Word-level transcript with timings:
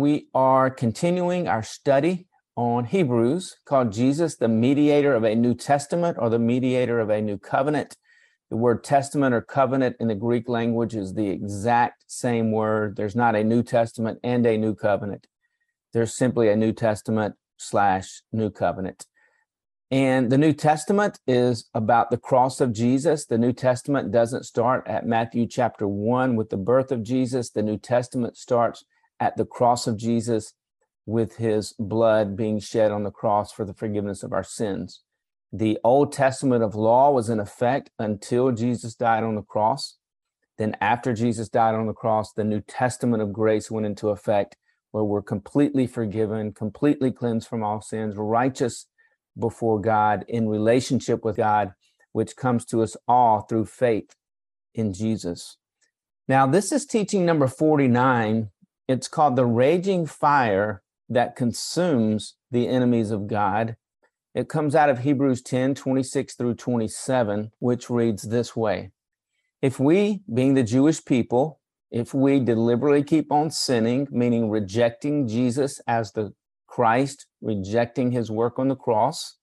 we 0.00 0.28
are 0.34 0.70
continuing 0.70 1.46
our 1.46 1.62
study 1.62 2.26
on 2.56 2.84
Hebrews 2.86 3.56
called 3.64 3.92
Jesus, 3.92 4.36
the 4.36 4.48
mediator 4.48 5.14
of 5.14 5.24
a 5.24 5.34
New 5.34 5.54
Testament 5.54 6.16
or 6.20 6.28
the 6.28 6.38
mediator 6.38 6.98
of 6.98 7.10
a 7.10 7.20
new 7.20 7.38
covenant. 7.38 7.96
The 8.50 8.56
word 8.56 8.82
testament 8.82 9.32
or 9.32 9.40
covenant 9.40 9.96
in 10.00 10.08
the 10.08 10.14
Greek 10.14 10.48
language 10.48 10.96
is 10.96 11.14
the 11.14 11.28
exact 11.28 12.04
same 12.08 12.50
word. 12.50 12.96
There's 12.96 13.14
not 13.14 13.36
a 13.36 13.44
New 13.44 13.62
Testament 13.62 14.18
and 14.24 14.44
a 14.44 14.58
new 14.58 14.74
covenant. 14.74 15.28
There's 15.92 16.16
simply 16.16 16.48
a 16.48 16.56
New 16.56 16.72
Testament 16.72 17.36
slash 17.58 18.22
new 18.32 18.50
covenant. 18.50 19.06
And 19.92 20.30
the 20.30 20.38
New 20.38 20.52
Testament 20.52 21.18
is 21.26 21.68
about 21.74 22.10
the 22.10 22.16
cross 22.16 22.60
of 22.60 22.72
Jesus. 22.72 23.26
The 23.26 23.38
New 23.38 23.52
Testament 23.52 24.12
doesn't 24.12 24.46
start 24.46 24.86
at 24.86 25.06
Matthew 25.06 25.46
chapter 25.46 25.86
1 25.86 26.36
with 26.36 26.50
the 26.50 26.56
birth 26.56 26.90
of 26.90 27.02
Jesus. 27.02 27.50
The 27.50 27.62
New 27.62 27.76
Testament 27.76 28.36
starts 28.36 28.84
at 29.20 29.36
the 29.36 29.44
cross 29.44 29.86
of 29.86 29.96
Jesus 29.96 30.54
with 31.06 31.36
his 31.36 31.74
blood 31.78 32.36
being 32.36 32.58
shed 32.58 32.90
on 32.90 33.04
the 33.04 33.10
cross 33.10 33.52
for 33.52 33.64
the 33.64 33.74
forgiveness 33.74 34.22
of 34.22 34.32
our 34.32 34.42
sins. 34.42 35.02
The 35.52 35.78
Old 35.82 36.12
Testament 36.12 36.62
of 36.62 36.74
law 36.74 37.10
was 37.10 37.28
in 37.28 37.40
effect 37.40 37.90
until 37.98 38.52
Jesus 38.52 38.94
died 38.94 39.24
on 39.24 39.34
the 39.34 39.42
cross. 39.42 39.98
Then, 40.58 40.76
after 40.80 41.12
Jesus 41.12 41.48
died 41.48 41.74
on 41.74 41.86
the 41.86 41.92
cross, 41.92 42.32
the 42.32 42.44
New 42.44 42.60
Testament 42.60 43.22
of 43.22 43.32
grace 43.32 43.70
went 43.70 43.86
into 43.86 44.10
effect, 44.10 44.56
where 44.92 45.02
we're 45.02 45.22
completely 45.22 45.86
forgiven, 45.86 46.52
completely 46.52 47.10
cleansed 47.10 47.48
from 47.48 47.64
all 47.64 47.80
sins, 47.80 48.14
righteous 48.16 48.86
before 49.38 49.80
God, 49.80 50.24
in 50.28 50.48
relationship 50.48 51.24
with 51.24 51.36
God, 51.36 51.72
which 52.12 52.36
comes 52.36 52.64
to 52.66 52.82
us 52.82 52.96
all 53.08 53.40
through 53.40 53.66
faith 53.66 54.14
in 54.74 54.92
Jesus. 54.92 55.56
Now, 56.28 56.46
this 56.46 56.70
is 56.70 56.86
teaching 56.86 57.26
number 57.26 57.48
49. 57.48 58.50
It's 58.90 59.06
called 59.06 59.36
the 59.36 59.46
raging 59.46 60.04
fire 60.04 60.82
that 61.08 61.36
consumes 61.36 62.34
the 62.50 62.66
enemies 62.66 63.12
of 63.12 63.28
God. 63.28 63.76
It 64.34 64.48
comes 64.48 64.74
out 64.74 64.90
of 64.90 64.98
Hebrews 64.98 65.42
10 65.42 65.76
26 65.76 66.34
through 66.34 66.54
27, 66.54 67.52
which 67.60 67.88
reads 67.88 68.24
this 68.24 68.56
way 68.56 68.90
If 69.62 69.78
we, 69.78 70.24
being 70.34 70.54
the 70.54 70.64
Jewish 70.64 71.04
people, 71.04 71.60
if 71.92 72.12
we 72.12 72.40
deliberately 72.40 73.04
keep 73.04 73.30
on 73.30 73.52
sinning, 73.52 74.08
meaning 74.10 74.50
rejecting 74.50 75.28
Jesus 75.28 75.80
as 75.86 76.10
the 76.10 76.34
Christ, 76.66 77.26
rejecting 77.40 78.10
his 78.10 78.28
work 78.28 78.58
on 78.58 78.66
the 78.66 78.74
cross, 78.74 79.36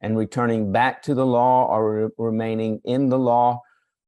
and 0.00 0.16
returning 0.16 0.70
back 0.70 1.02
to 1.02 1.14
the 1.14 1.26
law 1.26 1.66
or 1.66 2.04
re- 2.04 2.10
remaining 2.16 2.80
in 2.84 3.08
the 3.08 3.18
law 3.18 3.60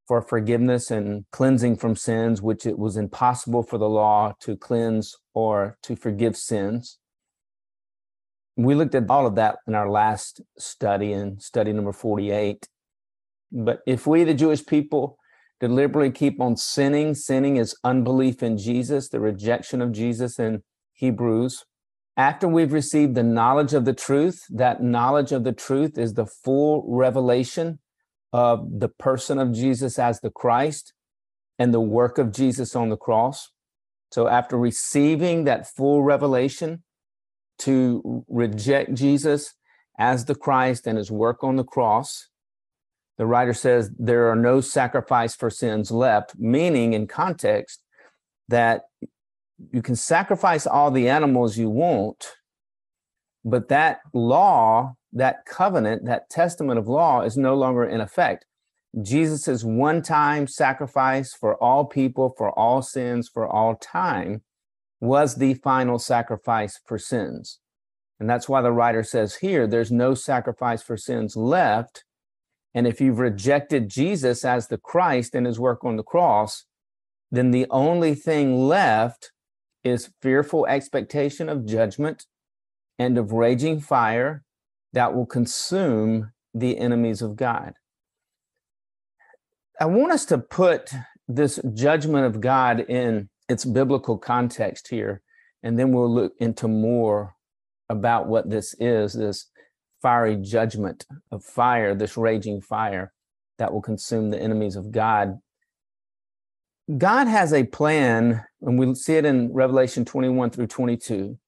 for 0.06 0.22
forgiveness 0.22 0.90
and 0.90 1.24
cleansing 1.32 1.76
from 1.76 1.96
sins, 1.96 2.40
which 2.40 2.64
it 2.64 2.78
was 2.78 2.96
impossible 2.96 3.62
for 3.62 3.78
the 3.78 3.88
law 3.88 4.32
to 4.40 4.56
cleanse 4.56 5.16
or 5.34 5.78
to 5.82 5.96
forgive 5.96 6.36
sins. 6.36 6.98
We 8.56 8.74
looked 8.74 8.94
at 8.94 9.10
all 9.10 9.26
of 9.26 9.34
that 9.34 9.56
in 9.66 9.74
our 9.74 9.90
last 9.90 10.40
study, 10.58 11.12
in 11.12 11.40
study 11.40 11.72
number 11.72 11.92
48. 11.92 12.68
But 13.52 13.80
if 13.86 14.06
we, 14.06 14.24
the 14.24 14.34
Jewish 14.34 14.64
people, 14.64 15.18
deliberately 15.60 16.10
keep 16.10 16.40
on 16.40 16.56
sinning, 16.56 17.14
sinning 17.14 17.56
is 17.56 17.76
unbelief 17.84 18.42
in 18.42 18.56
Jesus, 18.58 19.08
the 19.08 19.20
rejection 19.20 19.82
of 19.82 19.92
Jesus 19.92 20.38
in 20.38 20.62
Hebrews. 20.92 21.64
After 22.16 22.48
we've 22.48 22.72
received 22.72 23.14
the 23.14 23.22
knowledge 23.22 23.74
of 23.74 23.84
the 23.84 23.92
truth, 23.92 24.40
that 24.48 24.82
knowledge 24.82 25.32
of 25.32 25.44
the 25.44 25.52
truth 25.52 25.98
is 25.98 26.14
the 26.14 26.26
full 26.26 26.82
revelation 26.88 27.78
of 28.36 28.80
the 28.80 28.88
person 28.90 29.38
of 29.38 29.54
Jesus 29.54 29.98
as 29.98 30.20
the 30.20 30.28
Christ 30.28 30.92
and 31.58 31.72
the 31.72 31.80
work 31.80 32.18
of 32.18 32.32
Jesus 32.32 32.76
on 32.76 32.90
the 32.90 32.96
cross. 32.98 33.48
So, 34.12 34.28
after 34.28 34.58
receiving 34.58 35.44
that 35.44 35.66
full 35.66 36.02
revelation 36.02 36.82
to 37.60 38.26
reject 38.28 38.92
Jesus 38.92 39.54
as 39.98 40.26
the 40.26 40.34
Christ 40.34 40.86
and 40.86 40.98
his 40.98 41.10
work 41.10 41.42
on 41.42 41.56
the 41.56 41.64
cross, 41.64 42.28
the 43.16 43.24
writer 43.24 43.54
says 43.54 43.90
there 43.98 44.30
are 44.30 44.36
no 44.36 44.60
sacrifice 44.60 45.34
for 45.34 45.48
sins 45.48 45.90
left, 45.90 46.34
meaning 46.38 46.92
in 46.92 47.06
context 47.06 47.82
that 48.48 48.82
you 49.72 49.80
can 49.80 49.96
sacrifice 49.96 50.66
all 50.66 50.90
the 50.90 51.08
animals 51.08 51.56
you 51.56 51.70
want, 51.70 52.32
but 53.46 53.68
that 53.68 54.00
law, 54.12 54.94
that 55.16 55.46
covenant, 55.46 56.04
that 56.04 56.28
testament 56.28 56.78
of 56.78 56.88
law 56.88 57.22
is 57.22 57.36
no 57.36 57.54
longer 57.54 57.84
in 57.84 58.00
effect. 58.00 58.44
Jesus' 59.02 59.64
one 59.64 60.02
time 60.02 60.46
sacrifice 60.46 61.34
for 61.34 61.56
all 61.56 61.86
people, 61.86 62.34
for 62.36 62.56
all 62.58 62.82
sins, 62.82 63.28
for 63.28 63.46
all 63.46 63.76
time 63.76 64.42
was 65.00 65.36
the 65.36 65.54
final 65.54 65.98
sacrifice 65.98 66.80
for 66.84 66.98
sins. 66.98 67.60
And 68.20 68.28
that's 68.28 68.48
why 68.48 68.62
the 68.62 68.72
writer 68.72 69.02
says 69.02 69.36
here 69.36 69.66
there's 69.66 69.92
no 69.92 70.14
sacrifice 70.14 70.82
for 70.82 70.96
sins 70.96 71.36
left. 71.36 72.04
And 72.74 72.86
if 72.86 73.00
you've 73.00 73.18
rejected 73.18 73.88
Jesus 73.88 74.44
as 74.44 74.68
the 74.68 74.78
Christ 74.78 75.34
and 75.34 75.46
his 75.46 75.58
work 75.58 75.84
on 75.84 75.96
the 75.96 76.02
cross, 76.02 76.64
then 77.30 77.50
the 77.50 77.66
only 77.70 78.14
thing 78.14 78.66
left 78.66 79.32
is 79.82 80.10
fearful 80.20 80.66
expectation 80.66 81.48
of 81.48 81.66
judgment 81.66 82.26
and 82.98 83.16
of 83.18 83.32
raging 83.32 83.80
fire 83.80 84.42
that 84.96 85.14
will 85.14 85.26
consume 85.26 86.32
the 86.54 86.78
enemies 86.78 87.20
of 87.20 87.36
God. 87.36 87.74
I 89.78 89.84
want 89.84 90.10
us 90.10 90.24
to 90.24 90.38
put 90.38 90.90
this 91.28 91.60
judgment 91.74 92.24
of 92.24 92.40
God 92.40 92.80
in 92.80 93.28
its 93.46 93.66
biblical 93.66 94.16
context 94.16 94.88
here, 94.88 95.20
and 95.62 95.78
then 95.78 95.92
we'll 95.92 96.10
look 96.10 96.32
into 96.38 96.66
more 96.66 97.34
about 97.90 98.26
what 98.26 98.48
this 98.48 98.74
is 98.80 99.12
this 99.12 99.50
fiery 100.00 100.36
judgment 100.36 101.04
of 101.30 101.44
fire, 101.44 101.94
this 101.94 102.16
raging 102.16 102.62
fire 102.62 103.12
that 103.58 103.74
will 103.74 103.82
consume 103.82 104.30
the 104.30 104.40
enemies 104.40 104.76
of 104.76 104.92
God. 104.92 105.40
God 106.96 107.28
has 107.28 107.52
a 107.52 107.64
plan, 107.64 108.46
and 108.62 108.78
we 108.78 108.94
see 108.94 109.16
it 109.16 109.26
in 109.26 109.52
Revelation 109.52 110.06
21 110.06 110.48
through 110.48 110.68
22, 110.68 111.38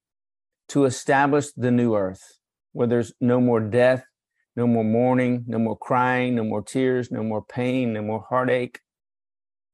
to 0.68 0.84
establish 0.84 1.50
the 1.56 1.70
new 1.70 1.96
earth 1.96 2.37
where 2.72 2.86
there's 2.86 3.12
no 3.20 3.40
more 3.40 3.60
death, 3.60 4.04
no 4.56 4.66
more 4.66 4.84
mourning, 4.84 5.44
no 5.46 5.58
more 5.58 5.76
crying, 5.76 6.34
no 6.34 6.44
more 6.44 6.62
tears, 6.62 7.10
no 7.10 7.22
more 7.22 7.42
pain, 7.42 7.92
no 7.92 8.02
more 8.02 8.26
heartache. 8.28 8.80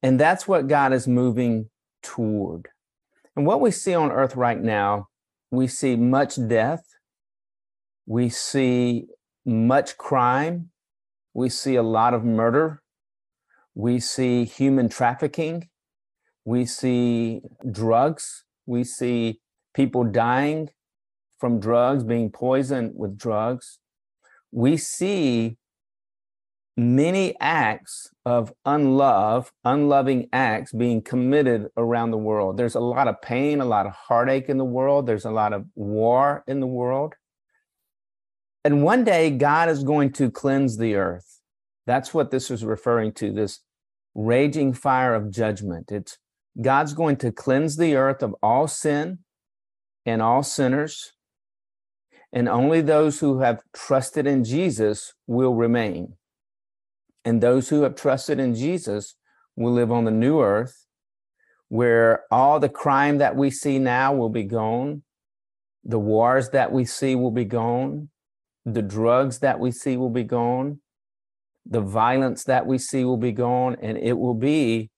And 0.03 0.21
that's 0.21 0.47
what 0.47 0.69
God 0.69 0.93
is 0.93 1.09
moving 1.09 1.71
toward. 2.03 2.69
And 3.37 3.47
what 3.47 3.61
we 3.61 3.71
see 3.71 3.95
on 3.95 4.13
earth 4.13 4.37
right 4.37 4.61
now, 4.61 5.09
we 5.51 5.67
see 5.67 5.97
much 5.97 6.37
death, 6.49 6.85
we 8.07 8.29
see 8.29 9.07
much 9.45 9.97
crime, 9.97 10.71
we 11.33 11.49
see 11.49 11.75
a 11.75 11.83
lot 11.83 12.15
of 12.15 12.25
murder, 12.25 12.83
we 13.75 13.99
see 13.99 14.45
human 14.45 14.89
trafficking, 14.89 15.69
we 16.45 16.67
see 16.67 17.41
drugs, 17.71 18.45
we 18.67 18.85
see 18.85 19.41
people 19.75 20.05
dying 20.05 20.69
from 21.45 21.61
drugs, 21.61 22.03
being 22.03 22.31
poisoned 22.31 22.93
with 22.97 23.19
drugs. 23.19 23.79
We 24.51 24.79
see 24.79 25.59
many 26.75 27.39
acts 27.39 28.09
of 28.25 28.51
unlove, 28.65 29.53
unloving 29.63 30.31
acts 30.33 30.73
being 30.73 31.03
committed 31.03 31.67
around 31.77 32.13
the 32.13 32.17
world. 32.17 32.57
There's 32.57 32.77
a 32.77 32.81
lot 32.81 33.09
of 33.09 33.21
pain, 33.21 33.61
a 33.61 33.67
lot 33.67 33.85
of 33.85 33.93
heartache 33.93 34.49
in 34.49 34.57
the 34.57 34.65
world, 34.65 35.07
there's 35.07 35.27
a 35.27 35.31
lot 35.31 35.53
of 35.53 35.67
war 35.75 36.45
in 36.47 36.61
the 36.61 36.67
world. 36.67 37.13
And 38.65 38.83
one 38.83 39.05
day, 39.05 39.29
God 39.29 39.69
is 39.69 39.85
going 39.85 40.13
to 40.13 40.31
cleanse 40.31 40.79
the 40.79 40.95
earth. 40.95 41.43
That's 41.87 42.15
what 42.15 42.31
this 42.31 42.51
is 42.51 42.65
referring 42.65 43.13
to 43.17 43.35
this 43.35 43.61
raging 44.15 44.73
fire 44.73 45.15
of 45.15 45.31
judgment. 45.31 45.93
It's 45.93 46.17
God's 46.59 46.95
going 46.95 47.17
to 47.17 47.31
cleanse 47.31 47.77
the 47.77 47.97
earth 47.97 48.23
of 48.23 48.35
all 48.43 48.67
sin 48.67 49.19
and 50.07 50.23
all 50.23 50.43
sinners. 50.43 51.14
And 52.35 52.49
only 52.49 52.83
those 52.83 53.21
who 53.21 53.39
have 53.39 53.63
trusted 53.73 54.27
in 54.27 54.43
Jesus 54.43 55.15
will 55.29 55.55
remain. 55.55 56.17
And 57.25 57.41
those 57.41 57.69
who 57.71 57.83
have 57.83 57.95
trusted 57.95 58.39
in 58.41 58.55
Jesus 58.55 59.15
will 59.57 59.73
live 59.73 59.93
on 59.93 60.05
the 60.05 60.11
new 60.11 60.43
earth 60.43 60.85
where 61.69 62.25
all 62.31 62.61
the 62.61 62.69
crime 62.69 63.19
that 63.19 63.37
we 63.37 63.51
see 63.51 63.79
now 63.79 64.13
will 64.13 64.29
be 64.29 64.45
gone, 64.45 65.03
the 65.83 65.99
wars 65.99 66.51
that 66.51 66.71
we 66.71 66.85
see 66.85 67.15
will 67.15 67.31
be 67.31 67.45
gone, 67.45 68.09
the 68.65 68.83
drugs 68.83 69.39
that 69.41 69.59
we 69.59 69.71
see 69.71 69.97
will 69.97 70.11
be 70.11 70.25
gone, 70.25 70.81
the 71.67 71.81
violence 71.81 72.45
that 72.45 72.67
we 72.67 72.79
see 72.79 73.05
will 73.05 73.17
be 73.17 73.33
gone, 73.33 73.77
and 73.81 73.97
it 73.97 74.19
will 74.19 74.35
be 74.35 74.91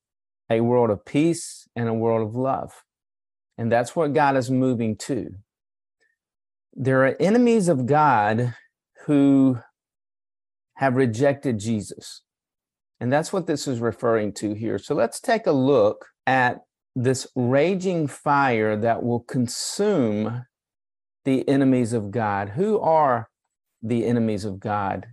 a 0.50 0.60
world 0.60 0.90
of 0.90 1.04
peace 1.04 1.68
and 1.76 1.88
a 1.88 1.94
world 1.94 2.26
of 2.26 2.34
love. 2.34 2.84
And 3.58 3.70
that's 3.70 3.96
what 3.96 4.12
God 4.12 4.36
is 4.36 4.50
moving 4.50 4.96
to. 4.96 5.34
There 6.78 7.06
are 7.06 7.16
enemies 7.18 7.68
of 7.68 7.86
God 7.86 8.54
who 9.06 9.60
have 10.74 10.94
rejected 10.94 11.58
Jesus. 11.58 12.20
And 13.00 13.10
that's 13.10 13.32
what 13.32 13.46
this 13.46 13.66
is 13.66 13.80
referring 13.80 14.34
to 14.34 14.52
here. 14.52 14.78
So 14.78 14.94
let's 14.94 15.18
take 15.18 15.46
a 15.46 15.52
look 15.52 16.08
at 16.26 16.60
this 16.94 17.26
raging 17.34 18.08
fire 18.08 18.76
that 18.76 19.02
will 19.02 19.20
consume 19.20 20.44
the 21.24 21.48
enemies 21.48 21.94
of 21.94 22.10
God. 22.10 22.50
Who 22.50 22.78
are 22.78 23.30
the 23.82 24.04
enemies 24.04 24.44
of 24.44 24.60
God? 24.60 25.06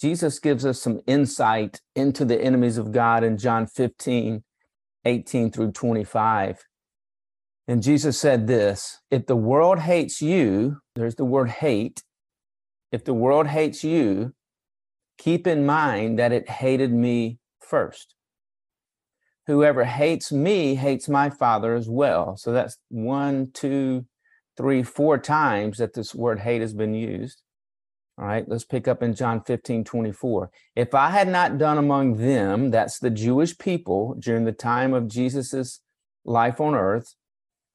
Jesus 0.00 0.40
gives 0.40 0.66
us 0.66 0.80
some 0.80 1.00
insight 1.06 1.80
into 1.94 2.24
the 2.24 2.40
enemies 2.40 2.76
of 2.76 2.90
God 2.90 3.22
in 3.22 3.38
John 3.38 3.68
15, 3.68 4.42
18 5.04 5.52
through 5.52 5.72
25. 5.72 6.67
And 7.68 7.82
Jesus 7.82 8.18
said 8.18 8.46
this 8.46 9.00
If 9.10 9.26
the 9.26 9.36
world 9.36 9.80
hates 9.80 10.22
you, 10.22 10.78
there's 10.96 11.16
the 11.16 11.26
word 11.26 11.50
hate. 11.50 12.02
If 12.90 13.04
the 13.04 13.14
world 13.14 13.48
hates 13.48 13.84
you, 13.84 14.32
keep 15.18 15.46
in 15.46 15.66
mind 15.66 16.18
that 16.18 16.32
it 16.32 16.48
hated 16.48 16.90
me 16.90 17.38
first. 17.60 18.14
Whoever 19.46 19.84
hates 19.84 20.32
me 20.32 20.76
hates 20.76 21.08
my 21.08 21.28
Father 21.28 21.74
as 21.74 21.88
well. 21.88 22.38
So 22.38 22.52
that's 22.52 22.78
one, 22.88 23.50
two, 23.52 24.06
three, 24.56 24.82
four 24.82 25.18
times 25.18 25.76
that 25.76 25.92
this 25.92 26.14
word 26.14 26.40
hate 26.40 26.62
has 26.62 26.72
been 26.72 26.94
used. 26.94 27.42
All 28.18 28.26
right, 28.26 28.48
let's 28.48 28.64
pick 28.64 28.88
up 28.88 29.02
in 29.02 29.14
John 29.14 29.42
15, 29.42 29.84
24. 29.84 30.50
If 30.74 30.94
I 30.94 31.10
had 31.10 31.28
not 31.28 31.58
done 31.58 31.78
among 31.78 32.16
them, 32.16 32.70
that's 32.70 32.98
the 32.98 33.10
Jewish 33.10 33.56
people 33.58 34.16
during 34.18 34.44
the 34.44 34.52
time 34.52 34.92
of 34.92 35.08
Jesus's 35.08 35.80
life 36.24 36.60
on 36.60 36.74
earth, 36.74 37.14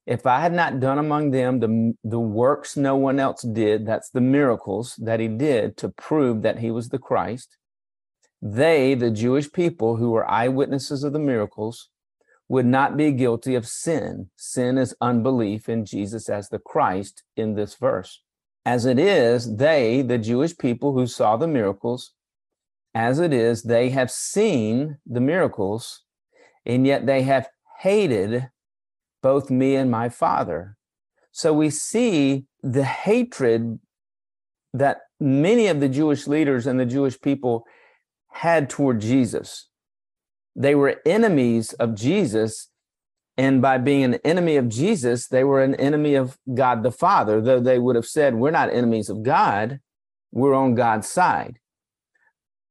if 0.05 0.25
I 0.25 0.41
had 0.41 0.53
not 0.53 0.79
done 0.79 0.97
among 0.97 1.31
them 1.31 1.59
the, 1.59 1.94
the 2.03 2.19
works 2.19 2.75
no 2.75 2.95
one 2.95 3.19
else 3.19 3.41
did, 3.41 3.85
that's 3.85 4.09
the 4.09 4.21
miracles 4.21 4.95
that 4.97 5.19
he 5.19 5.27
did 5.27 5.77
to 5.77 5.89
prove 5.89 6.41
that 6.41 6.59
he 6.59 6.71
was 6.71 6.89
the 6.89 7.00
Christ, 7.00 7.57
they, 8.41 8.94
the 8.94 9.11
Jewish 9.11 9.51
people 9.51 9.95
who 9.95 10.11
were 10.11 10.29
eyewitnesses 10.29 11.03
of 11.03 11.13
the 11.13 11.19
miracles, 11.19 11.89
would 12.50 12.65
not 12.65 12.97
be 12.97 13.11
guilty 13.11 13.55
of 13.55 13.65
sin. 13.65 14.29
Sin 14.35 14.77
is 14.77 14.95
unbelief 15.00 15.69
in 15.69 15.85
Jesus 15.85 16.27
as 16.27 16.50
the 16.50 16.59
Christ 16.59 17.23
in 17.38 17.55
this 17.55 17.75
verse. 17.75 18.21
As 18.65 18.85
it 18.85 19.00
is, 19.00 19.55
they, 19.55 20.01
the 20.01 20.17
Jewish 20.17 20.57
people 20.57 20.94
who 20.94 21.07
saw 21.07 21.38
the 21.38 21.47
miracles, 21.47 22.11
as 22.94 23.19
it 23.19 23.33
is, 23.33 23.63
they 23.63 23.89
have 23.89 24.11
seen 24.11 24.97
the 25.05 25.21
miracles, 25.21 26.03
and 26.65 26.85
yet 26.85 27.05
they 27.05 27.23
have 27.23 27.47
hated 27.79 28.50
both 29.24 29.50
me 29.50 29.75
and 29.75 29.90
my 29.90 30.10
Father. 30.10 30.78
So 31.31 31.52
we 31.52 31.72
see 31.72 32.46
the 32.62 32.84
hatred 32.84 33.80
that 34.74 35.02
many 35.20 35.66
of 35.66 35.80
the 35.80 35.90
Jewish 35.90 36.28
leaders 36.28 36.68
and 36.68 36.80
the 36.80 36.86
Jewish 36.86 37.20
people 37.20 37.66
had 38.31 38.70
toward 38.70 39.02
Jesus. 39.02 39.70
They 40.56 40.75
were 40.75 41.02
enemies 41.06 41.74
of 41.74 41.96
Jesus 41.96 42.70
and 43.38 43.62
by 43.62 43.80
being 43.80 44.04
an 44.04 44.20
enemy 44.24 44.58
of 44.58 44.70
Jesus, 44.70 45.28
they 45.28 45.44
were 45.44 45.64
an 45.64 45.75
enemy 45.75 46.14
of 46.14 46.38
God 46.54 46.84
the 46.84 46.92
Father, 46.92 47.42
though 47.42 47.60
they 47.60 47.80
would 47.80 47.96
have 47.96 48.06
said, 48.06 48.36
We're 48.36 48.52
not 48.52 48.72
enemies 48.72 49.10
of 49.10 49.24
God, 49.24 49.80
we're 50.31 50.54
on 50.54 50.75
God's 50.75 51.08
side. 51.08 51.60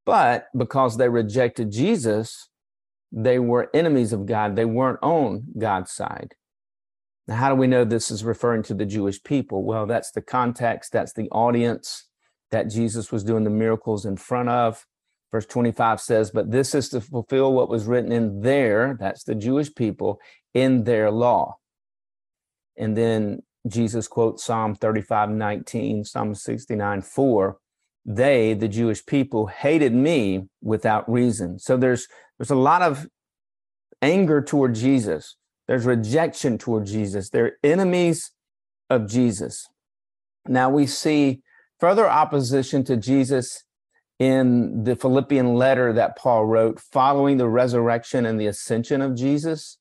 But 0.05 0.47
because 0.57 0.97
they 0.97 1.09
rejected 1.09 1.73
Jesus, 1.73 2.49
they 3.11 3.39
were 3.39 3.71
enemies 3.75 4.13
of 4.13 4.27
God. 4.27 4.57
They 4.57 4.65
weren't 4.65 5.03
on 5.03 5.45
God's 5.59 5.93
side. 5.93 6.35
Now, 7.29 7.37
how 7.37 7.49
do 7.51 7.55
we 7.55 7.67
know 7.67 7.85
this 7.85 8.11
is 8.11 8.25
referring 8.25 8.63
to 8.65 8.75
the 8.75 8.87
Jewish 8.87 9.23
people? 9.23 9.65
Well, 9.65 9.87
that's 9.87 10.11
the 10.11 10.23
context, 10.23 10.93
that's 10.93 11.13
the 11.13 11.29
audience 11.31 12.09
that 12.51 12.69
Jesus 12.69 13.13
was 13.13 13.25
doing 13.25 13.45
the 13.45 13.51
miracles 13.51 14.05
in 14.05 14.17
front 14.17 14.49
of. 14.49 14.87
Verse 15.31 15.47
25 15.47 16.01
says, 16.01 16.31
But 16.31 16.51
this 16.51 16.75
is 16.75 16.89
to 16.91 17.01
fulfill 17.01 17.53
what 17.53 17.71
was 17.71 17.87
written 17.87 18.13
in 18.13 18.43
their, 18.43 18.97
that's 19.01 19.25
the 19.25 19.35
Jewish 19.35 19.75
people, 19.75 20.21
in 20.53 20.85
their 20.85 21.11
law. 21.11 21.57
And 22.77 22.97
then 22.97 23.43
Jesus 23.67 24.09
quotes 24.09 24.45
Psalm 24.45 24.75
35, 24.75 25.31
19, 25.31 26.05
Psalm 26.05 26.35
69, 26.35 27.03
4. 27.03 27.59
They, 28.05 28.55
the 28.55 28.69
Jewish 28.69 29.07
people, 29.07 29.47
hated 29.47 29.95
me 29.95 30.49
without 30.61 31.11
reason. 31.11 31.59
So 31.59 31.77
there's 31.77 32.09
there's 32.39 32.51
a 32.51 32.57
lot 32.57 32.83
of 32.83 33.07
anger 34.03 34.43
toward 34.43 34.75
Jesus. 34.75 35.37
There's 35.73 35.87
rejection 35.87 36.59
toward 36.59 36.85
Jesus. 36.85 37.31
They're 37.31 37.57
enemies 37.65 38.33
of 38.91 39.09
Jesus. 39.09 39.71
Now 40.47 40.69
we 40.69 40.85
see 40.85 41.41
further 41.81 42.07
opposition 42.07 42.85
to 42.85 42.97
Jesus 42.99 43.65
in 44.19 44.85
the 44.85 44.95
Philippian 44.95 45.55
letter 45.55 45.91
that 45.95 46.19
Paul 46.19 46.45
wrote 46.45 46.79
following 46.79 47.39
the 47.39 47.49
resurrection 47.49 48.27
and 48.27 48.39
the 48.39 48.49
ascension 48.49 49.01
of 49.01 49.17
Jesus. 49.17 49.79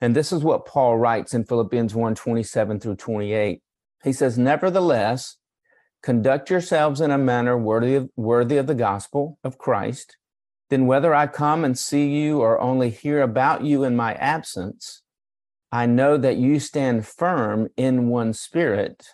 And 0.00 0.16
this 0.16 0.32
is 0.32 0.42
what 0.42 0.64
Paul 0.64 0.96
writes 0.96 1.34
in 1.34 1.44
Philippians 1.44 1.94
1 1.94 2.14
27 2.14 2.80
through 2.80 2.96
28. 2.96 3.60
He 4.04 4.12
says, 4.14 4.38
Nevertheless, 4.38 5.36
conduct 6.02 6.48
yourselves 6.48 7.02
in 7.02 7.10
a 7.10 7.18
manner 7.18 7.58
worthy 7.58 7.96
of, 7.96 8.08
worthy 8.16 8.56
of 8.56 8.66
the 8.66 8.74
gospel 8.74 9.38
of 9.44 9.58
Christ. 9.58 10.16
Then, 10.74 10.86
whether 10.88 11.14
I 11.14 11.28
come 11.28 11.64
and 11.64 11.78
see 11.78 12.08
you 12.08 12.40
or 12.40 12.60
only 12.60 12.90
hear 12.90 13.22
about 13.22 13.62
you 13.62 13.84
in 13.84 13.94
my 13.94 14.14
absence, 14.14 15.02
I 15.70 15.86
know 15.86 16.16
that 16.16 16.36
you 16.36 16.58
stand 16.58 17.06
firm 17.06 17.68
in 17.76 18.08
one 18.08 18.32
spirit, 18.32 19.06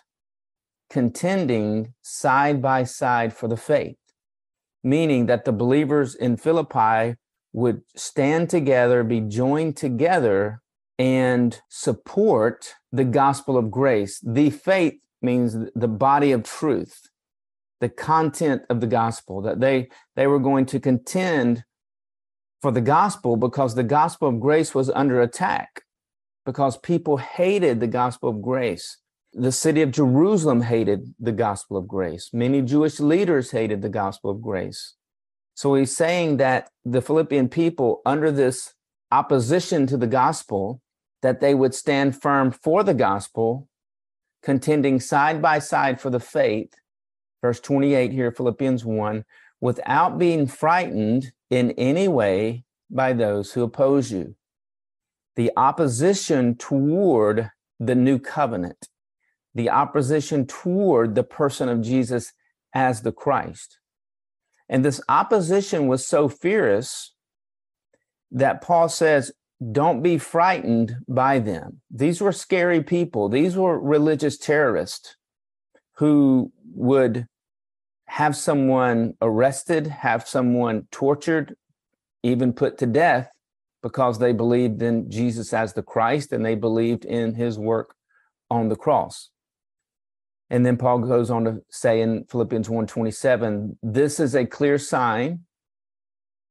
contending 0.89 1.93
side 2.01 2.63
by 2.63 2.83
side 2.85 3.31
for 3.31 3.47
the 3.47 3.57
faith, 3.57 3.99
meaning 4.83 5.27
that 5.27 5.45
the 5.45 5.51
believers 5.51 6.15
in 6.15 6.35
Philippi 6.35 7.17
would 7.53 7.83
stand 7.95 8.49
together, 8.49 9.03
be 9.03 9.19
joined 9.19 9.77
together 9.77 10.63
and 10.97 11.61
support 11.69 12.73
the 12.91 13.05
gospel 13.05 13.55
of 13.55 13.69
grace. 13.69 14.19
The 14.25 14.49
faith 14.49 14.95
means 15.21 15.55
the 15.75 15.87
body 15.87 16.31
of 16.31 16.41
truth, 16.41 17.10
the 17.81 17.89
content 17.89 18.61
of 18.69 18.79
the 18.79 18.87
gospel, 18.87 19.41
that 19.41 19.59
they, 19.59 19.89
they 20.15 20.27
were 20.27 20.39
going 20.39 20.65
to 20.67 20.79
contend 20.79 21.63
for 22.61 22.71
the 22.71 22.79
gospel 22.79 23.35
because 23.35 23.75
the 23.75 23.83
gospel 23.83 24.29
of 24.29 24.39
grace 24.39 24.73
was 24.73 24.89
under 24.91 25.21
attack, 25.21 25.81
because 26.45 26.77
people 26.77 27.17
hated 27.17 27.79
the 27.79 27.87
gospel 27.87 28.29
of 28.29 28.41
grace. 28.41 28.97
The 29.33 29.51
city 29.51 29.81
of 29.81 29.91
Jerusalem 29.91 30.61
hated 30.61 31.13
the 31.19 31.31
gospel 31.31 31.77
of 31.77 31.87
grace. 31.87 32.29
Many 32.31 32.61
Jewish 32.61 32.99
leaders 32.99 33.51
hated 33.51 33.81
the 33.81 33.89
gospel 33.89 34.29
of 34.29 34.41
grace. 34.41 34.95
So 35.55 35.75
he's 35.75 35.95
saying 35.95 36.37
that 36.37 36.69
the 36.85 37.01
Philippian 37.01 37.49
people, 37.49 38.01
under 38.05 38.31
this 38.31 38.73
opposition 39.11 39.87
to 39.87 39.97
the 39.97 40.07
gospel, 40.07 40.81
that 41.21 41.39
they 41.39 41.55
would 41.55 41.73
stand 41.73 42.21
firm 42.21 42.51
for 42.51 42.83
the 42.83 42.93
gospel, 42.93 43.67
contending 44.43 44.99
side 44.99 45.41
by 45.41 45.59
side 45.59 45.99
for 45.99 46.09
the 46.09 46.19
faith. 46.19 46.73
Verse 47.41 47.59
28 47.59 48.11
here, 48.11 48.31
Philippians 48.31 48.85
1, 48.85 49.25
without 49.59 50.17
being 50.17 50.47
frightened 50.47 51.31
in 51.49 51.71
any 51.71 52.07
way 52.07 52.63
by 52.89 53.13
those 53.13 53.53
who 53.53 53.63
oppose 53.63 54.11
you. 54.11 54.35
The 55.35 55.51
opposition 55.55 56.55
toward 56.55 57.51
the 57.79 57.95
new 57.95 58.19
covenant, 58.19 58.89
the 59.55 59.69
opposition 59.69 60.45
toward 60.45 61.15
the 61.15 61.23
person 61.23 61.69
of 61.69 61.81
Jesus 61.81 62.33
as 62.73 63.01
the 63.01 63.11
Christ. 63.11 63.79
And 64.69 64.85
this 64.85 65.01
opposition 65.09 65.87
was 65.87 66.07
so 66.07 66.29
fierce 66.29 67.13
that 68.31 68.61
Paul 68.61 68.87
says, 68.87 69.31
don't 69.71 70.01
be 70.01 70.17
frightened 70.17 70.97
by 71.07 71.39
them. 71.39 71.81
These 71.91 72.21
were 72.21 72.31
scary 72.31 72.81
people. 72.81 73.29
These 73.29 73.55
were 73.55 73.79
religious 73.79 74.37
terrorists 74.37 75.17
who 75.97 76.51
would 76.73 77.27
have 78.11 78.35
someone 78.35 79.13
arrested, 79.21 79.87
have 79.87 80.27
someone 80.27 80.85
tortured, 80.91 81.55
even 82.23 82.51
put 82.51 82.77
to 82.77 82.85
death 82.85 83.31
because 83.81 84.19
they 84.19 84.33
believed 84.33 84.81
in 84.81 85.09
Jesus 85.09 85.53
as 85.53 85.71
the 85.71 85.81
Christ 85.81 86.33
and 86.33 86.45
they 86.45 86.55
believed 86.55 87.05
in 87.05 87.35
his 87.35 87.57
work 87.57 87.95
on 88.49 88.67
the 88.67 88.75
cross. 88.75 89.29
And 90.49 90.65
then 90.65 90.75
Paul 90.75 90.99
goes 90.99 91.31
on 91.31 91.45
to 91.45 91.61
say 91.69 92.01
in 92.01 92.25
Philippians 92.25 92.67
1:27, 92.67 93.77
this 93.81 94.19
is 94.19 94.35
a 94.35 94.45
clear 94.45 94.77
sign 94.77 95.45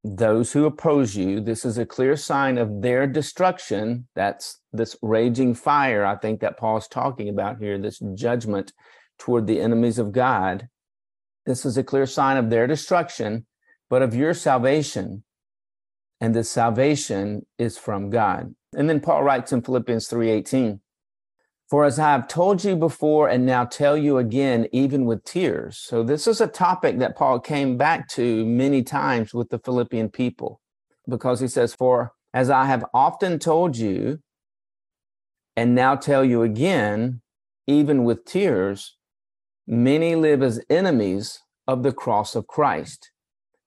those 0.03 0.53
who 0.53 0.65
oppose 0.65 1.15
you. 1.15 1.43
This 1.43 1.67
is 1.67 1.77
a 1.77 1.85
clear 1.85 2.17
sign 2.17 2.57
of 2.57 2.81
their 2.81 3.07
destruction. 3.07 4.09
That's 4.15 4.59
this 4.73 4.97
raging 5.03 5.53
fire, 5.53 6.07
I 6.07 6.17
think, 6.17 6.41
that 6.41 6.57
Paul's 6.57 6.89
talking 6.89 7.29
about 7.29 7.59
here, 7.59 7.77
this 7.77 7.99
judgment 8.15 8.73
toward 9.19 9.47
the 9.47 9.61
enemies 9.61 9.99
of 9.99 10.11
God. 10.11 10.71
This 11.47 11.65
is 11.65 11.77
a 11.77 11.85
clear 11.85 12.07
sign 12.07 12.37
of 12.37 12.51
their 12.51 12.67
destruction, 12.67 13.47
but 13.89 14.03
of 14.03 14.15
your 14.15 14.35
salvation. 14.35 15.25
And 16.21 16.35
this 16.35 16.51
salvation 16.51 17.47
is 17.59 17.79
from 17.79 18.11
God. 18.11 18.55
And 18.77 18.89
then 18.89 19.01
Paul 19.01 19.23
writes 19.23 19.53
in 19.53 19.63
Philippians 19.63 20.09
3:18, 20.09 20.81
for 21.71 21.85
as 21.85 22.01
I 22.01 22.11
have 22.11 22.27
told 22.27 22.65
you 22.65 22.75
before 22.75 23.29
and 23.29 23.47
now 23.47 23.65
tell 23.65 23.97
you 23.97 24.19
again, 24.19 24.67
even 24.73 25.05
with 25.05 25.25
tears. 25.25 25.79
So, 25.79 26.03
this 26.03 26.27
is 26.27 26.41
a 26.41 26.49
topic 26.49 26.99
that 26.99 27.17
Paul 27.17 27.39
came 27.39 27.77
back 27.77 28.09
to 28.11 28.45
many 28.45 28.83
times 28.83 29.33
with 29.33 29.51
the 29.51 29.61
Philippian 29.61 30.11
people 30.11 30.61
because 31.09 31.39
he 31.39 31.47
says, 31.47 31.73
For 31.73 32.13
as 32.35 32.51
I 32.51 32.65
have 32.65 32.85
often 32.93 33.39
told 33.39 33.77
you 33.77 34.19
and 35.57 35.75
now 35.75 35.95
tell 35.95 36.25
you 36.25 36.43
again, 36.43 37.23
even 37.69 38.03
with 38.03 38.25
tears, 38.25 38.97
many 39.71 40.17
live 40.17 40.43
as 40.43 40.61
enemies 40.69 41.41
of 41.67 41.85
the 41.85 41.93
cross 41.93 42.35
of 42.35 42.49
Christ. 42.49 43.13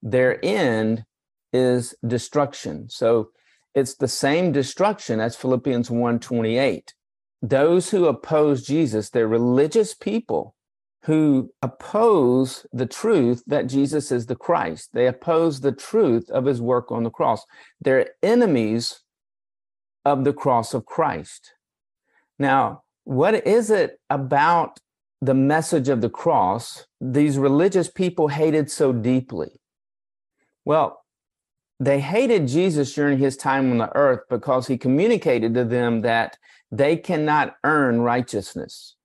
Their 0.02 0.44
end 0.44 1.06
is 1.54 1.96
destruction. 2.06 2.90
So 2.90 3.30
it's 3.74 3.96
the 3.96 4.10
same 4.10 4.52
destruction 4.52 5.22
as 5.22 5.38
Philippians 5.38 5.90
1:28. 5.90 6.94
Those 7.42 7.90
who 7.92 8.06
oppose 8.06 8.66
Jesus, 8.66 9.10
they're 9.10 9.28
religious 9.28 9.94
people 9.94 10.56
who 11.04 11.54
oppose 11.62 12.66
the 12.72 12.86
truth 12.86 13.44
that 13.48 13.68
Jesus 13.68 14.12
is 14.12 14.26
the 14.26 14.36
Christ. 14.36 14.90
They 14.94 15.08
oppose 15.08 15.60
the 15.60 15.74
truth 15.74 16.30
of 16.30 16.46
his 16.46 16.62
work 16.62 16.92
on 16.92 17.04
the 17.04 17.10
cross. 17.10 17.46
They're 17.82 18.12
enemies 18.22 19.02
of 20.06 20.24
the 20.24 20.34
cross 20.34 20.74
of 20.74 20.86
Christ. 20.86 21.54
Now, 22.40 22.84
what 23.04 23.46
is 23.48 23.70
it 23.70 24.00
about 24.10 24.80
the 25.24 25.34
message 25.34 25.88
of 25.88 26.02
the 26.02 26.10
cross 26.10 26.86
these 27.00 27.38
religious 27.38 27.90
people 27.90 28.28
hated 28.28 28.70
so 28.70 28.92
deeply? 28.92 29.62
Well, 30.66 31.04
they 31.80 32.00
hated 32.00 32.48
Jesus 32.48 32.94
during 32.94 33.18
his 33.18 33.38
time 33.38 33.72
on 33.72 33.78
the 33.78 33.96
earth 33.96 34.22
because 34.30 34.68
he 34.68 34.78
communicated 34.78 35.54
to 35.54 35.66
them 35.66 36.02
that 36.02 36.38
they 36.72 36.98
cannot 36.98 37.56
earn 37.64 38.02
righteousness. 38.02 38.96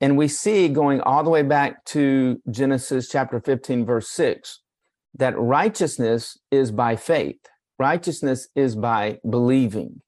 And 0.00 0.16
we 0.16 0.28
see 0.28 0.68
going 0.68 1.00
all 1.00 1.22
the 1.22 1.30
way 1.30 1.42
back 1.42 1.84
to 1.86 2.40
Genesis 2.50 3.08
chapter 3.08 3.40
15, 3.40 3.84
verse 3.84 4.08
6, 4.08 4.60
that 5.14 5.38
righteousness 5.38 6.38
is 6.50 6.70
by 6.72 6.96
faith. 6.96 7.38
Righteousness 7.78 8.48
is 8.56 8.74
by 8.74 9.20
believing. 9.28 10.02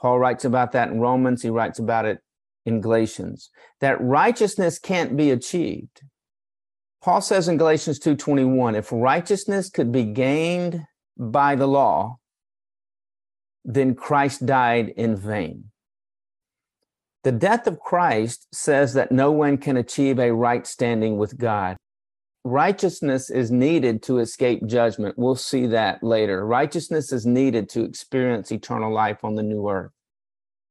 Paul 0.00 0.18
writes 0.18 0.44
about 0.44 0.72
that 0.72 0.90
in 0.90 1.00
Romans. 1.00 1.42
He 1.42 1.50
writes 1.50 1.78
about 1.78 2.04
it 2.04 2.20
in 2.66 2.80
Galatians. 2.80 3.50
That 3.80 4.00
righteousness 4.00 4.78
can't 4.78 5.16
be 5.16 5.30
achieved. 5.30 6.02
Paul 7.02 7.20
says 7.20 7.48
in 7.48 7.56
Galatians 7.56 7.98
2:21, 8.00 8.74
if 8.74 8.90
righteousness 8.90 9.70
could 9.70 9.92
be 9.92 10.04
gained 10.04 10.84
by 11.16 11.54
the 11.54 11.68
law, 11.68 12.18
then 13.64 13.94
Christ 13.94 14.44
died 14.44 14.88
in 14.96 15.16
vain. 15.16 15.70
The 17.22 17.32
death 17.32 17.66
of 17.66 17.80
Christ 17.80 18.46
says 18.52 18.94
that 18.94 19.10
no 19.10 19.32
one 19.32 19.58
can 19.58 19.76
achieve 19.76 20.18
a 20.18 20.32
right 20.32 20.66
standing 20.66 21.16
with 21.16 21.38
God. 21.38 21.76
Righteousness 22.44 23.28
is 23.30 23.50
needed 23.50 24.04
to 24.04 24.18
escape 24.18 24.64
judgment. 24.66 25.18
We'll 25.18 25.34
see 25.34 25.66
that 25.66 26.04
later. 26.04 26.46
Righteousness 26.46 27.12
is 27.12 27.26
needed 27.26 27.68
to 27.70 27.82
experience 27.82 28.52
eternal 28.52 28.94
life 28.94 29.24
on 29.24 29.34
the 29.34 29.42
new 29.42 29.68
earth. 29.68 29.90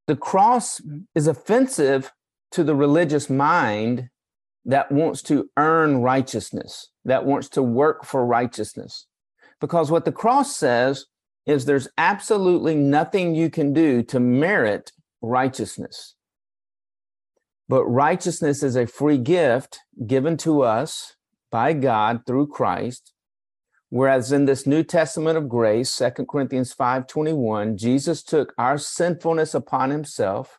The 0.08 0.16
cross 0.16 0.82
is 1.16 1.28
offensive 1.28 2.12
to 2.52 2.64
the 2.64 2.76
religious 2.76 3.30
mind 3.30 4.10
that 4.66 4.92
wants 4.92 5.22
to 5.24 5.50
earn 5.58 6.02
righteousness, 6.02 6.90
that 7.04 7.26
wants 7.26 7.50
to 7.50 7.64
work 7.64 8.06
for 8.06 8.26
righteousness. 8.26 9.08
Because 9.60 9.92
what 9.92 10.06
the 10.06 10.12
cross 10.12 10.56
says 10.56 11.06
is 11.46 11.66
there's 11.66 11.88
absolutely 11.98 12.76
nothing 12.76 13.36
you 13.36 13.50
can 13.50 13.74
do 13.74 14.02
to 14.04 14.20
merit 14.20 14.92
righteousness. 15.22 16.16
But 17.68 17.86
righteousness 17.86 18.64
is 18.64 18.76
a 18.76 18.88
free 18.88 19.18
gift 19.18 19.80
given 20.06 20.38
to 20.38 20.62
us 20.62 21.16
by 21.52 21.74
God 21.74 22.22
through 22.28 22.48
Christ. 22.48 23.14
Whereas 23.90 24.32
in 24.32 24.46
this 24.46 24.66
New 24.66 24.84
Testament 24.84 25.38
of 25.38 25.48
grace, 25.48 25.90
Second 25.90 26.28
Corinthians 26.28 26.74
5:21, 26.74 27.78
Jesus 27.78 28.24
took 28.24 28.54
our 28.58 28.78
sinfulness 28.78 29.54
upon 29.54 29.92
himself 29.92 30.58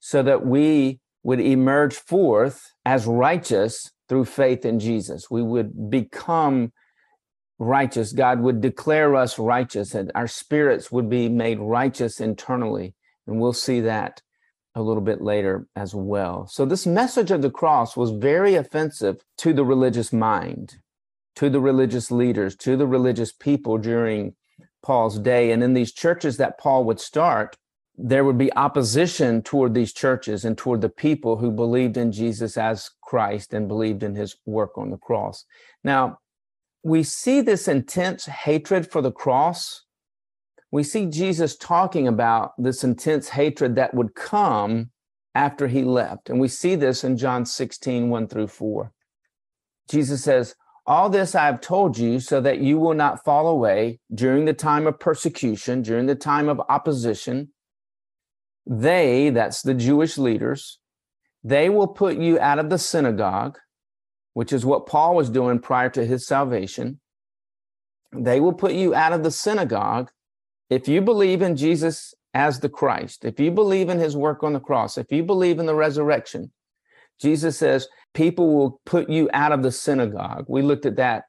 so 0.00 0.22
that 0.22 0.44
we 0.44 1.00
would 1.22 1.40
emerge 1.40 1.94
forth 1.94 2.72
as 2.84 3.06
righteous 3.06 3.92
through 4.08 4.26
faith 4.26 4.64
in 4.64 4.78
Jesus. 4.78 5.30
We 5.30 5.42
would 5.42 5.90
become 5.90 6.72
righteous. 7.58 8.12
God 8.12 8.40
would 8.40 8.60
declare 8.60 9.14
us 9.16 9.38
righteous 9.38 9.94
and 9.94 10.10
our 10.14 10.26
spirits 10.26 10.92
would 10.92 11.08
be 11.08 11.28
made 11.28 11.58
righteous 11.60 12.20
internally. 12.20 12.94
And 13.26 13.40
we'll 13.40 13.52
see 13.52 13.80
that 13.80 14.20
a 14.74 14.82
little 14.82 15.02
bit 15.02 15.22
later 15.22 15.66
as 15.76 15.94
well. 15.94 16.46
So, 16.46 16.64
this 16.64 16.86
message 16.86 17.30
of 17.30 17.42
the 17.42 17.50
cross 17.50 17.96
was 17.96 18.10
very 18.10 18.56
offensive 18.56 19.24
to 19.38 19.52
the 19.52 19.64
religious 19.64 20.12
mind, 20.12 20.76
to 21.36 21.50
the 21.50 21.60
religious 21.60 22.10
leaders, 22.10 22.56
to 22.56 22.76
the 22.76 22.86
religious 22.86 23.32
people 23.32 23.78
during 23.78 24.34
Paul's 24.82 25.18
day. 25.18 25.50
And 25.50 25.62
in 25.62 25.74
these 25.74 25.92
churches 25.92 26.36
that 26.36 26.58
Paul 26.58 26.84
would 26.84 27.00
start, 27.00 27.56
there 27.96 28.24
would 28.24 28.38
be 28.38 28.52
opposition 28.54 29.42
toward 29.42 29.74
these 29.74 29.92
churches 29.92 30.44
and 30.44 30.58
toward 30.58 30.80
the 30.80 30.88
people 30.88 31.36
who 31.36 31.50
believed 31.50 31.96
in 31.96 32.12
Jesus 32.12 32.56
as 32.56 32.90
Christ 33.02 33.54
and 33.54 33.68
believed 33.68 34.02
in 34.02 34.14
his 34.14 34.36
work 34.44 34.76
on 34.76 34.90
the 34.90 34.96
cross. 34.96 35.44
Now, 35.82 36.18
we 36.82 37.02
see 37.02 37.40
this 37.40 37.68
intense 37.68 38.26
hatred 38.26 38.90
for 38.90 39.00
the 39.00 39.12
cross 39.12 39.84
we 40.74 40.82
see 40.82 41.06
Jesus 41.06 41.56
talking 41.56 42.08
about 42.08 42.54
this 42.58 42.82
intense 42.82 43.28
hatred 43.28 43.76
that 43.76 43.94
would 43.94 44.16
come 44.16 44.90
after 45.32 45.68
he 45.68 45.84
left. 45.84 46.28
And 46.28 46.40
we 46.40 46.48
see 46.48 46.74
this 46.74 47.04
in 47.04 47.16
John 47.16 47.46
16, 47.46 48.10
1 48.10 48.26
through 48.26 48.48
4. 48.48 48.90
Jesus 49.88 50.24
says, 50.24 50.56
All 50.86 51.08
this 51.08 51.34
I 51.34 51.46
have 51.46 51.60
told 51.60 51.96
you 51.96 52.20
so 52.20 52.40
that 52.42 52.60
you 52.60 52.78
will 52.78 52.94
not 52.94 53.24
fall 53.24 53.46
away 53.46 54.00
during 54.14 54.44
the 54.44 54.52
time 54.52 54.86
of 54.86 55.00
persecution, 55.00 55.80
during 55.82 56.06
the 56.06 56.14
time 56.14 56.48
of 56.48 56.60
opposition. 56.68 57.50
They, 58.66 59.30
that's 59.30 59.62
the 59.62 59.74
Jewish 59.74 60.18
leaders, 60.18 60.78
they 61.42 61.68
will 61.68 61.88
put 61.88 62.16
you 62.16 62.38
out 62.40 62.58
of 62.58 62.70
the 62.70 62.78
synagogue, 62.78 63.58
which 64.32 64.52
is 64.52 64.64
what 64.64 64.86
Paul 64.86 65.14
was 65.14 65.28
doing 65.28 65.58
prior 65.58 65.90
to 65.90 66.06
his 66.06 66.26
salvation. 66.26 67.00
They 68.14 68.40
will 68.40 68.54
put 68.54 68.72
you 68.72 68.94
out 68.94 69.12
of 69.12 69.22
the 69.22 69.30
synagogue 69.30 70.10
if 70.70 70.88
you 70.88 71.00
believe 71.00 71.42
in 71.42 71.56
Jesus 71.56 72.14
as 72.32 72.60
the 72.60 72.68
Christ, 72.68 73.24
if 73.24 73.38
you 73.38 73.50
believe 73.50 73.88
in 73.88 73.98
his 73.98 74.16
work 74.16 74.42
on 74.42 74.54
the 74.54 74.60
cross, 74.60 74.98
if 74.98 75.12
you 75.12 75.22
believe 75.22 75.58
in 75.58 75.66
the 75.66 75.74
resurrection, 75.74 76.50
Jesus 77.20 77.58
says 77.58 77.88
people 78.12 78.54
will 78.54 78.80
put 78.84 79.08
you 79.08 79.28
out 79.32 79.52
of 79.52 79.62
the 79.62 79.72
synagogue. 79.72 80.44
We 80.48 80.62
looked 80.62 80.86
at 80.86 80.96
that 80.96 81.24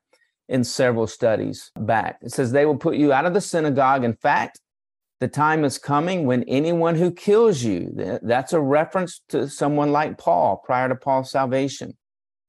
in 0.47 0.63
several 0.63 1.07
studies 1.07 1.71
back. 1.79 2.19
It 2.21 2.31
says 2.31 2.51
they 2.51 2.65
will 2.65 2.77
put 2.77 2.95
you 2.95 3.11
out 3.11 3.25
of 3.25 3.33
the 3.33 3.41
synagogue. 3.41 4.03
In 4.03 4.13
fact, 4.13 4.59
the 5.19 5.27
time 5.27 5.63
is 5.63 5.77
coming 5.77 6.25
when 6.25 6.43
anyone 6.43 6.95
who 6.95 7.09
kills 7.09 7.63
you, 7.63 8.19
that's 8.21 8.53
a 8.53 8.59
reference 8.59 9.21
to 9.29 9.47
someone 9.47 9.91
like 9.91 10.17
Paul 10.17 10.61
prior 10.65 10.89
to 10.89 10.95
Paul's 10.95 11.31
salvation. 11.31 11.97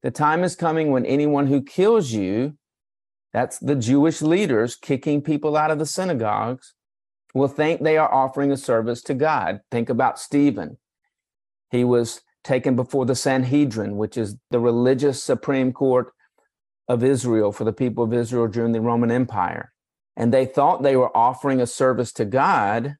The 0.03 0.11
time 0.11 0.43
is 0.43 0.55
coming 0.55 0.91
when 0.91 1.05
anyone 1.05 1.47
who 1.47 1.61
kills 1.61 2.11
you, 2.11 2.57
that's 3.33 3.57
the 3.59 3.75
Jewish 3.75 4.21
leaders 4.21 4.75
kicking 4.75 5.21
people 5.21 5.55
out 5.55 5.71
of 5.71 5.79
the 5.79 5.85
synagogues, 5.85 6.73
will 7.33 7.47
think 7.47 7.81
they 7.81 7.97
are 7.97 8.13
offering 8.13 8.51
a 8.51 8.57
service 8.57 9.01
to 9.03 9.13
God. 9.13 9.61
Think 9.71 9.89
about 9.89 10.19
Stephen. 10.19 10.77
He 11.71 11.83
was 11.83 12.21
taken 12.47 12.75
before 12.75 13.05
the 13.05 13.15
Sanhedrin, 13.15 13.97
which 13.97 14.17
is 14.17 14.37
the 14.49 14.59
religious 14.59 15.21
supreme 15.21 15.73
court 15.73 16.13
of 16.87 17.03
Israel 17.03 17.51
for 17.51 17.65
the 17.65 17.73
people 17.73 18.03
of 18.03 18.13
Israel 18.13 18.47
during 18.47 18.71
the 18.71 18.81
Roman 18.81 19.11
Empire. 19.11 19.73
And 20.15 20.33
they 20.33 20.45
thought 20.45 20.81
they 20.81 20.95
were 20.95 21.15
offering 21.15 21.59
a 21.61 21.67
service 21.67 22.11
to 22.13 22.25
God 22.25 22.95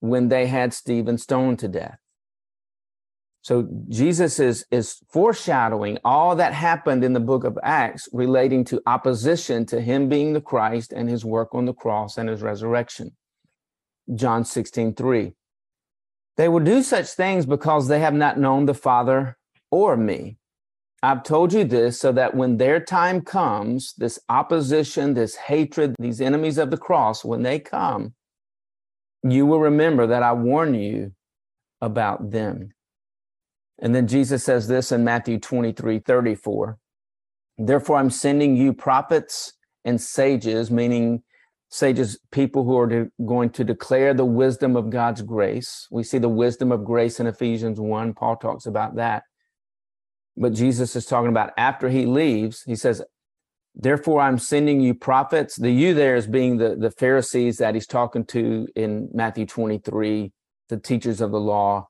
when 0.00 0.28
they 0.28 0.46
had 0.46 0.74
Stephen 0.74 1.16
stoned 1.16 1.60
to 1.60 1.68
death. 1.68 1.98
So 3.42 3.68
Jesus 3.88 4.38
is, 4.40 4.66
is 4.70 4.98
foreshadowing 5.08 5.98
all 6.04 6.36
that 6.36 6.52
happened 6.52 7.04
in 7.04 7.12
the 7.12 7.20
book 7.20 7.44
of 7.44 7.58
Acts 7.62 8.08
relating 8.12 8.64
to 8.64 8.82
opposition 8.86 9.64
to 9.66 9.80
him 9.80 10.08
being 10.08 10.32
the 10.32 10.40
Christ 10.40 10.92
and 10.92 11.08
his 11.08 11.24
work 11.24 11.54
on 11.54 11.64
the 11.64 11.72
cross 11.72 12.18
and 12.18 12.28
his 12.28 12.42
resurrection. 12.42 13.12
John 14.14 14.44
16, 14.44 14.94
3. 14.94 15.32
They 16.38 16.48
will 16.48 16.60
do 16.60 16.82
such 16.84 17.08
things 17.08 17.46
because 17.46 17.88
they 17.88 17.98
have 17.98 18.14
not 18.14 18.38
known 18.38 18.66
the 18.66 18.74
Father 18.74 19.36
or 19.72 19.96
me. 19.96 20.38
I've 21.02 21.24
told 21.24 21.52
you 21.52 21.64
this 21.64 22.00
so 22.00 22.12
that 22.12 22.34
when 22.34 22.56
their 22.56 22.80
time 22.80 23.20
comes, 23.20 23.92
this 23.98 24.20
opposition, 24.28 25.14
this 25.14 25.34
hatred, 25.34 25.96
these 25.98 26.20
enemies 26.20 26.56
of 26.56 26.70
the 26.70 26.76
cross, 26.76 27.24
when 27.24 27.42
they 27.42 27.58
come, 27.58 28.14
you 29.24 29.46
will 29.46 29.60
remember 29.60 30.06
that 30.06 30.22
I 30.22 30.32
warn 30.32 30.74
you 30.74 31.12
about 31.80 32.30
them. 32.30 32.70
And 33.80 33.94
then 33.94 34.06
Jesus 34.06 34.44
says 34.44 34.68
this 34.68 34.92
in 34.92 35.04
Matthew 35.04 35.38
23 35.38 35.98
34. 36.00 36.78
Therefore, 37.58 37.96
I'm 37.96 38.10
sending 38.10 38.56
you 38.56 38.72
prophets 38.72 39.54
and 39.84 40.00
sages, 40.00 40.70
meaning 40.70 41.24
sages, 41.70 42.18
people 42.30 42.64
who 42.64 42.78
are 42.78 42.86
de- 42.86 43.10
going 43.24 43.50
to 43.50 43.64
declare 43.64 44.14
the 44.14 44.24
wisdom 44.24 44.76
of 44.76 44.90
God's 44.90 45.22
grace. 45.22 45.86
We 45.90 46.02
see 46.02 46.18
the 46.18 46.28
wisdom 46.28 46.72
of 46.72 46.84
grace 46.84 47.20
in 47.20 47.26
Ephesians 47.26 47.78
1. 47.78 48.14
Paul 48.14 48.36
talks 48.36 48.66
about 48.66 48.96
that. 48.96 49.24
But 50.36 50.54
Jesus 50.54 50.94
is 50.96 51.06
talking 51.06 51.30
about 51.30 51.52
after 51.56 51.88
he 51.88 52.06
leaves, 52.06 52.62
he 52.62 52.76
says, 52.76 53.02
Therefore, 53.74 54.20
I'm 54.20 54.38
sending 54.38 54.80
you 54.80 54.94
prophets. 54.94 55.56
The 55.56 55.70
you 55.70 55.94
there 55.94 56.16
is 56.16 56.26
being 56.26 56.56
the, 56.56 56.74
the 56.74 56.90
Pharisees 56.90 57.58
that 57.58 57.74
he's 57.74 57.86
talking 57.86 58.24
to 58.26 58.66
in 58.74 59.08
Matthew 59.12 59.46
23 59.46 60.32
the 60.68 60.78
teachers 60.78 61.20
of 61.20 61.30
the 61.30 61.40
law. 61.40 61.88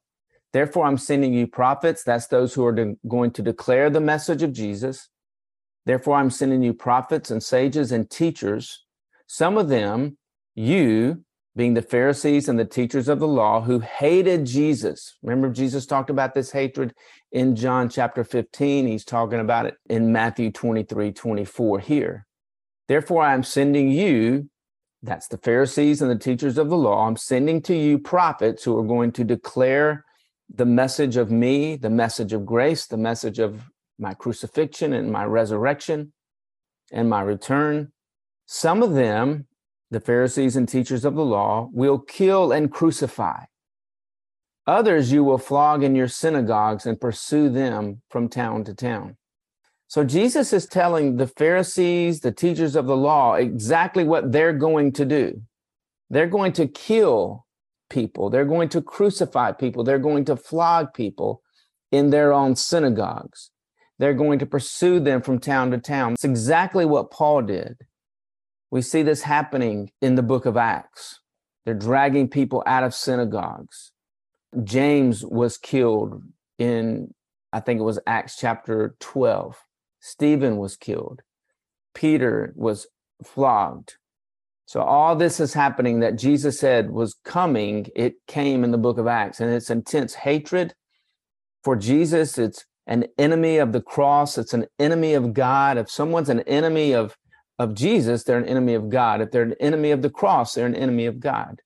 Therefore, 0.52 0.86
I'm 0.86 0.98
sending 0.98 1.34
you 1.34 1.46
prophets. 1.46 2.02
That's 2.04 2.28
those 2.28 2.54
who 2.54 2.64
are 2.64 2.72
de- 2.72 2.96
going 3.06 3.32
to 3.32 3.42
declare 3.42 3.90
the 3.90 4.00
message 4.00 4.42
of 4.42 4.52
Jesus. 4.52 5.08
Therefore, 5.84 6.16
I'm 6.16 6.30
sending 6.30 6.62
you 6.62 6.72
prophets 6.72 7.30
and 7.30 7.42
sages 7.42 7.92
and 7.92 8.08
teachers. 8.08 8.84
Some 9.28 9.58
of 9.58 9.68
them, 9.68 10.16
you, 10.54 11.22
being 11.54 11.74
the 11.74 11.82
Pharisees 11.82 12.48
and 12.48 12.58
the 12.58 12.64
teachers 12.64 13.08
of 13.08 13.20
the 13.20 13.28
law, 13.28 13.60
who 13.60 13.80
hated 13.80 14.46
Jesus. 14.46 15.16
Remember, 15.22 15.50
Jesus 15.50 15.84
talked 15.84 16.08
about 16.08 16.32
this 16.32 16.50
hatred 16.50 16.94
in 17.30 17.54
John 17.54 17.90
chapter 17.90 18.24
15. 18.24 18.86
He's 18.86 19.04
talking 19.04 19.38
about 19.38 19.66
it 19.66 19.74
in 19.90 20.12
Matthew 20.12 20.50
23 20.50 21.12
24 21.12 21.78
here. 21.80 22.26
Therefore, 22.88 23.22
I'm 23.22 23.42
sending 23.42 23.90
you, 23.90 24.48
that's 25.02 25.28
the 25.28 25.36
Pharisees 25.36 26.00
and 26.00 26.10
the 26.10 26.18
teachers 26.18 26.56
of 26.56 26.70
the 26.70 26.76
law, 26.76 27.06
I'm 27.06 27.18
sending 27.18 27.60
to 27.62 27.76
you 27.76 27.98
prophets 27.98 28.64
who 28.64 28.78
are 28.78 28.86
going 28.86 29.12
to 29.12 29.24
declare 29.24 30.06
the 30.52 30.64
message 30.64 31.18
of 31.18 31.30
me, 31.30 31.76
the 31.76 31.90
message 31.90 32.32
of 32.32 32.46
grace, 32.46 32.86
the 32.86 32.96
message 32.96 33.38
of 33.38 33.64
my 33.98 34.14
crucifixion 34.14 34.94
and 34.94 35.12
my 35.12 35.24
resurrection 35.24 36.14
and 36.90 37.10
my 37.10 37.20
return. 37.20 37.92
Some 38.50 38.82
of 38.82 38.94
them, 38.94 39.46
the 39.90 40.00
Pharisees 40.00 40.56
and 40.56 40.66
teachers 40.66 41.04
of 41.04 41.14
the 41.14 41.24
law, 41.24 41.68
will 41.70 41.98
kill 41.98 42.50
and 42.50 42.72
crucify. 42.72 43.44
Others 44.66 45.12
you 45.12 45.22
will 45.22 45.36
flog 45.36 45.82
in 45.82 45.94
your 45.94 46.08
synagogues 46.08 46.86
and 46.86 46.98
pursue 46.98 47.50
them 47.50 48.00
from 48.08 48.30
town 48.30 48.64
to 48.64 48.72
town. 48.72 49.18
So 49.86 50.02
Jesus 50.02 50.54
is 50.54 50.64
telling 50.64 51.16
the 51.16 51.26
Pharisees, 51.26 52.20
the 52.20 52.32
teachers 52.32 52.74
of 52.74 52.86
the 52.86 52.96
law, 52.96 53.34
exactly 53.34 54.04
what 54.04 54.32
they're 54.32 54.54
going 54.54 54.92
to 54.92 55.04
do. 55.04 55.42
They're 56.08 56.26
going 56.26 56.52
to 56.52 56.66
kill 56.66 57.44
people, 57.90 58.30
they're 58.30 58.46
going 58.46 58.70
to 58.70 58.80
crucify 58.80 59.52
people, 59.52 59.84
they're 59.84 59.98
going 59.98 60.24
to 60.24 60.36
flog 60.36 60.94
people 60.94 61.42
in 61.92 62.08
their 62.08 62.32
own 62.32 62.56
synagogues. 62.56 63.50
They're 63.98 64.14
going 64.14 64.38
to 64.38 64.46
pursue 64.46 65.00
them 65.00 65.20
from 65.20 65.38
town 65.38 65.70
to 65.72 65.78
town. 65.78 66.14
It's 66.14 66.24
exactly 66.24 66.86
what 66.86 67.10
Paul 67.10 67.42
did. 67.42 67.76
We 68.70 68.82
see 68.82 69.02
this 69.02 69.22
happening 69.22 69.90
in 70.02 70.14
the 70.14 70.22
book 70.22 70.46
of 70.46 70.56
Acts. 70.56 71.20
They're 71.64 71.74
dragging 71.74 72.28
people 72.28 72.62
out 72.66 72.84
of 72.84 72.94
synagogues. 72.94 73.92
James 74.64 75.24
was 75.24 75.58
killed 75.58 76.22
in, 76.58 77.14
I 77.52 77.60
think 77.60 77.80
it 77.80 77.84
was 77.84 77.98
Acts 78.06 78.36
chapter 78.36 78.96
12. 79.00 79.56
Stephen 80.00 80.56
was 80.56 80.76
killed. 80.76 81.22
Peter 81.94 82.52
was 82.56 82.86
flogged. 83.24 83.96
So 84.66 84.82
all 84.82 85.16
this 85.16 85.40
is 85.40 85.54
happening 85.54 86.00
that 86.00 86.18
Jesus 86.18 86.58
said 86.58 86.90
was 86.90 87.16
coming. 87.24 87.86
It 87.96 88.14
came 88.26 88.64
in 88.64 88.70
the 88.70 88.78
book 88.78 88.98
of 88.98 89.06
Acts 89.06 89.40
and 89.40 89.50
it's 89.50 89.70
intense 89.70 90.14
hatred 90.14 90.74
for 91.64 91.74
Jesus. 91.74 92.36
It's 92.36 92.66
an 92.86 93.06
enemy 93.18 93.56
of 93.56 93.72
the 93.72 93.80
cross. 93.80 94.36
It's 94.36 94.52
an 94.52 94.66
enemy 94.78 95.14
of 95.14 95.32
God. 95.32 95.78
If 95.78 95.90
someone's 95.90 96.28
an 96.28 96.40
enemy 96.40 96.92
of, 96.92 97.16
of 97.58 97.74
Jesus, 97.74 98.24
they're 98.24 98.38
an 98.38 98.48
enemy 98.48 98.74
of 98.74 98.88
God. 98.88 99.20
If 99.20 99.30
they're 99.30 99.42
an 99.42 99.56
enemy 99.60 99.90
of 99.90 100.02
the 100.02 100.10
cross, 100.10 100.54
they're 100.54 100.66
an 100.66 100.76
enemy 100.76 101.06
of 101.06 101.20
God. 101.20 101.60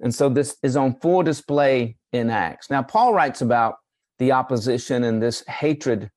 And 0.00 0.14
so 0.14 0.28
this 0.28 0.56
is 0.62 0.76
on 0.76 1.00
full 1.00 1.22
display 1.22 1.96
in 2.12 2.30
Acts. 2.30 2.70
Now, 2.70 2.82
Paul 2.82 3.12
writes 3.12 3.40
about 3.40 3.76
the 4.18 4.32
opposition 4.32 5.02
and 5.04 5.22
this 5.22 5.44
hatred 5.46 6.10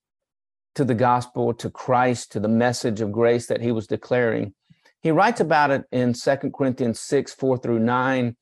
to 0.76 0.86
the 0.86 0.96
gospel, 0.96 1.54
to 1.56 1.70
Christ, 1.70 2.32
to 2.32 2.40
the 2.40 2.48
message 2.48 3.02
of 3.02 3.12
grace 3.12 3.48
that 3.48 3.62
he 3.62 3.72
was 3.72 3.88
declaring 3.88 4.54
he 5.02 5.10
writes 5.10 5.42
about 5.42 5.72
it 5.72 5.86
in 5.92 6.14
2 6.14 6.52
Corinthians 6.56 7.00
6, 7.00 7.34
4 7.34 7.58
through 7.58 7.80
9, 7.80 8.36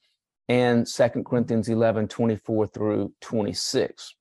and 0.50 0.86
2 0.86 1.10
Corinthians 1.26 1.70
11, 1.70 2.10
24 2.10 2.68
through 2.68 3.14
26. 3.22 4.16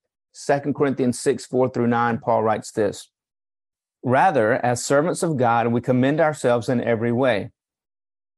2 0.47 0.73
Corinthians 0.73 1.19
6, 1.19 1.47
4 1.47 1.71
through 1.71 1.89
9, 1.89 2.19
Paul 2.19 2.45
writes 2.45 2.71
this 2.71 3.11
Rather, 4.05 4.55
as 4.65 4.85
servants 4.85 5.23
of 5.23 5.37
God, 5.37 5.69
we 5.69 5.81
commend 5.81 6.21
ourselves 6.21 6.69
in 6.69 6.81
every 6.81 7.13
way, 7.13 7.51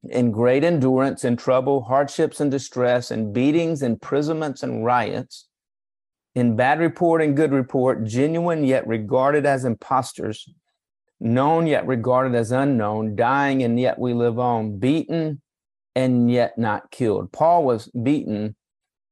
in 0.05 0.31
great 0.31 0.65
endurance, 0.65 1.25
in 1.25 1.37
trouble, 1.37 1.83
hardships, 1.83 2.41
and 2.41 2.51
distress, 2.51 3.11
in 3.11 3.33
beatings, 3.33 3.83
imprisonments, 3.83 4.63
and 4.63 4.85
riots, 4.85 5.49
in 6.35 6.57
bad 6.57 6.81
report 6.81 7.21
and 7.21 7.37
good 7.37 7.53
report, 7.53 8.05
genuine 8.05 8.65
yet 8.65 8.87
regarded 8.87 9.45
as 9.45 9.65
impostors 9.65 10.49
known 11.21 11.67
yet 11.67 11.87
regarded 11.87 12.35
as 12.35 12.51
unknown, 12.51 13.15
dying 13.15 13.63
and 13.63 13.79
yet 13.79 13.99
we 13.99 14.15
live 14.15 14.39
on, 14.39 14.79
beaten 14.79 15.41
and 15.95 16.31
yet 16.31 16.57
not 16.57 16.91
killed. 16.91 17.31
Paul 17.31 17.65
was 17.65 17.89
beaten 17.89 18.57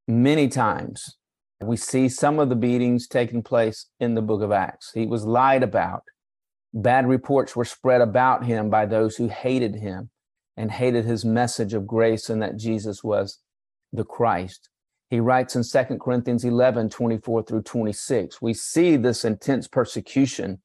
many 0.07 0.49
times. 0.49 1.17
We 1.61 1.77
see 1.77 2.09
some 2.09 2.39
of 2.39 2.49
the 2.49 2.57
beatings 2.57 3.07
taking 3.07 3.43
place 3.43 3.87
in 4.01 4.15
the 4.15 4.23
book 4.23 4.43
of 4.43 4.53
Acts. 4.53 4.93
He 4.95 5.07
was 5.07 5.27
lied 5.27 5.63
about. 5.63 6.05
Bad 6.79 7.09
reports 7.09 7.57
were 7.57 7.65
spread 7.65 8.01
about 8.01 8.45
him 8.45 8.71
by 8.71 8.87
those 8.87 9.17
who 9.17 9.27
hated 9.27 9.75
him 9.75 10.11
and 10.57 10.71
hated 10.71 11.05
his 11.05 11.25
message 11.25 11.75
of 11.75 11.89
grace 11.89 12.31
and 12.31 12.41
that 12.41 12.57
Jesus 12.57 13.03
was 13.03 13.41
the 13.93 14.05
Christ. 14.05 14.69
He 15.11 15.19
writes 15.19 15.57
in 15.57 15.65
2 15.65 15.99
Corinthians 15.99 16.45
11, 16.45 16.91
24 16.91 17.43
through 17.43 17.63
26. 17.63 18.41
We 18.41 18.55
see 18.55 18.95
this 18.95 19.25
intense 19.25 19.67
persecution 19.67 20.61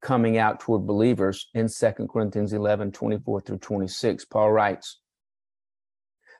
coming 0.00 0.38
out 0.38 0.60
toward 0.60 0.86
believers 0.86 1.48
in 1.52 1.66
2 1.66 2.06
Corinthians 2.08 2.52
11, 2.52 2.92
24 2.92 3.40
through 3.40 3.58
26. 3.58 4.26
Paul 4.26 4.52
writes, 4.52 5.00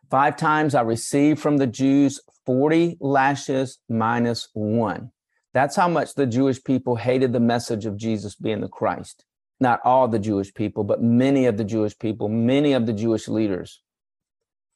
Five 0.08 0.36
times 0.36 0.76
I 0.76 0.82
received 0.82 1.40
from 1.40 1.56
the 1.56 1.66
Jews 1.66 2.20
40 2.46 2.98
lashes 3.00 3.80
minus 3.88 4.48
one. 4.52 5.10
That's 5.52 5.76
how 5.76 5.88
much 5.88 6.14
the 6.14 6.26
Jewish 6.26 6.62
people 6.62 6.96
hated 6.96 7.32
the 7.32 7.40
message 7.40 7.86
of 7.86 7.96
Jesus 7.96 8.34
being 8.34 8.60
the 8.60 8.68
Christ. 8.68 9.24
Not 9.58 9.80
all 9.84 10.08
the 10.08 10.18
Jewish 10.18 10.54
people, 10.54 10.84
but 10.84 11.02
many 11.02 11.46
of 11.46 11.56
the 11.56 11.64
Jewish 11.64 11.98
people, 11.98 12.28
many 12.28 12.72
of 12.72 12.86
the 12.86 12.92
Jewish 12.92 13.28
leaders 13.28 13.82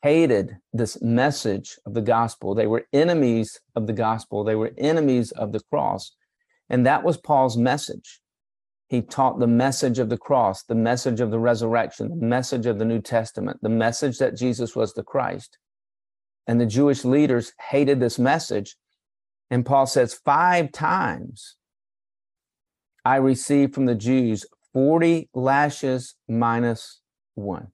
hated 0.02 0.58
this 0.72 1.00
message 1.00 1.78
of 1.86 1.94
the 1.94 2.02
gospel. 2.02 2.54
They 2.54 2.66
were 2.66 2.86
enemies 2.92 3.58
of 3.74 3.86
the 3.86 3.94
gospel, 3.94 4.44
they 4.44 4.54
were 4.54 4.74
enemies 4.76 5.30
of 5.32 5.52
the 5.52 5.60
cross. 5.70 6.12
And 6.68 6.84
that 6.84 7.04
was 7.04 7.16
Paul's 7.16 7.56
message. 7.56 8.20
He 8.88 9.00
taught 9.00 9.38
the 9.38 9.46
message 9.46 9.98
of 9.98 10.10
the 10.10 10.18
cross, 10.18 10.62
the 10.64 10.74
message 10.74 11.20
of 11.20 11.30
the 11.30 11.38
resurrection, 11.38 12.08
the 12.10 12.26
message 12.26 12.66
of 12.66 12.78
the 12.78 12.84
New 12.84 13.00
Testament, 13.00 13.60
the 13.62 13.70
message 13.70 14.18
that 14.18 14.36
Jesus 14.36 14.76
was 14.76 14.92
the 14.92 15.02
Christ. 15.02 15.56
And 16.46 16.60
the 16.60 16.66
Jewish 16.66 17.04
leaders 17.04 17.52
hated 17.70 17.98
this 17.98 18.18
message. 18.18 18.76
And 19.54 19.64
Paul 19.64 19.86
says, 19.86 20.14
Five 20.14 20.72
times 20.72 21.54
I 23.04 23.14
received 23.18 23.72
from 23.72 23.86
the 23.86 23.94
Jews 23.94 24.44
40 24.72 25.28
lashes 25.32 26.16
minus 26.28 27.00
one. 27.36 27.68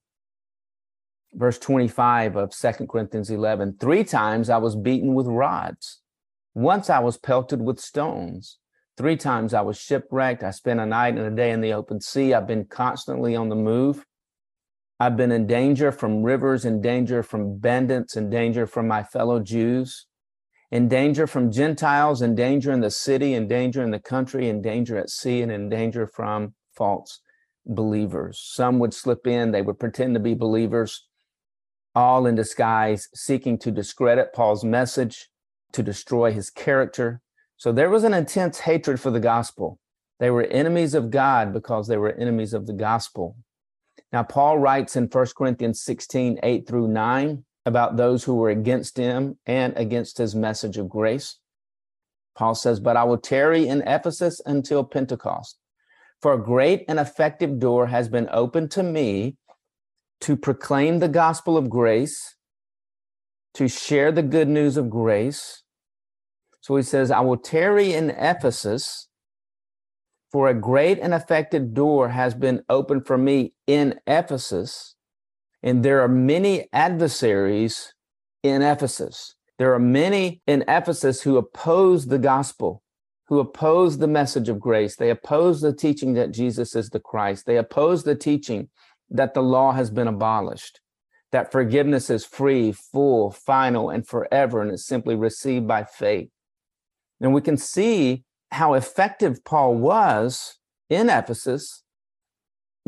Verse 1.33 1.59
25 1.59 2.37
of 2.37 2.53
Second 2.53 2.91
Corinthians 2.91 3.31
11 3.31 3.79
Three 3.81 4.05
times 4.05 4.51
I 4.51 4.59
was 4.59 4.77
beaten 4.77 5.15
with 5.15 5.27
rods. 5.27 6.03
Once 6.53 6.91
I 6.91 6.99
was 6.99 7.17
pelted 7.17 7.63
with 7.63 7.81
stones. 7.81 8.59
Three 8.99 9.17
times 9.17 9.55
I 9.55 9.63
was 9.63 9.81
shipwrecked. 9.81 10.43
I 10.43 10.51
spent 10.51 10.81
a 10.81 10.85
night 10.87 11.15
and 11.15 11.33
a 11.33 11.35
day 11.35 11.51
in 11.51 11.63
the 11.63 11.73
open 11.73 12.03
sea. 12.03 12.35
I've 12.35 12.47
been 12.47 12.67
constantly 12.67 13.35
on 13.35 13.49
the 13.49 13.57
move. 13.57 14.05
I've 14.99 15.17
been 15.17 15.33
in 15.33 15.47
danger 15.47 15.93
from 15.93 16.25
rivers, 16.25 16.67
in 16.67 16.83
danger 16.83 17.23
from 17.23 17.57
bandits, 17.57 18.19
in 18.19 18.29
danger 18.29 18.67
from 18.67 18.87
my 18.87 19.03
fellow 19.03 19.41
Jews, 19.41 20.05
in 20.71 20.89
danger 20.89 21.27
from 21.27 21.51
Gentiles, 21.51 22.23
in 22.23 22.35
danger 22.35 22.73
in 22.73 22.81
the 22.81 22.91
city, 22.91 23.35
in 23.35 23.49
danger 23.49 23.83
in 23.83 23.91
the 23.91 23.99
country, 23.99 24.49
in 24.49 24.63
danger 24.63 24.97
at 24.97 25.11
sea, 25.11 25.43
and 25.43 25.51
in 25.51 25.69
danger 25.69 26.07
from 26.07 26.55
false 26.77 27.21
believers. 27.67 28.41
Some 28.43 28.79
would 28.79 28.95
slip 28.95 29.27
in, 29.27 29.51
they 29.51 29.63
would 29.63 29.79
pretend 29.79 30.15
to 30.15 30.21
be 30.21 30.35
believers, 30.35 31.07
all 31.95 32.27
in 32.27 32.37
disguise, 32.37 33.09
seeking 33.15 33.59
to 33.59 33.71
discredit 33.71 34.33
Paul's 34.33 34.65
message, 34.65 35.29
to 35.73 35.83
destroy 35.83 36.33
his 36.33 36.51
character, 36.51 37.21
so 37.57 37.73
there 37.73 37.91
was 37.91 38.05
an 38.05 38.15
intense 38.15 38.61
hatred 38.61 38.99
for 38.99 39.11
the 39.11 39.21
gospel. 39.21 39.79
They 40.19 40.31
were 40.31 40.45
enemies 40.45 40.95
of 40.95 41.11
God 41.11 41.53
because 41.53 41.89
they 41.89 41.99
were 41.99 42.13
enemies 42.13 42.55
of 42.55 42.67
the 42.67 42.73
gospel. 42.73 43.37
Now, 44.13 44.23
Paul 44.23 44.59
writes 44.59 44.97
in 44.97 45.09
1 45.09 45.27
Corinthians 45.37 45.83
16, 45.83 46.41
8 46.43 46.67
through 46.67 46.89
9 46.89 47.45
about 47.67 47.97
those 47.97 48.25
who 48.25 48.37
were 48.37 48.51
against 48.51 48.97
him 48.97 49.39
and 49.47 49.73
against 49.77 50.19
his 50.19 50.35
message 50.35 50.77
of 50.77 50.89
grace. 50.89 51.39
Paul 52.37 52.55
says, 52.55 52.81
But 52.81 52.97
I 52.97 53.05
will 53.05 53.19
tarry 53.19 53.69
in 53.69 53.83
Ephesus 53.83 54.41
until 54.47 54.85
Pentecost, 54.85 55.59
for 56.23 56.33
a 56.33 56.43
great 56.43 56.85
and 56.89 56.99
effective 56.99 57.59
door 57.59 57.87
has 57.87 58.09
been 58.09 58.29
opened 58.33 58.71
to 58.73 58.83
me 58.83 59.37
to 60.23 60.37
proclaim 60.37 60.99
the 60.99 61.09
gospel 61.09 61.57
of 61.57 61.71
grace, 61.71 62.37
to 63.55 63.69
share 63.69 64.13
the 64.13 64.23
good 64.23 64.49
news 64.49 64.77
of 64.77 64.91
grace 64.91 65.63
so 66.61 66.77
he 66.77 66.83
says, 66.83 67.11
I 67.11 67.21
will 67.21 67.39
tarry 67.39 67.95
in 67.95 68.11
Ephesus, 68.11 69.09
for 70.31 70.49
a 70.49 70.55
great 70.55 70.99
and 71.01 71.15
effective 71.15 71.75
door 71.75 72.11
has 72.11 72.35
been 72.35 72.63
opened 72.69 73.07
for 73.07 73.19
me 73.19 73.55
in 73.67 73.99
Ephesus, 74.07 74.95
and 75.63 75.85
there 75.85 76.01
are 76.01 76.09
many 76.09 76.69
adversaries 76.73 77.95
in 78.43 78.63
Ephesus. 78.63 79.35
There 79.59 79.75
are 79.75 79.79
many 79.79 80.41
in 80.47 80.65
Ephesus 80.67 81.23
who 81.23 81.37
oppose 81.37 82.07
the 82.07 82.19
gospel, 82.19 82.83
who 83.29 83.41
oppose 83.41 83.99
the 83.99 84.09
message 84.09 84.49
of 84.49 84.59
grace. 84.59 84.97
They 84.97 85.11
oppose 85.11 85.61
the 85.61 85.75
teaching 85.75 86.15
that 86.15 86.33
Jesus 86.33 86.75
is 86.75 86.89
the 86.89 87.01
Christ. 87.01 87.45
They 87.47 87.59
oppose 87.59 88.05
the 88.05 88.15
teaching 88.15 88.71
that 89.11 89.35
the 89.35 89.43
law 89.43 89.73
has 89.73 89.91
been 89.91 90.09
abolished, 90.09 90.81
that 91.33 91.53
forgiveness 91.53 92.09
is 92.09 92.25
free, 92.25 92.73
full, 92.73 93.31
final, 93.31 93.91
and 93.91 94.07
forever, 94.07 94.63
and 94.63 94.73
is 94.73 94.87
simply 94.87 95.15
received 95.15 95.67
by 95.67 95.85
faith. 95.85 96.31
And 97.21 97.35
we 97.35 97.43
can 97.43 97.59
see 97.59 98.25
how 98.51 98.75
effective 98.75 99.45
Paul 99.45 99.75
was 99.75 100.59
in 100.89 101.11
Ephesus 101.11 101.83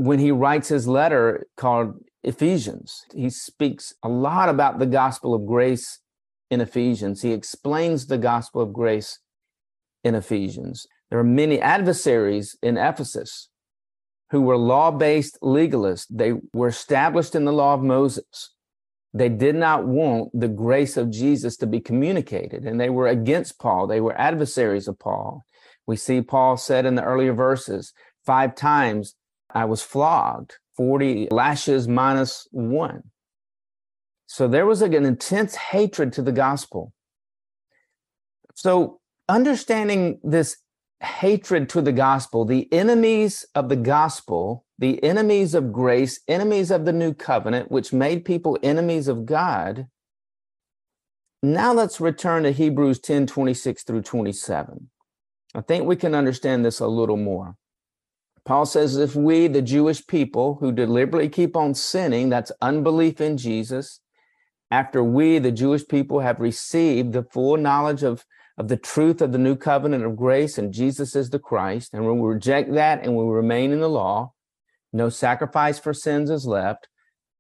when 0.03 0.19
he 0.19 0.33
writes 0.33 0.69
his 0.69 0.89
letter 0.89 1.47
called 1.57 1.95
Ephesians. 2.25 3.05
He 3.15 3.31
speaks 3.31 3.95
a 4.03 4.09
lot 4.09 4.49
about 4.49 4.79
the 4.79 4.87
gospel 4.87 5.33
of 5.33 5.47
grace 5.47 6.01
in 6.51 6.61
Ephesians. 6.61 7.23
He 7.23 7.33
explains 7.33 8.07
the 8.07 8.19
gospel 8.19 8.63
of 8.63 8.73
grace 8.73 9.21
in 10.03 10.15
Ephesians. 10.15 10.87
There 11.09 11.21
are 11.21 11.25
many 11.25 11.61
adversaries 11.61 12.57
in 12.63 12.77
Ephesus 12.77 13.49
who 14.31 14.43
were 14.43 14.57
law 14.57 14.91
based 14.91 15.39
legalists. 15.41 16.07
They 16.11 16.35
were 16.53 16.69
established 16.69 17.35
in 17.35 17.45
the 17.45 17.53
law 17.53 17.75
of 17.75 17.83
Moses. 17.83 18.55
They 19.15 19.29
did 19.29 19.55
not 19.55 19.87
want 19.87 20.31
the 20.33 20.49
grace 20.49 20.97
of 20.97 21.11
Jesus 21.11 21.57
to 21.59 21.67
be 21.67 21.81
communicated, 21.81 22.65
and 22.65 22.81
they 22.81 22.89
were 22.89 23.09
against 23.09 23.59
Paul. 23.59 23.87
They 23.87 24.01
were 24.01 24.19
adversaries 24.19 24.89
of 24.89 24.99
Paul. 24.99 25.45
We 25.87 25.97
see 25.97 26.23
Paul 26.23 26.57
said 26.57 26.87
in 26.87 26.95
the 26.95 27.05
earlier 27.05 27.35
verses, 27.35 27.93
five 28.25 28.55
times 28.55 29.15
I 29.55 29.65
was 29.65 29.83
flogged, 29.83 30.57
40 30.77 31.29
lashes 31.31 31.87
minus 31.89 32.49
one. 32.51 33.03
So 34.27 34.49
there 34.49 34.67
was 34.67 34.81
like 34.81 34.95
an 34.95 35.05
intense 35.05 35.55
hatred 35.55 36.13
to 36.15 36.23
the 36.23 36.33
gospel. 36.33 36.93
So 38.55 39.01
understanding 39.29 40.21
this 40.23 40.57
hatred 41.03 41.69
to 41.71 41.83
the 41.83 41.93
gospel, 41.93 42.45
the 42.45 42.73
enemies 42.73 43.45
of 43.55 43.69
the 43.69 43.77
gospel, 43.77 44.65
the 44.79 45.03
enemies 45.03 45.55
of 45.55 45.73
grace, 45.73 46.21
enemies 46.29 46.71
of 46.71 46.85
the 46.85 46.93
new 46.93 47.13
covenant, 47.13 47.71
which 47.71 47.93
made 47.93 48.25
people 48.25 48.59
enemies 48.63 49.09
of 49.09 49.27
God. 49.27 49.89
Now 51.43 51.73
let's 51.73 52.01
return 52.01 52.45
to 52.45 52.53
Hebrews 52.53 53.01
10 53.01 53.27
26 53.27 53.83
through 53.83 54.03
27. 54.03 54.91
I 55.55 55.61
think 55.61 55.87
we 55.87 55.97
can 55.97 56.15
understand 56.15 56.65
this 56.65 56.81
a 56.81 56.87
little 56.87 57.17
more. 57.17 57.57
Paul 58.45 58.67
says, 58.67 58.97
if 58.97 59.15
we, 59.15 59.47
the 59.47 59.63
Jewish 59.63 60.05
people 60.07 60.57
who 60.57 60.73
deliberately 60.73 61.29
keep 61.29 61.57
on 61.57 61.75
sinning, 61.75 62.29
that's 62.29 62.51
unbelief 62.61 63.21
in 63.21 63.37
Jesus, 63.37 64.01
after 64.71 65.05
we, 65.05 65.39
the 65.39 65.53
Jewish 65.53 65.87
people, 65.87 66.21
have 66.21 66.41
received 66.41 67.13
the 67.13 67.23
full 67.23 67.57
knowledge 67.57 68.03
of, 68.03 68.25
of 68.59 68.69
the 68.69 68.77
truth 68.77 69.23
of 69.23 69.31
the 69.31 69.39
new 69.39 69.55
covenant 69.55 70.05
of 70.05 70.17
grace 70.17 70.59
and 70.59 70.73
Jesus 70.73 71.15
is 71.15 71.31
the 71.31 71.39
Christ, 71.39 71.95
and 71.95 72.05
when 72.05 72.19
we 72.19 72.29
reject 72.29 72.73
that 72.73 73.05
and 73.05 73.17
we 73.17 73.25
remain 73.25 73.71
in 73.71 73.81
the 73.81 73.89
law, 73.89 74.33
no 74.93 75.09
sacrifice 75.09 75.79
for 75.79 75.95
sins 75.95 76.29
is 76.29 76.47
left, 76.47 76.89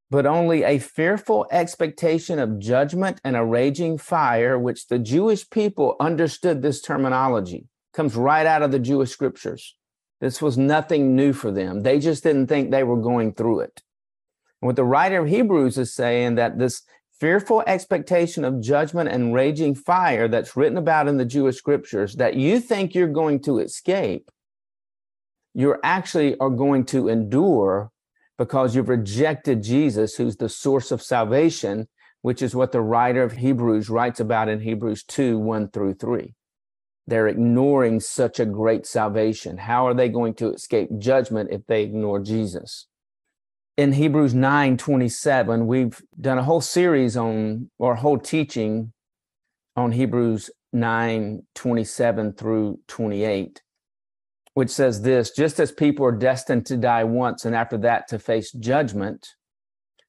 but 0.09 0.27
only 0.27 0.62
a 0.62 0.79
fearful 0.79 1.47
expectation 1.51 2.38
of 2.38 2.59
judgment 2.59 3.21
and 3.25 3.35
a 3.35 3.45
raging 3.45 3.99
fire, 3.99 4.59
which 4.59 4.87
the 4.87 4.99
Jewish 4.99 5.49
people 5.51 5.97
understood 5.99 6.62
this 6.62 6.81
terminology 6.81 7.67
comes 7.93 8.15
right 8.15 8.47
out 8.47 8.62
of 8.62 8.71
the 8.71 8.79
Jewish 8.79 9.11
scriptures. 9.11 9.75
This 10.23 10.41
was 10.41 10.57
nothing 10.57 11.17
new 11.17 11.33
for 11.33 11.51
them. 11.51 11.83
They 11.83 11.99
just 11.99 12.23
didn't 12.23 12.47
think 12.47 12.71
they 12.71 12.85
were 12.85 12.97
going 12.97 13.35
through 13.35 13.59
it. 13.61 13.83
And 14.61 14.69
what 14.69 14.77
the 14.77 14.85
writer 14.85 15.19
of 15.19 15.29
Hebrews 15.29 15.77
is 15.77 15.93
saying 15.93 16.37
that 16.37 16.61
this 16.61 16.83
fearful 17.19 17.65
expectation 17.67 18.45
of 18.45 18.61
judgment 18.61 19.11
and 19.11 19.35
raging 19.35 19.75
fire 19.75 20.29
that's 20.29 20.57
written 20.57 20.79
about 20.79 21.09
in 21.09 21.17
the 21.17 21.25
Jewish 21.25 21.57
scriptures 21.57 22.15
that 22.17 22.37
you 22.37 22.61
think 22.61 22.95
you're 22.95 23.09
going 23.09 23.41
to 23.41 23.59
escape, 23.59 24.31
you're 25.55 25.81
actually 25.83 26.39
are 26.39 26.51
going 26.51 26.85
to 26.87 27.09
endure 27.09 27.91
because 28.39 28.77
you've 28.77 28.89
rejected 28.89 29.61
Jesus, 29.61 30.15
who's 30.15 30.37
the 30.37 30.49
source 30.49 30.93
of 30.93 31.03
salvation, 31.03 31.89
which 32.21 32.43
is 32.43 32.55
what 32.55 32.71
the 32.71 32.81
writer 32.81 33.25
of 33.25 33.33
Hebrews 33.33 33.91
writes 33.91 34.21
about 34.21 34.49
in 34.49 34.61
Hebrews 34.61 35.03
2 35.03 35.37
1 35.37 35.71
through 35.71 35.95
3. 35.95 36.33
They're 37.07 37.29
ignoring 37.29 38.01
such 38.01 38.38
a 38.38 38.47
great 38.47 38.87
salvation. 38.87 39.59
How 39.59 39.87
are 39.87 39.95
they 39.95 40.09
going 40.09 40.35
to 40.35 40.53
escape 40.53 40.88
judgment 40.99 41.51
if 41.53 41.67
they 41.67 41.83
ignore 41.83 42.21
Jesus? 42.21 42.87
In 43.77 43.93
Hebrews 43.93 44.35
9 44.35 44.77
27, 44.77 45.67
we've 45.67 46.01
done 46.21 46.38
a 46.38 46.45
whole 46.45 46.61
series 46.61 47.17
on, 47.17 47.71
or 47.79 47.95
a 47.95 48.01
whole 48.01 48.19
teaching 48.19 48.93
on 49.75 49.93
Hebrews 49.93 50.51
9 50.73 51.43
27 51.55 52.33
through 52.35 52.79
28, 52.87 53.62
which 54.55 54.71
says 54.71 55.03
this 55.03 55.31
just 55.31 55.59
as 55.59 55.73
people 55.73 56.07
are 56.07 56.12
destined 56.12 56.67
to 56.67 56.77
die 56.77 57.05
once 57.05 57.45
and 57.45 57.57
after 57.57 57.79
that 57.79 58.09
to 58.09 58.19
face 58.19 58.53
judgment, 58.53 59.29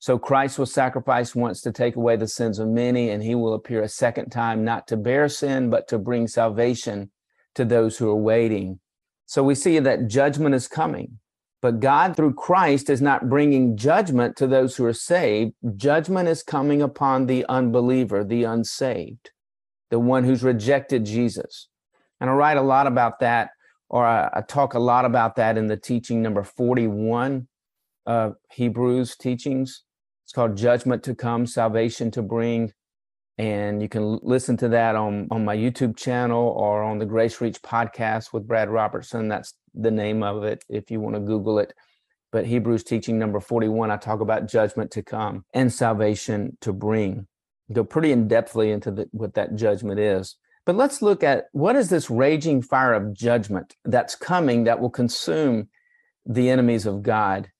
so 0.04 0.20
Christ 0.20 0.60
was 0.60 0.74
sacrificed 0.74 1.34
once 1.34 1.62
to 1.62 1.72
take 1.72 1.96
away 1.96 2.18
the 2.18 2.28
sins 2.28 2.60
of 2.60 2.68
many, 2.68 3.10
and 3.10 3.24
he 3.24 3.36
will 3.36 3.54
appear 3.54 3.82
a 3.82 3.88
second 3.88 4.32
time, 4.32 4.66
not 4.66 4.86
to 4.90 4.98
bear 4.98 5.30
sin, 5.30 5.70
but 5.70 5.88
to 5.88 5.98
bring 5.98 6.28
salvation 6.28 7.10
to 7.56 7.64
those 7.64 7.98
who 7.98 8.10
are 8.10 8.16
waiting. 8.18 8.82
So 9.28 9.44
we 9.44 9.56
see 9.56 9.80
that 9.80 10.10
judgment 10.10 10.56
is 10.56 10.68
coming. 10.68 11.20
But 11.62 11.80
God, 11.80 12.18
through 12.18 12.34
Christ, 12.34 12.90
is 12.90 13.02
not 13.02 13.30
bringing 13.30 13.78
judgment 13.78 14.36
to 14.36 14.46
those 14.46 14.76
who 14.76 14.84
are 14.84 14.92
saved. 14.92 15.54
Judgment 15.78 16.28
is 16.28 16.44
coming 16.44 16.82
upon 16.82 17.28
the 17.28 17.46
unbeliever, 17.48 18.26
the 18.26 18.44
unsaved, 18.44 19.32
the 19.90 20.00
one 20.00 20.26
who's 20.26 20.44
rejected 20.44 21.06
Jesus. 21.06 21.70
And 22.20 22.30
I 22.30 22.34
write 22.34 22.58
a 22.58 22.62
lot 22.62 22.88
about 22.88 23.22
that, 23.22 23.52
or 23.88 24.06
I, 24.06 24.30
I 24.34 24.42
talk 24.42 24.74
a 24.74 24.80
lot 24.80 25.06
about 25.06 25.38
that 25.38 25.58
in 25.58 25.68
the 25.68 25.78
teaching 25.78 26.22
number 26.22 26.44
41 26.44 27.48
of 28.06 28.36
Hebrews 28.52 29.16
teachings. 29.16 29.83
It's 30.34 30.36
called 30.38 30.58
Judgment 30.58 31.04
to 31.04 31.14
Come, 31.14 31.46
Salvation 31.46 32.10
to 32.10 32.24
Bring. 32.24 32.74
And 33.38 33.84
you 33.84 33.88
can 33.88 34.18
listen 34.24 34.58
to 34.58 34.70
that 34.70 34.96
on, 34.96 35.28
on 35.30 35.46
my 35.46 35.56
YouTube 35.56 35.96
channel 35.96 36.56
or 36.58 36.82
on 36.82 36.98
the 36.98 37.06
Grace 37.06 37.40
Reach 37.40 37.62
podcast 37.62 38.34
with 38.34 38.48
Brad 38.48 38.68
Robertson. 38.68 39.28
That's 39.28 39.54
the 39.76 39.92
name 39.92 40.24
of 40.24 40.44
it 40.44 40.64
if 40.68 40.90
you 40.90 41.00
want 41.00 41.14
to 41.18 41.20
Google 41.20 41.60
it. 41.60 41.76
But 42.32 42.48
Hebrews 42.48 42.84
teaching 42.84 43.20
number 43.20 43.40
41, 43.40 43.92
I 43.92 43.98
talk 43.98 44.22
about 44.22 44.48
judgment 44.50 44.90
to 44.94 45.04
come 45.04 45.46
and 45.54 45.72
salvation 45.72 46.58
to 46.62 46.74
bring. 46.74 47.28
Go 47.72 47.84
pretty 47.84 48.12
in 48.12 48.28
depthly 48.28 48.74
into 48.74 48.90
the, 48.90 49.08
what 49.12 49.36
that 49.36 49.54
judgment 49.54 50.00
is. 50.00 50.36
But 50.66 50.76
let's 50.76 51.04
look 51.04 51.24
at 51.24 51.44
what 51.52 51.76
is 51.76 51.90
this 51.90 52.10
raging 52.10 52.64
fire 52.64 52.96
of 52.96 53.14
judgment 53.14 53.76
that's 53.86 54.16
coming 54.16 54.64
that 54.64 54.80
will 54.80 54.90
consume 54.90 55.70
the 56.26 56.50
enemies 56.50 56.88
of 56.88 57.04
God 57.04 57.52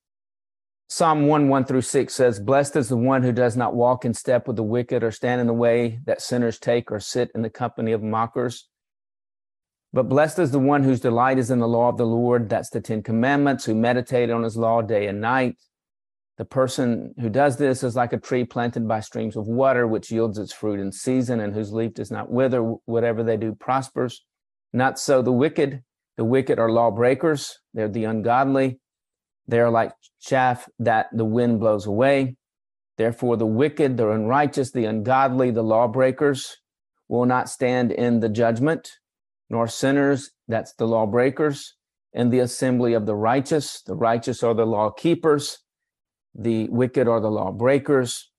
Psalm 0.96 1.26
1 1.26 1.48
1 1.48 1.64
through 1.64 1.80
6 1.80 2.14
says, 2.14 2.38
Blessed 2.38 2.76
is 2.76 2.88
the 2.88 2.96
one 2.96 3.24
who 3.24 3.32
does 3.32 3.56
not 3.56 3.74
walk 3.74 4.04
in 4.04 4.14
step 4.14 4.46
with 4.46 4.54
the 4.54 4.62
wicked, 4.62 5.02
or 5.02 5.10
stand 5.10 5.40
in 5.40 5.48
the 5.48 5.52
way 5.52 5.98
that 6.04 6.22
sinners 6.22 6.56
take, 6.56 6.92
or 6.92 7.00
sit 7.00 7.32
in 7.34 7.42
the 7.42 7.50
company 7.50 7.90
of 7.90 8.00
mockers. 8.00 8.68
But 9.92 10.08
blessed 10.08 10.38
is 10.38 10.52
the 10.52 10.60
one 10.60 10.84
whose 10.84 11.00
delight 11.00 11.36
is 11.36 11.50
in 11.50 11.58
the 11.58 11.66
law 11.66 11.88
of 11.88 11.96
the 11.96 12.06
Lord. 12.06 12.48
That's 12.48 12.70
the 12.70 12.80
Ten 12.80 13.02
Commandments, 13.02 13.64
who 13.64 13.74
meditate 13.74 14.30
on 14.30 14.44
his 14.44 14.56
law 14.56 14.82
day 14.82 15.08
and 15.08 15.20
night. 15.20 15.56
The 16.38 16.44
person 16.44 17.12
who 17.18 17.28
does 17.28 17.56
this 17.56 17.82
is 17.82 17.96
like 17.96 18.12
a 18.12 18.20
tree 18.20 18.44
planted 18.44 18.86
by 18.86 19.00
streams 19.00 19.34
of 19.34 19.48
water, 19.48 19.88
which 19.88 20.12
yields 20.12 20.38
its 20.38 20.52
fruit 20.52 20.78
in 20.78 20.92
season, 20.92 21.40
and 21.40 21.54
whose 21.54 21.72
leaf 21.72 21.94
does 21.94 22.12
not 22.12 22.30
wither. 22.30 22.62
Whatever 22.84 23.24
they 23.24 23.36
do 23.36 23.56
prospers. 23.56 24.24
Not 24.72 25.00
so 25.00 25.22
the 25.22 25.32
wicked. 25.32 25.82
The 26.16 26.24
wicked 26.24 26.60
are 26.60 26.70
lawbreakers, 26.70 27.58
they're 27.72 27.88
the 27.88 28.04
ungodly. 28.04 28.78
They 29.46 29.60
are 29.60 29.70
like 29.70 29.92
chaff 30.20 30.68
that 30.78 31.06
the 31.12 31.24
wind 31.24 31.60
blows 31.60 31.86
away. 31.86 32.36
Therefore, 32.96 33.36
the 33.36 33.46
wicked, 33.46 33.96
the 33.96 34.10
unrighteous, 34.10 34.70
the 34.72 34.84
ungodly, 34.84 35.50
the 35.50 35.62
lawbreakers 35.62 36.56
will 37.08 37.26
not 37.26 37.48
stand 37.48 37.92
in 37.92 38.20
the 38.20 38.28
judgment, 38.28 38.88
nor 39.50 39.66
sinners, 39.66 40.30
that's 40.48 40.72
the 40.74 40.86
lawbreakers, 40.86 41.74
in 42.12 42.30
the 42.30 42.38
assembly 42.38 42.94
of 42.94 43.04
the 43.04 43.16
righteous. 43.16 43.82
The 43.82 43.96
righteous 43.96 44.42
are 44.42 44.54
the 44.54 44.64
law 44.64 44.90
keepers, 44.90 45.58
the 46.34 46.68
wicked 46.70 47.08
are 47.08 47.20
the 47.20 47.30
lawbreakers. 47.30 48.30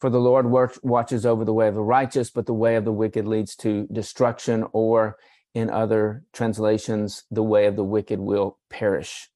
For 0.00 0.10
the 0.10 0.20
Lord 0.20 0.46
watches 0.82 1.24
over 1.24 1.44
the 1.44 1.54
way 1.54 1.68
of 1.68 1.74
the 1.74 1.82
righteous, 1.82 2.30
but 2.30 2.46
the 2.46 2.52
way 2.54 2.76
of 2.76 2.84
the 2.84 2.92
wicked 2.92 3.26
leads 3.26 3.54
to 3.56 3.86
destruction, 3.92 4.64
or 4.72 5.16
in 5.54 5.70
other 5.70 6.24
translations, 6.32 7.24
the 7.30 7.42
way 7.42 7.66
of 7.66 7.76
the 7.76 7.84
wicked 7.84 8.18
will 8.18 8.58
perish. 8.68 9.30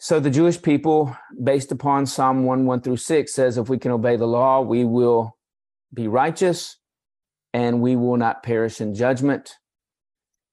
So 0.00 0.20
the 0.20 0.30
Jewish 0.30 0.62
people, 0.62 1.16
based 1.42 1.72
upon 1.72 2.06
Psalm 2.06 2.44
1 2.44 2.66
1 2.66 2.80
through 2.82 2.98
6, 2.98 3.34
says 3.34 3.58
if 3.58 3.68
we 3.68 3.78
can 3.78 3.90
obey 3.90 4.14
the 4.16 4.26
law, 4.26 4.60
we 4.60 4.84
will 4.84 5.36
be 5.92 6.06
righteous 6.06 6.76
and 7.52 7.80
we 7.80 7.96
will 7.96 8.16
not 8.16 8.44
perish 8.44 8.80
in 8.80 8.94
judgment. 8.94 9.54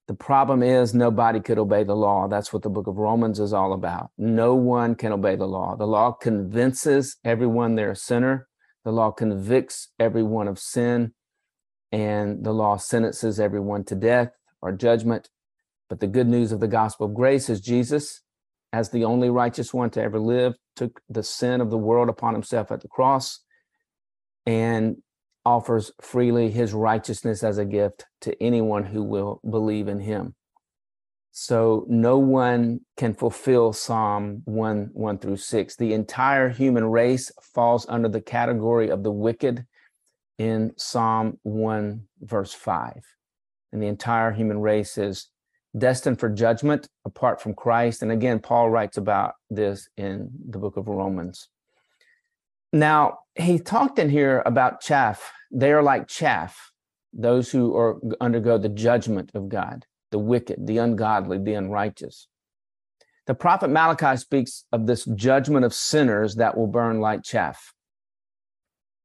The 0.07 0.15
problem 0.15 0.63
is 0.63 0.95
nobody 0.95 1.39
could 1.39 1.59
obey 1.59 1.83
the 1.83 1.95
law. 1.95 2.27
That's 2.27 2.51
what 2.51 2.63
the 2.63 2.69
book 2.69 2.87
of 2.87 2.97
Romans 2.97 3.39
is 3.39 3.53
all 3.53 3.73
about. 3.73 4.09
No 4.17 4.55
one 4.55 4.95
can 4.95 5.11
obey 5.11 5.35
the 5.35 5.47
law. 5.47 5.75
The 5.75 5.87
law 5.87 6.11
convinces 6.11 7.17
everyone 7.23 7.75
they're 7.75 7.91
a 7.91 7.95
sinner. 7.95 8.47
The 8.83 8.91
law 8.91 9.11
convicts 9.11 9.89
everyone 9.99 10.47
of 10.47 10.59
sin, 10.59 11.13
and 11.91 12.43
the 12.43 12.51
law 12.51 12.77
sentences 12.77 13.39
everyone 13.39 13.83
to 13.85 13.95
death 13.95 14.29
or 14.61 14.71
judgment. 14.71 15.29
But 15.89 15.99
the 15.99 16.07
good 16.07 16.27
news 16.27 16.51
of 16.51 16.59
the 16.59 16.67
gospel 16.67 17.07
of 17.07 17.15
grace 17.15 17.49
is 17.49 17.61
Jesus, 17.61 18.21
as 18.75 18.89
the 18.89 19.05
only 19.05 19.29
righteous 19.29 19.73
one 19.73 19.89
to 19.89 20.01
ever 20.01 20.19
live, 20.19 20.53
took 20.75 20.99
the 21.07 21.23
sin 21.23 21.61
of 21.61 21.69
the 21.69 21.77
world 21.77 22.09
upon 22.09 22.33
himself 22.33 22.73
at 22.73 22.81
the 22.81 22.89
cross 22.89 23.39
and 24.45 24.97
offers 25.45 25.93
freely 26.01 26.51
his 26.51 26.73
righteousness 26.73 27.41
as 27.41 27.57
a 27.57 27.63
gift 27.63 28.05
to 28.19 28.35
anyone 28.43 28.83
who 28.83 29.01
will 29.01 29.39
believe 29.49 29.87
in 29.87 30.01
him. 30.01 30.35
So 31.31 31.85
no 31.87 32.17
one 32.17 32.81
can 32.97 33.13
fulfill 33.13 33.71
Psalm 33.71 34.41
1 34.43 34.89
1 34.91 35.17
through 35.19 35.37
6. 35.37 35.75
The 35.77 35.93
entire 35.93 36.49
human 36.49 36.85
race 36.85 37.31
falls 37.41 37.85
under 37.87 38.09
the 38.09 38.21
category 38.21 38.89
of 38.89 39.03
the 39.03 39.11
wicked 39.11 39.65
in 40.37 40.73
Psalm 40.75 41.39
1, 41.43 42.01
verse 42.19 42.53
5. 42.53 43.01
And 43.71 43.81
the 43.81 43.87
entire 43.87 44.33
human 44.33 44.59
race 44.59 44.97
is 44.97 45.29
destined 45.77 46.19
for 46.19 46.29
judgment 46.29 46.87
apart 47.05 47.41
from 47.41 47.53
Christ. 47.53 48.01
And 48.01 48.11
again, 48.11 48.39
Paul 48.39 48.69
writes 48.69 48.97
about 48.97 49.33
this 49.49 49.89
in 49.97 50.29
the 50.49 50.57
book 50.57 50.77
of 50.77 50.87
Romans. 50.87 51.49
Now, 52.71 53.19
he 53.35 53.59
talked 53.59 53.99
in 53.99 54.09
here 54.09 54.41
about 54.45 54.81
chaff. 54.81 55.31
They 55.51 55.71
are 55.71 55.83
like 55.83 56.07
chaff, 56.07 56.71
those 57.13 57.51
who 57.51 57.75
are 57.75 57.99
undergo 58.19 58.57
the 58.57 58.69
judgment 58.69 59.31
of 59.33 59.49
God, 59.49 59.85
the 60.11 60.19
wicked, 60.19 60.67
the 60.67 60.77
ungodly, 60.79 61.37
the 61.37 61.53
unrighteous. 61.53 62.27
The 63.27 63.33
prophet 63.33 63.69
Malachi 63.69 64.17
speaks 64.17 64.65
of 64.71 64.85
this 64.85 65.05
judgment 65.05 65.65
of 65.65 65.73
sinners 65.73 66.35
that 66.35 66.57
will 66.57 66.67
burn 66.67 66.99
like 66.99 67.23
chaff. 67.23 67.73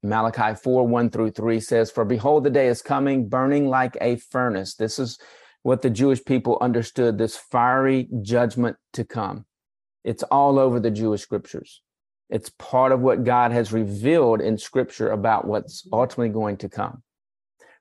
Malachi 0.03 0.55
4 0.55 0.87
1 0.87 1.11
through 1.11 1.31
3 1.31 1.61
says, 1.61 1.91
For 1.91 2.05
behold, 2.05 2.45
the 2.45 2.51
day 2.51 2.69
is 2.69 2.83
coming, 2.83 3.29
burning 3.29 3.69
like 3.69 3.97
a 4.01 4.17
furnace. 4.17 4.75
This 4.75 4.99
is 4.99 5.19
what 5.63 5.83
the 5.83 5.91
Jewish 5.91 6.25
people 6.25 6.59
understood 6.61 7.19
this 7.19 7.37
fiery 7.37 8.09
judgment 8.23 8.77
to 8.95 9.05
come. 9.05 9.47
It's 10.05 10.23
all 10.25 10.59
over 10.59 10.81
the 10.81 10.91
Jewish 10.91 11.23
scriptures. 11.23 11.83
It's 12.31 12.51
part 12.59 12.93
of 12.93 13.01
what 13.01 13.25
God 13.25 13.53
has 13.53 13.73
revealed 13.73 14.41
in 14.41 14.57
scripture 14.57 15.11
about 15.11 15.47
what's 15.47 15.87
ultimately 15.93 16.29
going 16.29 16.57
to 16.59 16.69
come. 16.69 17.03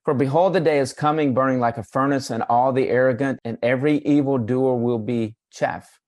For 0.04 0.16
behold, 0.16 0.54
the 0.54 0.60
day 0.60 0.80
is 0.80 0.92
coming, 0.92 1.36
burning 1.36 1.60
like 1.60 1.78
a 1.78 1.84
furnace, 1.84 2.32
and 2.32 2.42
all 2.50 2.74
the 2.74 2.90
arrogant 2.90 3.40
and 3.46 3.60
every 3.62 4.00
evil 4.00 4.40
doer 4.40 4.76
will 4.76 4.98
be 4.98 5.36
chaff. 5.52 6.00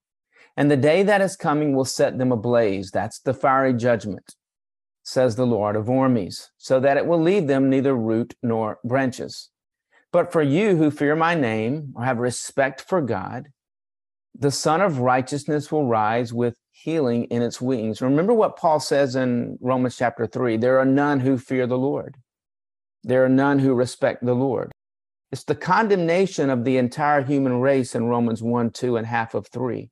And 0.58 0.72
the 0.72 0.78
day 0.78 1.04
that 1.04 1.22
is 1.22 1.36
coming 1.36 1.76
will 1.76 1.86
set 1.86 2.18
them 2.18 2.32
ablaze. 2.32 2.90
That's 2.90 3.20
the 3.20 3.34
fiery 3.34 3.74
judgment, 3.74 4.36
says 5.04 5.36
the 5.36 5.46
Lord 5.46 5.76
of 5.76 5.90
armies, 5.90 6.50
so 6.58 6.80
that 6.80 6.98
it 6.98 7.06
will 7.06 7.22
leave 7.22 7.46
them 7.46 7.70
neither 7.70 7.96
root 7.96 8.34
nor 8.42 8.80
branches. 8.84 9.51
But 10.12 10.32
for 10.32 10.42
you 10.42 10.76
who 10.76 10.92
fear 10.92 11.16
my 11.16 11.36
name 11.36 11.94
or 11.96 12.04
have 12.04 12.18
respect 12.18 12.82
for 12.82 13.02
God, 13.02 13.48
the 14.38 14.52
Sun 14.52 14.82
of 14.82 15.00
Righteousness 15.00 15.72
will 15.72 15.86
rise 15.86 16.34
with 16.34 16.56
healing 16.72 17.26
in 17.26 17.42
its 17.42 17.62
wings. 17.62 18.02
Remember 18.02 18.34
what 18.34 18.58
Paul 18.58 18.80
says 18.80 19.16
in 19.16 19.58
Romans 19.62 19.98
chapter 19.98 20.26
3 20.26 20.58
there 20.58 20.80
are 20.80 20.86
none 20.86 21.22
who 21.22 21.38
fear 21.38 21.68
the 21.68 21.78
Lord, 21.78 22.18
there 23.04 23.24
are 23.24 23.30
none 23.30 23.60
who 23.60 23.74
respect 23.74 24.26
the 24.26 24.34
Lord. 24.34 24.72
It's 25.32 25.44
the 25.46 25.56
condemnation 25.56 26.50
of 26.50 26.66
the 26.66 26.78
entire 26.78 27.24
human 27.24 27.62
race 27.62 27.96
in 27.96 28.06
Romans 28.06 28.44
1, 28.44 28.72
2, 28.72 28.98
and 28.98 29.08
half 29.08 29.34
of 29.34 29.48
3. 29.48 29.90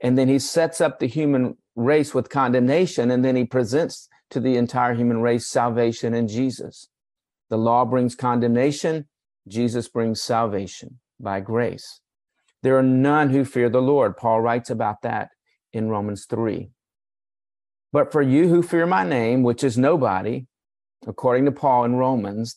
And 0.00 0.18
then 0.18 0.28
he 0.28 0.40
sets 0.40 0.80
up 0.80 0.98
the 0.98 1.06
human 1.06 1.56
race 1.76 2.14
with 2.14 2.30
condemnation, 2.30 3.12
and 3.12 3.24
then 3.24 3.36
he 3.36 3.44
presents 3.44 4.08
to 4.30 4.40
the 4.40 4.56
entire 4.56 4.94
human 4.94 5.20
race 5.20 5.46
salvation 5.46 6.14
in 6.14 6.26
Jesus. 6.26 6.88
The 7.48 7.58
law 7.58 7.84
brings 7.84 8.16
condemnation, 8.16 9.06
Jesus 9.48 9.88
brings 9.88 10.22
salvation 10.22 11.00
by 11.18 11.40
grace. 11.40 12.00
There 12.62 12.76
are 12.76 12.82
none 12.82 13.30
who 13.30 13.44
fear 13.44 13.68
the 13.68 13.82
Lord. 13.82 14.16
Paul 14.16 14.40
writes 14.40 14.70
about 14.70 15.02
that 15.02 15.30
in 15.72 15.88
Romans 15.88 16.26
3. 16.28 16.70
But 17.92 18.12
for 18.12 18.22
you 18.22 18.48
who 18.48 18.62
fear 18.62 18.86
my 18.86 19.04
name, 19.04 19.42
which 19.42 19.64
is 19.64 19.76
nobody, 19.76 20.46
according 21.06 21.46
to 21.46 21.52
Paul 21.52 21.84
in 21.84 21.96
Romans, 21.96 22.56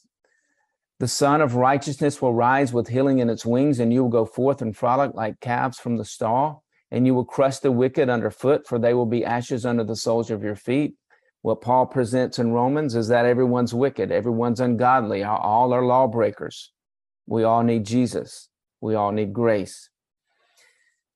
the 0.99 1.07
Sun 1.07 1.41
of 1.41 1.55
Righteousness 1.55 2.21
will 2.21 2.33
rise 2.33 2.71
with 2.71 2.87
healing 2.87 3.19
in 3.19 3.29
its 3.29 3.45
wings, 3.45 3.79
and 3.79 3.91
you 3.91 4.03
will 4.03 4.09
go 4.09 4.25
forth 4.25 4.61
and 4.61 4.75
frolic 4.75 5.13
like 5.15 5.39
calves 5.39 5.79
from 5.79 5.97
the 5.97 6.05
stall, 6.05 6.63
and 6.91 7.07
you 7.07 7.15
will 7.15 7.25
crush 7.25 7.59
the 7.59 7.71
wicked 7.71 8.09
underfoot, 8.09 8.67
for 8.67 8.77
they 8.77 8.93
will 8.93 9.07
be 9.07 9.25
ashes 9.25 9.65
under 9.65 9.83
the 9.83 9.95
soles 9.95 10.29
of 10.29 10.43
your 10.43 10.55
feet. 10.55 10.95
What 11.43 11.61
Paul 11.61 11.87
presents 11.87 12.39
in 12.39 12.53
Romans 12.53 12.95
is 12.95 13.09
that 13.09 13.27
everyone's 13.27 13.75
wicked, 13.75 14.11
everyone's 14.13 14.61
ungodly, 14.61 15.23
all 15.25 15.73
are 15.73 15.85
lawbreakers. 15.85 16.73
We 17.27 17.43
all 17.43 17.63
need 17.63 17.85
Jesus. 17.85 18.49
We 18.81 18.95
all 18.95 19.13
need 19.13 19.33
grace. 19.33 19.89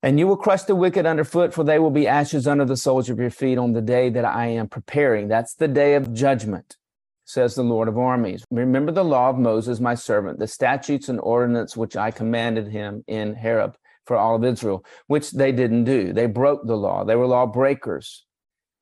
And 0.03 0.19
you 0.19 0.27
will 0.27 0.37
crush 0.37 0.63
the 0.63 0.75
wicked 0.75 1.05
underfoot, 1.05 1.53
for 1.53 1.63
they 1.65 1.79
will 1.79 1.91
be 1.91 2.07
ashes 2.07 2.47
under 2.47 2.65
the 2.65 2.77
soles 2.77 3.09
of 3.09 3.19
your 3.19 3.31
feet 3.31 3.57
on 3.57 3.73
the 3.73 3.81
day 3.81 4.09
that 4.11 4.25
I 4.25 4.47
am 4.47 4.69
preparing. 4.69 5.29
That's 5.29 5.55
the 5.55 5.67
day 5.69 5.95
of 5.95 6.13
judgment, 6.13 6.77
says 7.25 7.55
the 7.55 7.63
Lord 7.63 7.89
of 7.89 7.97
armies. 7.97 8.45
Remember 8.51 8.93
the 8.93 9.05
law 9.05 9.29
of 9.31 9.39
Moses, 9.39 9.79
my 9.81 9.95
servant, 9.95 10.39
the 10.39 10.47
statutes 10.47 11.09
and 11.09 11.19
ordinance 11.21 11.77
which 11.77 11.97
I 11.97 12.11
commanded 12.11 12.69
him 12.69 13.03
in 13.07 13.35
Horeb 13.35 13.77
for 14.05 14.17
all 14.17 14.35
of 14.35 14.45
Israel, 14.45 14.85
which 15.07 15.31
they 15.31 15.53
didn't 15.53 15.85
do. 15.85 16.13
They 16.13 16.27
broke 16.27 16.67
the 16.67 16.77
law, 16.77 17.05
they 17.05 17.15
were 17.17 17.27
lawbreakers. 17.27 18.26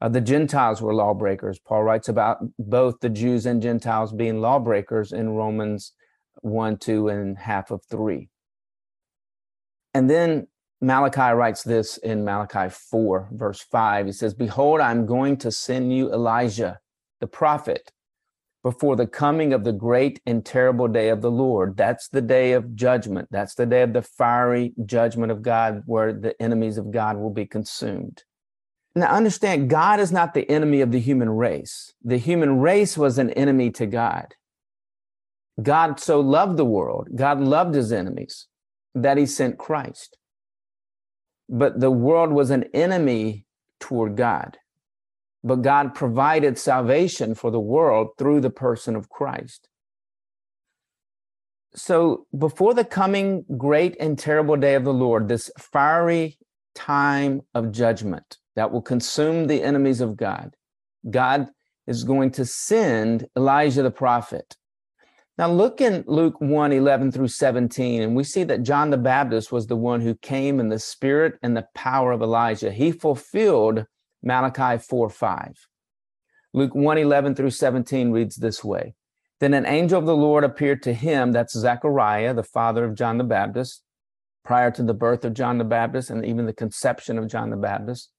Uh, 0.05 0.09
the 0.09 0.21
Gentiles 0.21 0.83
were 0.83 0.93
lawbreakers. 0.93 1.57
Paul 1.57 1.83
writes 1.83 2.09
about 2.09 2.37
both 2.59 2.99
the 2.99 3.09
Jews 3.09 3.47
and 3.47 3.59
Gentiles 3.59 4.13
being 4.13 4.39
lawbreakers 4.39 5.11
in 5.11 5.31
Romans 5.31 5.93
1, 6.41 6.77
2, 6.77 7.07
and 7.07 7.35
half 7.39 7.71
of 7.71 7.81
3. 7.89 8.29
And 9.95 10.07
then 10.07 10.45
Malachi 10.79 11.33
writes 11.33 11.63
this 11.63 11.97
in 11.97 12.23
Malachi 12.23 12.69
4, 12.69 13.29
verse 13.31 13.61
5. 13.61 14.05
He 14.05 14.11
says, 14.11 14.35
Behold, 14.35 14.79
I'm 14.79 15.07
going 15.07 15.37
to 15.37 15.51
send 15.51 15.91
you 15.91 16.13
Elijah, 16.13 16.77
the 17.19 17.25
prophet, 17.25 17.91
before 18.61 18.95
the 18.95 19.07
coming 19.07 19.53
of 19.53 19.63
the 19.63 19.73
great 19.73 20.21
and 20.27 20.45
terrible 20.45 20.87
day 20.87 21.09
of 21.09 21.23
the 21.23 21.31
Lord. 21.31 21.77
That's 21.77 22.09
the 22.09 22.21
day 22.21 22.51
of 22.51 22.75
judgment. 22.75 23.29
That's 23.31 23.55
the 23.55 23.65
day 23.65 23.81
of 23.81 23.93
the 23.93 24.03
fiery 24.03 24.75
judgment 24.85 25.31
of 25.31 25.41
God, 25.41 25.81
where 25.87 26.13
the 26.13 26.39
enemies 26.39 26.77
of 26.77 26.91
God 26.91 27.17
will 27.17 27.33
be 27.33 27.47
consumed. 27.47 28.23
Now, 28.95 29.07
understand, 29.07 29.69
God 29.69 29.99
is 29.99 30.11
not 30.11 30.33
the 30.33 30.49
enemy 30.49 30.79
of 30.79 30.91
the 30.91 30.99
human 30.99 31.29
race. 31.29 31.93
The 32.01 32.17
human 32.17 32.59
race 32.59 32.97
was 32.97 33.17
an 33.17 33.29
enemy 33.31 33.69
to 33.71 33.85
God. 33.85 34.35
God 35.61 35.99
so 35.99 36.19
loved 36.19 36.57
the 36.57 36.65
world, 36.65 37.09
God 37.15 37.39
loved 37.39 37.75
his 37.75 37.91
enemies, 37.91 38.47
that 38.93 39.17
he 39.17 39.25
sent 39.25 39.57
Christ. 39.57 40.17
But 41.47 41.79
the 41.79 41.91
world 41.91 42.31
was 42.31 42.49
an 42.49 42.65
enemy 42.73 43.45
toward 43.79 44.15
God. 44.15 44.57
But 45.43 45.61
God 45.61 45.93
provided 45.93 46.57
salvation 46.57 47.35
for 47.35 47.51
the 47.51 47.59
world 47.59 48.09
through 48.17 48.41
the 48.41 48.49
person 48.49 48.95
of 48.95 49.09
Christ. 49.09 49.67
So 51.75 52.25
before 52.35 52.73
the 52.73 52.85
coming 52.85 53.45
great 53.57 53.95
and 53.99 54.17
terrible 54.17 54.55
day 54.55 54.75
of 54.75 54.85
the 54.85 54.93
Lord, 54.93 55.27
this 55.27 55.51
fiery 55.59 56.37
time 56.75 57.41
of 57.53 57.71
judgment 57.71 58.37
that 58.55 58.71
will 58.71 58.81
consume 58.81 59.47
the 59.47 59.63
enemies 59.63 60.01
of 60.01 60.15
God, 60.17 60.55
God 61.09 61.49
is 61.87 62.03
going 62.03 62.31
to 62.31 62.45
send 62.45 63.27
Elijah 63.35 63.81
the 63.81 63.91
prophet 63.91 64.55
now 65.37 65.51
look 65.51 65.81
in 65.81 66.05
Luke 66.07 66.39
1 66.39 66.71
11 66.71 67.11
through 67.11 67.27
17, 67.27 68.01
and 68.01 68.15
we 68.15 68.23
see 68.23 68.43
that 68.45 68.63
John 68.63 68.89
the 68.89 68.97
Baptist 68.97 69.51
was 69.51 69.67
the 69.67 69.75
one 69.75 69.99
who 69.99 70.15
came 70.15 70.61
in 70.61 70.69
the 70.69 70.79
spirit 70.79 71.37
and 71.43 71.57
the 71.57 71.67
power 71.75 72.13
of 72.13 72.21
Elijah. 72.21 72.71
He 72.71 72.93
fulfilled 72.93 73.85
Malachi 74.23 74.81
4 74.81 75.09
5. 75.09 75.67
Luke 76.53 76.73
1 76.73 76.97
11 76.97 77.35
through 77.35 77.49
17 77.49 78.11
reads 78.11 78.37
this 78.37 78.63
way 78.63 78.95
Then 79.41 79.53
an 79.53 79.65
angel 79.65 79.99
of 79.99 80.05
the 80.05 80.15
Lord 80.15 80.45
appeared 80.45 80.81
to 80.83 80.93
him, 80.93 81.33
that's 81.33 81.57
Zechariah, 81.57 82.33
the 82.33 82.43
father 82.43 82.85
of 82.85 82.95
John 82.95 83.17
the 83.17 83.25
Baptist, 83.25 83.83
prior 84.45 84.71
to 84.71 84.83
the 84.83 84.93
birth 84.93 85.25
of 85.25 85.33
John 85.33 85.57
the 85.57 85.63
Baptist 85.63 86.09
and 86.09 86.25
even 86.25 86.45
the 86.45 86.53
conception 86.53 87.17
of 87.17 87.27
John 87.27 87.49
the 87.49 87.57
Baptist. 87.57 88.11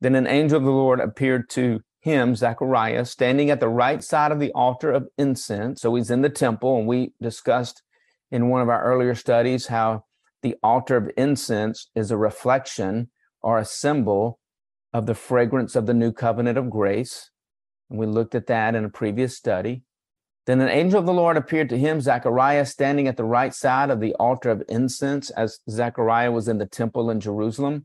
Then 0.00 0.14
an 0.14 0.26
angel 0.26 0.58
of 0.58 0.64
the 0.64 0.70
Lord 0.70 1.00
appeared 1.00 1.48
to 1.50 1.80
him, 2.00 2.36
Zechariah, 2.36 3.04
standing 3.04 3.50
at 3.50 3.60
the 3.60 3.68
right 3.68 4.02
side 4.02 4.32
of 4.32 4.40
the 4.40 4.52
altar 4.52 4.92
of 4.92 5.08
incense. 5.16 5.80
So 5.80 5.94
he's 5.94 6.10
in 6.10 6.22
the 6.22 6.28
temple, 6.28 6.78
and 6.78 6.86
we 6.86 7.12
discussed 7.20 7.82
in 8.30 8.48
one 8.48 8.60
of 8.60 8.68
our 8.68 8.82
earlier 8.82 9.14
studies 9.14 9.68
how 9.68 10.04
the 10.42 10.56
altar 10.62 10.96
of 10.96 11.10
incense 11.16 11.90
is 11.94 12.10
a 12.10 12.16
reflection 12.16 13.10
or 13.40 13.58
a 13.58 13.64
symbol 13.64 14.38
of 14.92 15.06
the 15.06 15.14
fragrance 15.14 15.74
of 15.74 15.86
the 15.86 15.94
new 15.94 16.12
covenant 16.12 16.58
of 16.58 16.70
grace. 16.70 17.30
And 17.90 17.98
we 17.98 18.06
looked 18.06 18.34
at 18.34 18.46
that 18.46 18.74
in 18.74 18.84
a 18.84 18.90
previous 18.90 19.36
study. 19.36 19.82
Then 20.48 20.62
an 20.62 20.70
angel 20.70 20.98
of 20.98 21.04
the 21.04 21.12
Lord 21.12 21.36
appeared 21.36 21.68
to 21.68 21.78
him, 21.78 22.00
Zechariah, 22.00 22.64
standing 22.64 23.06
at 23.06 23.18
the 23.18 23.24
right 23.24 23.52
side 23.52 23.90
of 23.90 24.00
the 24.00 24.14
altar 24.14 24.48
of 24.48 24.62
incense 24.66 25.28
as 25.28 25.60
Zechariah 25.68 26.32
was 26.32 26.48
in 26.48 26.56
the 26.56 26.64
temple 26.64 27.10
in 27.10 27.20
Jerusalem. 27.20 27.84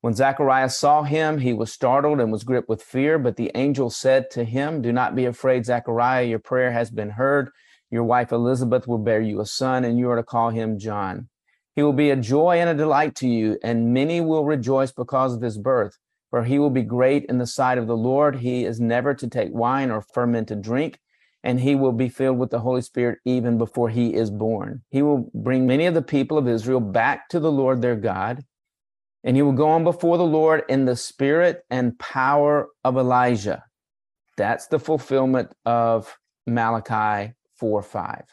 When 0.00 0.14
Zacharias 0.14 0.78
saw 0.78 1.02
him, 1.02 1.38
he 1.38 1.52
was 1.52 1.72
startled 1.72 2.20
and 2.20 2.30
was 2.30 2.44
gripped 2.44 2.68
with 2.68 2.84
fear. 2.84 3.18
But 3.18 3.34
the 3.34 3.50
angel 3.56 3.90
said 3.90 4.30
to 4.30 4.44
him, 4.44 4.80
Do 4.80 4.92
not 4.92 5.16
be 5.16 5.24
afraid, 5.24 5.66
Zachariah. 5.66 6.22
Your 6.26 6.38
prayer 6.38 6.70
has 6.70 6.92
been 6.92 7.10
heard. 7.10 7.50
Your 7.90 8.04
wife 8.04 8.30
Elizabeth 8.30 8.86
will 8.86 8.98
bear 8.98 9.20
you 9.20 9.40
a 9.40 9.44
son, 9.44 9.84
and 9.84 9.98
you 9.98 10.08
are 10.08 10.14
to 10.14 10.22
call 10.22 10.50
him 10.50 10.78
John. 10.78 11.28
He 11.74 11.82
will 11.82 11.92
be 11.92 12.10
a 12.10 12.16
joy 12.16 12.60
and 12.60 12.70
a 12.70 12.74
delight 12.74 13.16
to 13.16 13.28
you, 13.28 13.58
and 13.64 13.92
many 13.92 14.20
will 14.20 14.44
rejoice 14.44 14.92
because 14.92 15.34
of 15.34 15.42
his 15.42 15.58
birth. 15.58 15.98
For 16.30 16.44
he 16.44 16.60
will 16.60 16.70
be 16.70 16.82
great 16.82 17.24
in 17.24 17.38
the 17.38 17.46
sight 17.46 17.76
of 17.76 17.88
the 17.88 17.96
Lord. 17.96 18.36
He 18.36 18.64
is 18.64 18.78
never 18.78 19.14
to 19.14 19.26
take 19.26 19.52
wine 19.52 19.90
or 19.90 20.00
fermented 20.00 20.62
drink, 20.62 21.00
and 21.42 21.60
he 21.60 21.74
will 21.74 21.92
be 21.92 22.08
filled 22.08 22.38
with 22.38 22.50
the 22.50 22.60
Holy 22.60 22.82
Spirit 22.82 23.18
even 23.24 23.58
before 23.58 23.88
he 23.88 24.14
is 24.14 24.30
born. 24.30 24.82
He 24.90 25.02
will 25.02 25.30
bring 25.34 25.66
many 25.66 25.86
of 25.86 25.94
the 25.94 26.02
people 26.02 26.38
of 26.38 26.48
Israel 26.48 26.80
back 26.80 27.28
to 27.28 27.40
the 27.40 27.52
Lord 27.52 27.80
their 27.80 27.96
God 27.96 28.44
and 29.24 29.36
he 29.36 29.42
will 29.42 29.52
go 29.52 29.68
on 29.68 29.84
before 29.84 30.16
the 30.16 30.24
Lord 30.24 30.64
in 30.68 30.84
the 30.84 30.96
spirit 30.96 31.62
and 31.70 31.98
power 31.98 32.68
of 32.84 32.96
Elijah. 32.96 33.64
That's 34.36 34.66
the 34.68 34.78
fulfillment 34.78 35.52
of 35.64 36.16
Malachi 36.46 37.34
4 37.56 37.82
5. 37.82 38.24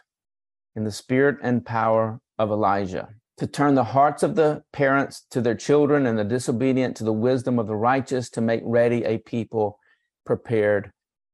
In 0.75 0.83
the 0.83 0.91
spirit 0.91 1.37
and 1.41 1.65
power 1.65 2.19
of 2.37 2.51
Elijah. 2.51 3.09
To 3.39 3.47
turn 3.47 3.75
the 3.75 3.83
hearts 3.83 4.23
of 4.23 4.35
the 4.35 4.63
parents 4.71 5.25
to 5.31 5.41
their 5.41 5.55
children 5.55 6.05
and 6.05 6.17
the 6.17 6.23
disobedient 6.23 6.95
to 6.97 7.03
the 7.03 7.11
wisdom 7.11 7.59
of 7.59 7.67
the 7.67 7.75
righteous, 7.75 8.29
to 8.29 8.41
make 8.41 8.61
ready 8.63 9.03
a 9.03 9.17
people 9.17 9.79
prepared 10.25 10.91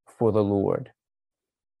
for 0.08 0.32
the 0.32 0.42
Lord. 0.42 0.90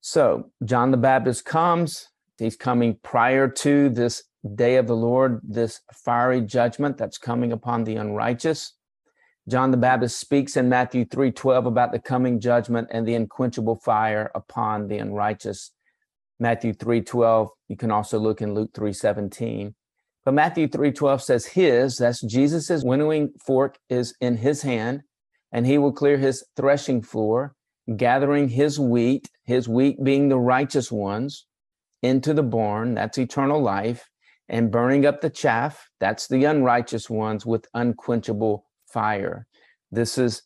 So, 0.04 0.50
John 0.64 0.90
the 0.90 0.96
Baptist 0.96 1.44
comes. 1.44 2.08
He's 2.36 2.56
coming 2.56 2.98
prior 3.04 3.46
to 3.46 3.88
this 3.88 4.24
day 4.56 4.74
of 4.74 4.88
the 4.88 4.96
Lord, 4.96 5.40
this 5.44 5.80
fiery 5.94 6.40
judgment 6.40 6.98
that's 6.98 7.18
coming 7.18 7.52
upon 7.52 7.84
the 7.84 7.94
unrighteous. 7.94 8.74
John 9.48 9.70
the 9.70 9.76
Baptist 9.76 10.18
speaks 10.18 10.56
in 10.56 10.68
Matthew 10.68 11.04
3:12 11.04 11.66
about 11.66 11.92
the 11.92 12.00
coming 12.00 12.40
judgment 12.40 12.88
and 12.90 13.06
the 13.06 13.14
unquenchable 13.14 13.76
fire 13.76 14.32
upon 14.34 14.88
the 14.88 14.98
unrighteous. 14.98 15.70
Matthew 16.40 16.72
3:12, 16.72 17.50
you 17.68 17.76
can 17.76 17.92
also 17.92 18.18
look 18.18 18.42
in 18.42 18.54
Luke 18.54 18.72
3:17. 18.74 19.76
But 20.24 20.34
Matthew 20.34 20.66
3:12 20.66 21.22
says 21.22 21.46
his, 21.46 21.98
that's 21.98 22.20
Jesus's 22.20 22.84
winnowing 22.84 23.34
fork 23.38 23.78
is 23.88 24.16
in 24.20 24.38
his 24.38 24.62
hand, 24.62 25.02
and 25.52 25.64
he 25.64 25.78
will 25.78 25.92
clear 25.92 26.18
his 26.18 26.44
threshing 26.56 27.02
floor, 27.02 27.54
gathering 27.96 28.48
his 28.48 28.78
wheat, 28.78 29.28
his 29.44 29.68
wheat 29.68 30.02
being 30.02 30.28
the 30.28 30.38
righteous 30.38 30.90
ones, 30.90 31.46
into 32.02 32.34
the 32.34 32.42
barn, 32.42 32.94
that's 32.94 33.18
eternal 33.18 33.62
life, 33.62 34.08
and 34.48 34.70
burning 34.70 35.06
up 35.06 35.20
the 35.20 35.30
chaff, 35.30 35.88
that's 36.00 36.26
the 36.26 36.44
unrighteous 36.44 37.08
ones 37.08 37.46
with 37.46 37.66
unquenchable 37.74 38.66
fire. 38.92 39.46
This 39.90 40.18
is 40.18 40.42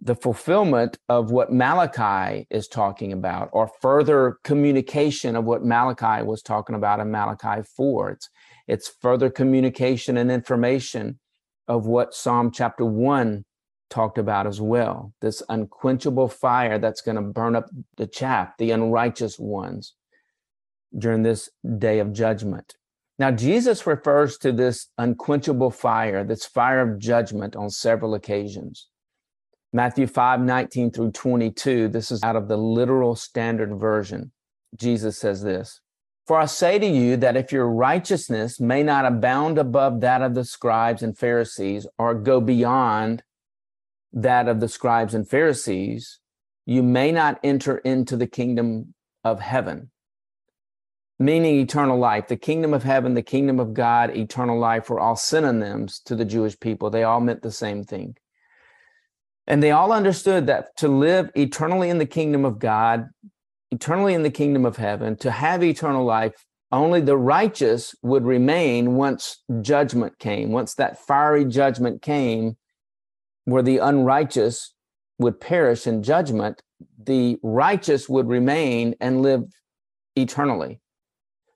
the 0.00 0.14
fulfillment 0.14 0.98
of 1.08 1.30
what 1.30 1.52
Malachi 1.52 2.46
is 2.50 2.66
talking 2.68 3.12
about, 3.12 3.48
or 3.52 3.70
further 3.80 4.38
communication 4.44 5.36
of 5.36 5.44
what 5.44 5.64
Malachi 5.64 6.24
was 6.24 6.42
talking 6.42 6.74
about 6.74 7.00
in 7.00 7.10
Malachi 7.10 7.62
4. 7.76 8.10
It's, 8.10 8.30
it's 8.66 8.92
further 9.00 9.30
communication 9.30 10.16
and 10.16 10.30
information 10.30 11.20
of 11.68 11.86
what 11.86 12.14
Psalm 12.14 12.50
chapter 12.50 12.84
1 12.84 13.44
talked 13.94 14.18
about 14.18 14.46
as 14.46 14.60
well. 14.60 15.12
This 15.20 15.40
unquenchable 15.48 16.28
fire 16.28 16.78
that's 16.78 17.00
going 17.00 17.14
to 17.14 17.22
burn 17.22 17.54
up 17.54 17.70
the 17.96 18.08
chaff, 18.08 18.56
the 18.58 18.72
unrighteous 18.72 19.38
ones 19.38 19.94
during 20.98 21.22
this 21.22 21.48
day 21.78 22.00
of 22.00 22.12
judgment. 22.12 22.74
Now, 23.20 23.30
Jesus 23.30 23.86
refers 23.86 24.36
to 24.38 24.50
this 24.50 24.88
unquenchable 24.98 25.70
fire, 25.70 26.24
this 26.24 26.44
fire 26.44 26.80
of 26.80 26.98
judgment 26.98 27.54
on 27.54 27.70
several 27.70 28.14
occasions. 28.14 28.88
Matthew 29.72 30.08
5 30.08 30.40
19 30.40 30.90
through 30.90 31.12
22, 31.12 31.88
this 31.88 32.10
is 32.10 32.22
out 32.24 32.36
of 32.36 32.48
the 32.48 32.56
literal 32.56 33.14
standard 33.14 33.78
version. 33.78 34.32
Jesus 34.76 35.16
says 35.18 35.42
this 35.42 35.80
For 36.26 36.40
I 36.40 36.46
say 36.46 36.80
to 36.80 36.86
you 36.86 37.16
that 37.18 37.36
if 37.36 37.52
your 37.52 37.68
righteousness 37.68 38.58
may 38.58 38.82
not 38.82 39.06
abound 39.06 39.58
above 39.58 40.00
that 40.00 40.22
of 40.22 40.34
the 40.34 40.44
scribes 40.44 41.02
and 41.02 41.16
Pharisees, 41.16 41.86
or 41.96 42.14
go 42.14 42.40
beyond 42.40 43.22
that 44.14 44.48
of 44.48 44.60
the 44.60 44.68
scribes 44.68 45.14
and 45.14 45.28
Pharisees, 45.28 46.20
you 46.64 46.82
may 46.82 47.12
not 47.12 47.38
enter 47.44 47.78
into 47.78 48.16
the 48.16 48.26
kingdom 48.26 48.94
of 49.22 49.40
heaven 49.40 49.90
meaning 51.18 51.60
eternal 51.60 51.98
life. 51.98 52.28
The 52.28 52.36
kingdom 52.36 52.74
of 52.74 52.82
heaven, 52.82 53.14
the 53.14 53.22
kingdom 53.22 53.60
of 53.60 53.74
God, 53.74 54.16
eternal 54.16 54.58
life 54.58 54.90
were 54.90 55.00
all 55.00 55.16
synonyms 55.16 56.00
to 56.00 56.16
the 56.16 56.24
Jewish 56.24 56.58
people. 56.58 56.90
They 56.90 57.04
all 57.04 57.20
meant 57.20 57.42
the 57.42 57.52
same 57.52 57.84
thing. 57.84 58.16
And 59.46 59.62
they 59.62 59.70
all 59.70 59.92
understood 59.92 60.46
that 60.46 60.76
to 60.78 60.88
live 60.88 61.30
eternally 61.34 61.90
in 61.90 61.98
the 61.98 62.06
kingdom 62.06 62.44
of 62.44 62.58
God, 62.58 63.08
eternally 63.70 64.14
in 64.14 64.22
the 64.22 64.30
kingdom 64.30 64.64
of 64.64 64.76
heaven, 64.76 65.16
to 65.16 65.30
have 65.30 65.62
eternal 65.62 66.04
life, 66.04 66.32
only 66.72 67.00
the 67.00 67.16
righteous 67.16 67.94
would 68.02 68.24
remain 68.24 68.96
once 68.96 69.42
judgment 69.60 70.18
came, 70.18 70.50
once 70.50 70.74
that 70.74 70.98
fiery 70.98 71.44
judgment 71.44 72.02
came, 72.02 72.56
where 73.44 73.62
the 73.62 73.78
unrighteous 73.78 74.74
would 75.18 75.40
perish 75.40 75.86
in 75.86 76.02
judgment, 76.02 76.62
the 76.98 77.38
righteous 77.42 78.08
would 78.08 78.28
remain 78.28 78.94
and 79.00 79.22
live 79.22 79.44
eternally. 80.16 80.80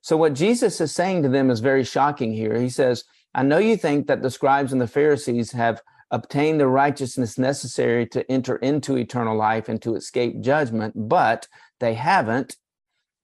So, 0.00 0.16
what 0.16 0.34
Jesus 0.34 0.80
is 0.80 0.92
saying 0.92 1.22
to 1.22 1.28
them 1.28 1.50
is 1.50 1.60
very 1.60 1.84
shocking 1.84 2.32
here. 2.32 2.58
He 2.58 2.68
says, 2.68 3.04
I 3.34 3.42
know 3.42 3.58
you 3.58 3.76
think 3.76 4.06
that 4.06 4.22
the 4.22 4.30
scribes 4.30 4.72
and 4.72 4.80
the 4.80 4.86
Pharisees 4.86 5.52
have 5.52 5.82
obtained 6.10 6.60
the 6.60 6.68
righteousness 6.68 7.38
necessary 7.38 8.06
to 8.06 8.30
enter 8.30 8.56
into 8.56 8.96
eternal 8.96 9.36
life 9.36 9.68
and 9.68 9.82
to 9.82 9.94
escape 9.94 10.40
judgment, 10.40 10.94
but 10.96 11.46
they 11.80 11.94
haven't. 11.94 12.56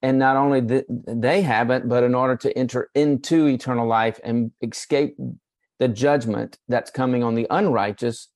And 0.02 0.18
not 0.18 0.36
only 0.36 0.60
th- 0.60 0.84
they 0.88 1.40
haven't, 1.40 1.88
but 1.88 2.02
in 2.04 2.14
order 2.14 2.36
to 2.36 2.58
enter 2.58 2.90
into 2.94 3.46
eternal 3.46 3.86
life 3.86 4.20
and 4.22 4.50
escape 4.60 5.16
the 5.78 5.88
judgment 5.88 6.58
that's 6.68 6.90
coming 6.90 7.24
on 7.24 7.34
the 7.34 7.46
unrighteous, 7.48 8.28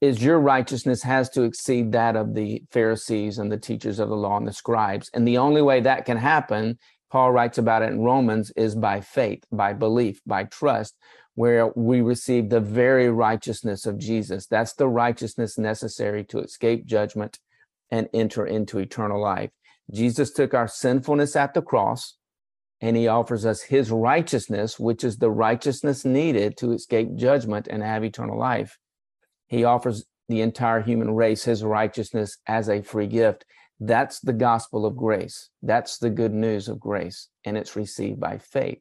is 0.00 0.22
your 0.22 0.40
righteousness 0.40 1.02
has 1.02 1.28
to 1.30 1.42
exceed 1.42 1.92
that 1.92 2.16
of 2.16 2.34
the 2.34 2.62
Pharisees 2.70 3.38
and 3.38 3.52
the 3.52 3.58
teachers 3.58 3.98
of 3.98 4.08
the 4.08 4.16
law 4.16 4.36
and 4.36 4.46
the 4.46 4.52
scribes. 4.52 5.10
And 5.12 5.26
the 5.26 5.38
only 5.38 5.62
way 5.62 5.80
that 5.80 6.06
can 6.06 6.16
happen 6.16 6.78
Paul 7.10 7.32
writes 7.32 7.58
about 7.58 7.82
it 7.82 7.90
in 7.90 8.00
Romans, 8.00 8.52
is 8.52 8.74
by 8.74 9.00
faith, 9.00 9.44
by 9.50 9.72
belief, 9.72 10.20
by 10.24 10.44
trust, 10.44 10.96
where 11.34 11.72
we 11.74 12.00
receive 12.00 12.48
the 12.48 12.60
very 12.60 13.08
righteousness 13.08 13.84
of 13.84 13.98
Jesus. 13.98 14.46
That's 14.46 14.74
the 14.74 14.88
righteousness 14.88 15.58
necessary 15.58 16.24
to 16.26 16.38
escape 16.38 16.86
judgment 16.86 17.38
and 17.90 18.08
enter 18.14 18.46
into 18.46 18.78
eternal 18.78 19.20
life. 19.20 19.50
Jesus 19.92 20.32
took 20.32 20.54
our 20.54 20.68
sinfulness 20.68 21.34
at 21.34 21.54
the 21.54 21.62
cross 21.62 22.16
and 22.80 22.96
he 22.96 23.08
offers 23.08 23.44
us 23.44 23.62
his 23.62 23.90
righteousness, 23.90 24.78
which 24.78 25.02
is 25.02 25.18
the 25.18 25.30
righteousness 25.30 26.04
needed 26.04 26.56
to 26.58 26.72
escape 26.72 27.16
judgment 27.16 27.66
and 27.68 27.82
have 27.82 28.04
eternal 28.04 28.38
life. 28.38 28.78
He 29.50 29.64
offers 29.64 30.04
the 30.28 30.40
entire 30.40 30.80
human 30.80 31.10
race 31.10 31.42
his 31.44 31.64
righteousness 31.64 32.38
as 32.46 32.68
a 32.68 32.82
free 32.82 33.08
gift. 33.08 33.44
That's 33.80 34.20
the 34.20 34.32
gospel 34.32 34.86
of 34.86 34.96
grace. 34.96 35.50
That's 35.60 35.98
the 35.98 36.10
good 36.10 36.32
news 36.32 36.68
of 36.68 36.78
grace, 36.78 37.28
and 37.44 37.58
it's 37.58 37.74
received 37.74 38.20
by 38.20 38.38
faith. 38.38 38.78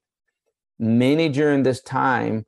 Many 0.77 1.27
during 1.27 1.63
this 1.63 1.81
time 1.81 2.45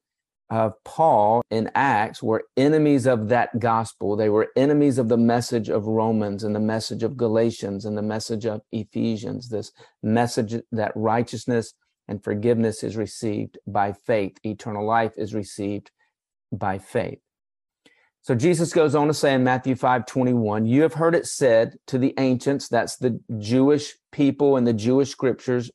of 0.52 0.74
Paul 0.84 1.42
in 1.50 1.72
Acts 1.74 2.22
were 2.22 2.44
enemies 2.56 3.08
of 3.08 3.30
that 3.30 3.60
gospel. 3.60 4.16
They 4.16 4.30
were 4.30 4.50
enemies 4.56 5.00
of 5.00 5.10
the 5.10 5.18
message 5.18 5.70
of 5.70 5.88
Romans 5.88 6.44
and 6.44 6.54
the 6.54 6.60
message 6.60 7.02
of 7.02 7.18
Galatians 7.18 7.86
and 7.86 7.98
the 7.98 8.04
message 8.04 8.46
of 8.46 8.62
Ephesians, 8.72 9.50
this 9.50 9.72
message 10.04 10.62
that 10.72 10.92
righteousness 10.94 11.74
and 12.08 12.24
forgiveness 12.24 12.84
is 12.84 12.98
received 12.98 13.58
by 13.66 13.94
faith, 13.94 14.38
eternal 14.44 14.86
life 14.86 15.14
is 15.18 15.34
received 15.34 15.90
by 16.52 16.78
faith. 16.78 17.20
So 18.24 18.36
Jesus 18.36 18.72
goes 18.72 18.94
on 18.94 19.08
to 19.08 19.14
say 19.14 19.34
in 19.34 19.44
Matthew 19.44 19.76
5 19.76 20.06
21, 20.06 20.66
you 20.66 20.84
have 20.84 20.94
heard 20.94 21.16
it 21.16 21.26
said 21.26 21.76
to 21.88 21.98
the 21.98 22.14
ancients, 22.20 22.68
that's 22.68 22.98
the 22.98 23.20
Jewish 23.40 23.96
people 24.12 24.58
and 24.58 24.68
the 24.68 24.74
Jewish 24.74 25.10
scriptures 25.10 25.72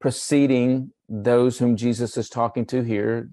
preceding 0.00 0.92
those 1.08 1.58
whom 1.58 1.76
Jesus 1.76 2.16
is 2.16 2.28
talking 2.28 2.66
to 2.66 2.82
here, 2.82 3.28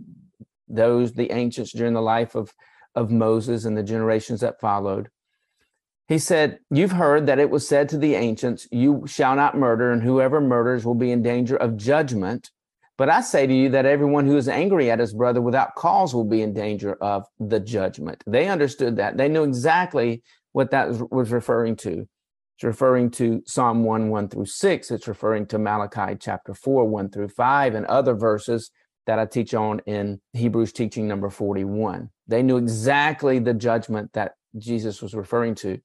those, 0.68 1.14
the 1.14 1.32
ancients 1.32 1.72
during 1.72 1.94
the 1.94 2.02
life 2.02 2.34
of, 2.36 2.54
of 2.96 3.12
Moses 3.12 3.66
and 3.66 3.78
the 3.78 3.84
generations 3.84 4.42
that 4.42 4.60
followed. 4.60 5.10
He 6.08 6.18
said, 6.18 6.60
You've 6.72 6.92
heard 6.92 7.28
that 7.28 7.40
it 7.40 7.50
was 7.50 7.68
said 7.68 7.90
to 7.90 7.98
the 7.98 8.16
ancients, 8.16 8.68
You 8.72 9.04
shall 9.06 9.36
not 9.36 9.58
murder, 9.58 9.92
and 9.92 10.02
whoever 10.02 10.42
murders 10.42 10.86
will 10.86 10.96
be 10.96 11.12
in 11.12 11.22
danger 11.22 11.56
of 11.56 11.78
judgment. 11.78 12.50
But 13.04 13.10
I 13.10 13.20
say 13.20 13.46
to 13.46 13.54
you 13.54 13.68
that 13.72 13.86
everyone 13.86 14.28
who 14.28 14.38
is 14.38 14.48
angry 14.48 14.90
at 14.90 14.98
his 14.98 15.14
brother 15.14 15.42
without 15.42 15.76
cause 15.76 16.16
will 16.16 16.24
be 16.24 16.42
in 16.42 16.54
danger 16.54 16.94
of 17.02 17.26
the 17.38 17.60
judgment. 17.60 18.24
They 18.26 18.48
understood 18.48 18.96
that. 18.96 19.18
They 19.18 19.28
knew 19.28 19.44
exactly 19.44 20.24
what 20.54 20.72
that 20.72 21.12
was 21.12 21.30
referring 21.34 21.76
to. 21.76 22.08
It's 22.56 22.64
referring 22.64 23.12
to 23.12 23.44
Psalm 23.46 23.84
1, 23.84 24.08
1 24.08 24.30
through 24.30 24.46
6. 24.46 24.90
It's 24.90 25.06
referring 25.10 25.48
to 25.48 25.60
Malachi 25.60 26.16
chapter 26.18 26.54
4, 26.54 26.86
1 26.86 27.10
through 27.10 27.28
5, 27.28 27.76
and 27.76 27.86
other 27.88 28.14
verses 28.14 28.72
that 29.06 29.20
I 29.20 29.26
teach 29.26 29.54
on 29.54 29.82
in 29.86 30.22
Hebrews 30.32 30.72
teaching 30.72 31.06
number 31.06 31.30
41. 31.30 32.10
They 32.30 32.42
knew 32.42 32.56
exactly 32.56 33.38
the 33.38 33.54
judgment 33.54 34.14
that 34.14 34.36
Jesus 34.58 35.02
was 35.02 35.14
referring 35.14 35.56
to. 35.56 35.78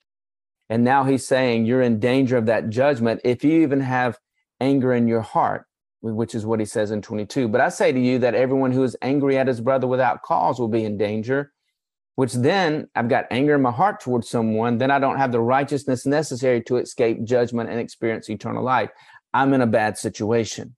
And 0.71 0.85
now 0.85 1.03
he's 1.03 1.27
saying 1.27 1.67
you're 1.67 1.83
in 1.83 1.99
danger 1.99 2.37
of 2.37 2.47
that 2.47 2.69
judgment 2.69 3.23
if 3.25 3.43
you 3.43 3.63
even 3.63 3.81
have 3.81 4.19
anger 4.61 4.95
in 4.95 5.09
your 5.09 5.23
heart, 5.23 5.65
which 6.01 6.35
is 6.35 6.47
what 6.47 6.61
he 6.61 6.67
says 6.67 6.91
in 6.91 7.03
22. 7.03 7.49
But 7.49 7.61
I 7.61 7.69
say 7.69 7.93
to 7.93 8.01
you 8.01 8.19
that 8.21 8.35
everyone 8.35 8.73
who 8.73 8.85
is 8.85 8.97
angry 9.03 9.37
at 9.37 9.49
his 9.49 9.61
brother 9.61 9.87
without 9.87 10.23
cause 10.23 10.61
will 10.61 10.69
be 10.69 10.85
in 10.85 10.97
danger, 10.97 11.53
which 12.15 12.33
then 12.33 12.89
I've 12.95 13.09
got 13.09 13.27
anger 13.31 13.55
in 13.55 13.63
my 13.63 13.71
heart 13.71 14.01
towards 14.01 14.29
someone, 14.29 14.79
then 14.79 14.91
I 14.91 14.99
don't 14.99 15.19
have 15.19 15.33
the 15.33 15.41
righteousness 15.41 16.07
necessary 16.07 16.63
to 16.65 16.77
escape 16.77 17.25
judgment 17.25 17.71
and 17.71 17.81
experience 17.81 18.31
eternal 18.31 18.63
life. 18.63 18.91
I'm 19.35 19.53
in 19.53 19.61
a 19.61 19.67
bad 19.67 19.99
situation. 19.99 20.77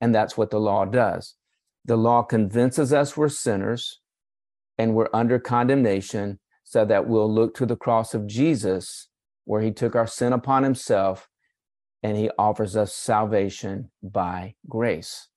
And 0.00 0.14
that's 0.14 0.36
what 0.36 0.50
the 0.50 0.60
law 0.60 0.84
does. 0.84 1.34
The 1.84 1.96
law 1.96 2.22
convinces 2.22 2.92
us 2.92 3.16
we're 3.16 3.28
sinners 3.28 4.00
and 4.78 4.94
we're 4.94 5.08
under 5.12 5.38
condemnation 5.38 6.38
so 6.64 6.84
that 6.84 7.06
we'll 7.06 7.32
look 7.32 7.54
to 7.54 7.66
the 7.66 7.76
cross 7.76 8.12
of 8.12 8.26
Jesus, 8.26 9.08
where 9.44 9.62
he 9.62 9.70
took 9.70 9.94
our 9.94 10.06
sin 10.06 10.32
upon 10.32 10.64
himself 10.64 11.28
and 12.02 12.16
he 12.16 12.30
offers 12.38 12.76
us 12.76 12.94
salvation 12.94 13.90
by 14.02 14.54
grace. 14.68 15.28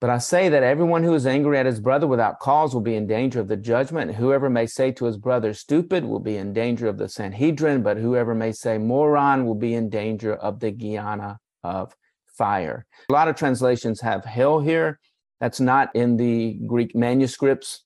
But 0.00 0.08
I 0.08 0.16
say 0.16 0.48
that 0.48 0.62
everyone 0.62 1.04
who 1.04 1.12
is 1.12 1.26
angry 1.26 1.58
at 1.58 1.66
his 1.66 1.78
brother 1.78 2.06
without 2.06 2.38
cause 2.38 2.72
will 2.72 2.80
be 2.80 2.94
in 2.94 3.06
danger 3.06 3.38
of 3.38 3.48
the 3.48 3.56
judgment. 3.56 4.14
Whoever 4.14 4.48
may 4.48 4.64
say 4.64 4.92
to 4.92 5.04
his 5.04 5.18
brother, 5.18 5.52
stupid, 5.52 6.06
will 6.06 6.20
be 6.20 6.38
in 6.38 6.54
danger 6.54 6.88
of 6.88 6.96
the 6.96 7.08
Sanhedrin, 7.08 7.82
but 7.82 7.98
whoever 7.98 8.34
may 8.34 8.52
say 8.52 8.78
moron 8.78 9.44
will 9.44 9.54
be 9.54 9.74
in 9.74 9.90
danger 9.90 10.34
of 10.34 10.60
the 10.60 10.70
Gehenna 10.70 11.38
of 11.62 11.94
fire. 12.26 12.86
A 13.10 13.12
lot 13.12 13.28
of 13.28 13.36
translations 13.36 14.00
have 14.00 14.24
hell 14.24 14.60
here. 14.60 14.98
That's 15.38 15.60
not 15.60 15.94
in 15.94 16.16
the 16.16 16.58
Greek 16.66 16.94
manuscripts. 16.94 17.84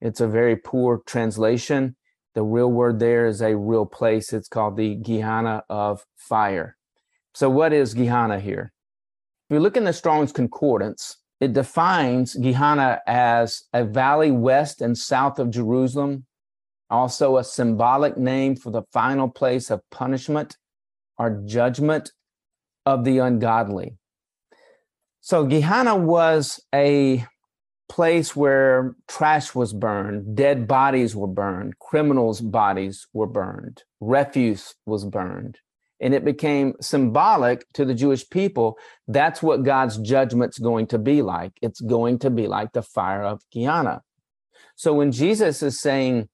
It's 0.00 0.20
a 0.20 0.26
very 0.26 0.56
poor 0.56 1.02
translation. 1.06 1.94
The 2.34 2.42
real 2.42 2.70
word 2.70 2.98
there 2.98 3.26
is 3.26 3.40
a 3.40 3.56
real 3.56 3.86
place. 3.86 4.32
It's 4.32 4.48
called 4.48 4.76
the 4.76 4.96
Gehenna 4.96 5.62
of 5.68 6.04
fire. 6.16 6.76
So, 7.34 7.50
what 7.50 7.72
is 7.72 7.94
Gehenna 7.94 8.38
here? 8.38 8.72
If 9.50 9.54
you 9.54 9.60
look 9.60 9.76
in 9.76 9.84
the 9.84 9.92
Strong's 9.92 10.30
Concordance, 10.30 11.16
it 11.40 11.52
defines 11.52 12.34
Gehenna 12.34 13.00
as 13.08 13.64
a 13.72 13.84
valley 13.84 14.30
west 14.30 14.80
and 14.80 14.96
south 14.96 15.40
of 15.40 15.50
Jerusalem, 15.50 16.26
also 16.88 17.36
a 17.36 17.44
symbolic 17.44 18.16
name 18.16 18.54
for 18.54 18.70
the 18.70 18.84
final 18.92 19.28
place 19.28 19.68
of 19.68 19.82
punishment 19.90 20.56
or 21.18 21.42
judgment 21.44 22.12
of 22.86 23.04
the 23.04 23.18
ungodly. 23.18 23.98
So, 25.20 25.44
Gehenna 25.44 25.96
was 25.96 26.60
a 26.72 27.26
place 27.88 28.36
where 28.36 28.94
trash 29.08 29.56
was 29.56 29.72
burned, 29.72 30.36
dead 30.36 30.68
bodies 30.68 31.16
were 31.16 31.26
burned, 31.26 31.80
criminals' 31.80 32.40
bodies 32.40 33.08
were 33.12 33.26
burned, 33.26 33.82
refuse 34.00 34.76
was 34.86 35.04
burned. 35.04 35.58
And 36.04 36.14
it 36.14 36.24
became 36.24 36.74
symbolic 36.80 37.64
to 37.72 37.84
the 37.84 37.94
Jewish 37.94 38.28
people. 38.28 38.78
That's 39.08 39.42
what 39.42 39.64
God's 39.64 39.98
judgment's 39.98 40.58
going 40.58 40.86
to 40.88 40.98
be 40.98 41.22
like. 41.22 41.52
It's 41.62 41.80
going 41.80 42.20
to 42.20 42.30
be 42.30 42.46
like 42.46 42.72
the 42.72 42.82
fire 42.82 43.24
of 43.24 43.42
Gehenna. 43.50 44.02
So 44.76 44.94
when 44.94 45.10
Jesus 45.10 45.62
is 45.62 45.80
saying 45.80 46.28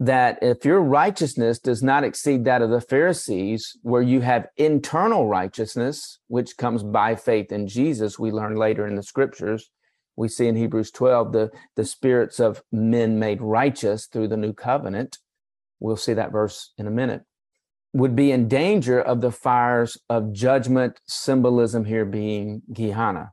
that 0.00 0.38
if 0.42 0.64
your 0.64 0.80
righteousness 0.80 1.60
does 1.60 1.80
not 1.80 2.02
exceed 2.02 2.44
that 2.44 2.62
of 2.62 2.70
the 2.70 2.80
Pharisees, 2.80 3.78
where 3.82 4.02
you 4.02 4.20
have 4.20 4.48
internal 4.56 5.28
righteousness, 5.28 6.18
which 6.26 6.56
comes 6.56 6.82
by 6.82 7.14
faith 7.14 7.52
in 7.52 7.68
Jesus, 7.68 8.18
we 8.18 8.32
learn 8.32 8.56
later 8.56 8.84
in 8.86 8.96
the 8.96 9.02
scriptures, 9.04 9.70
we 10.16 10.28
see 10.28 10.48
in 10.48 10.56
Hebrews 10.56 10.90
12 10.90 11.32
the, 11.32 11.50
the 11.76 11.84
spirits 11.84 12.40
of 12.40 12.62
men 12.72 13.18
made 13.18 13.40
righteous 13.40 14.06
through 14.06 14.28
the 14.28 14.36
new 14.36 14.52
covenant. 14.52 15.18
We'll 15.78 15.96
see 15.96 16.14
that 16.14 16.32
verse 16.32 16.72
in 16.76 16.86
a 16.86 16.90
minute. 16.90 17.22
Would 17.94 18.16
be 18.16 18.32
in 18.32 18.48
danger 18.48 19.00
of 19.00 19.20
the 19.20 19.30
fires 19.30 19.98
of 20.08 20.32
judgment, 20.32 21.00
symbolism 21.06 21.84
here 21.84 22.06
being 22.06 22.62
Gehenna. 22.72 23.32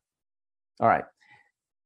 All 0.80 0.88
right. 0.88 1.06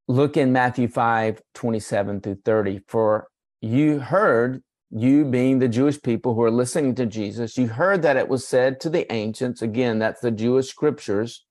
Look 0.07 0.37
in 0.37 0.51
Matthew 0.51 0.87
5 0.87 1.41
27 1.53 2.21
through 2.21 2.39
30. 2.43 2.81
For 2.87 3.27
you 3.61 3.99
heard, 3.99 4.63
you 4.89 5.25
being 5.25 5.59
the 5.59 5.67
Jewish 5.67 6.01
people 6.01 6.35
who 6.35 6.43
are 6.43 6.51
listening 6.51 6.93
to 6.95 7.05
Jesus, 7.05 7.57
you 7.57 7.67
heard 7.67 8.01
that 8.03 8.17
it 8.17 8.27
was 8.27 8.47
said 8.47 8.79
to 8.81 8.89
the 8.89 9.11
ancients, 9.11 9.61
again, 9.61 9.99
that's 9.99 10.21
the 10.21 10.31
Jewish 10.31 10.67
scriptures, 10.67 11.45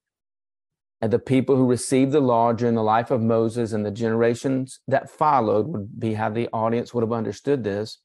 and 1.01 1.13
the 1.13 1.19
people 1.19 1.57
who 1.57 1.67
received 1.67 2.13
the 2.13 2.21
law 2.21 2.53
during 2.53 2.77
the 2.77 2.83
life 2.83 3.11
of 3.11 3.21
Moses 3.21 3.73
and 3.73 3.85
the 3.85 3.91
generations 3.91 4.81
that 4.87 5.11
followed 5.11 5.67
would 5.67 5.99
be 5.99 6.15
how 6.15 6.31
the 6.31 6.49
audience 6.53 6.95
would 6.95 7.03
have 7.03 7.13
understood 7.13 7.65
this. 7.65 7.99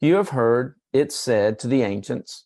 You 0.00 0.14
have 0.14 0.30
heard 0.30 0.76
it 0.92 1.12
said 1.12 1.58
to 1.60 1.68
the 1.68 1.82
ancients, 1.82 2.44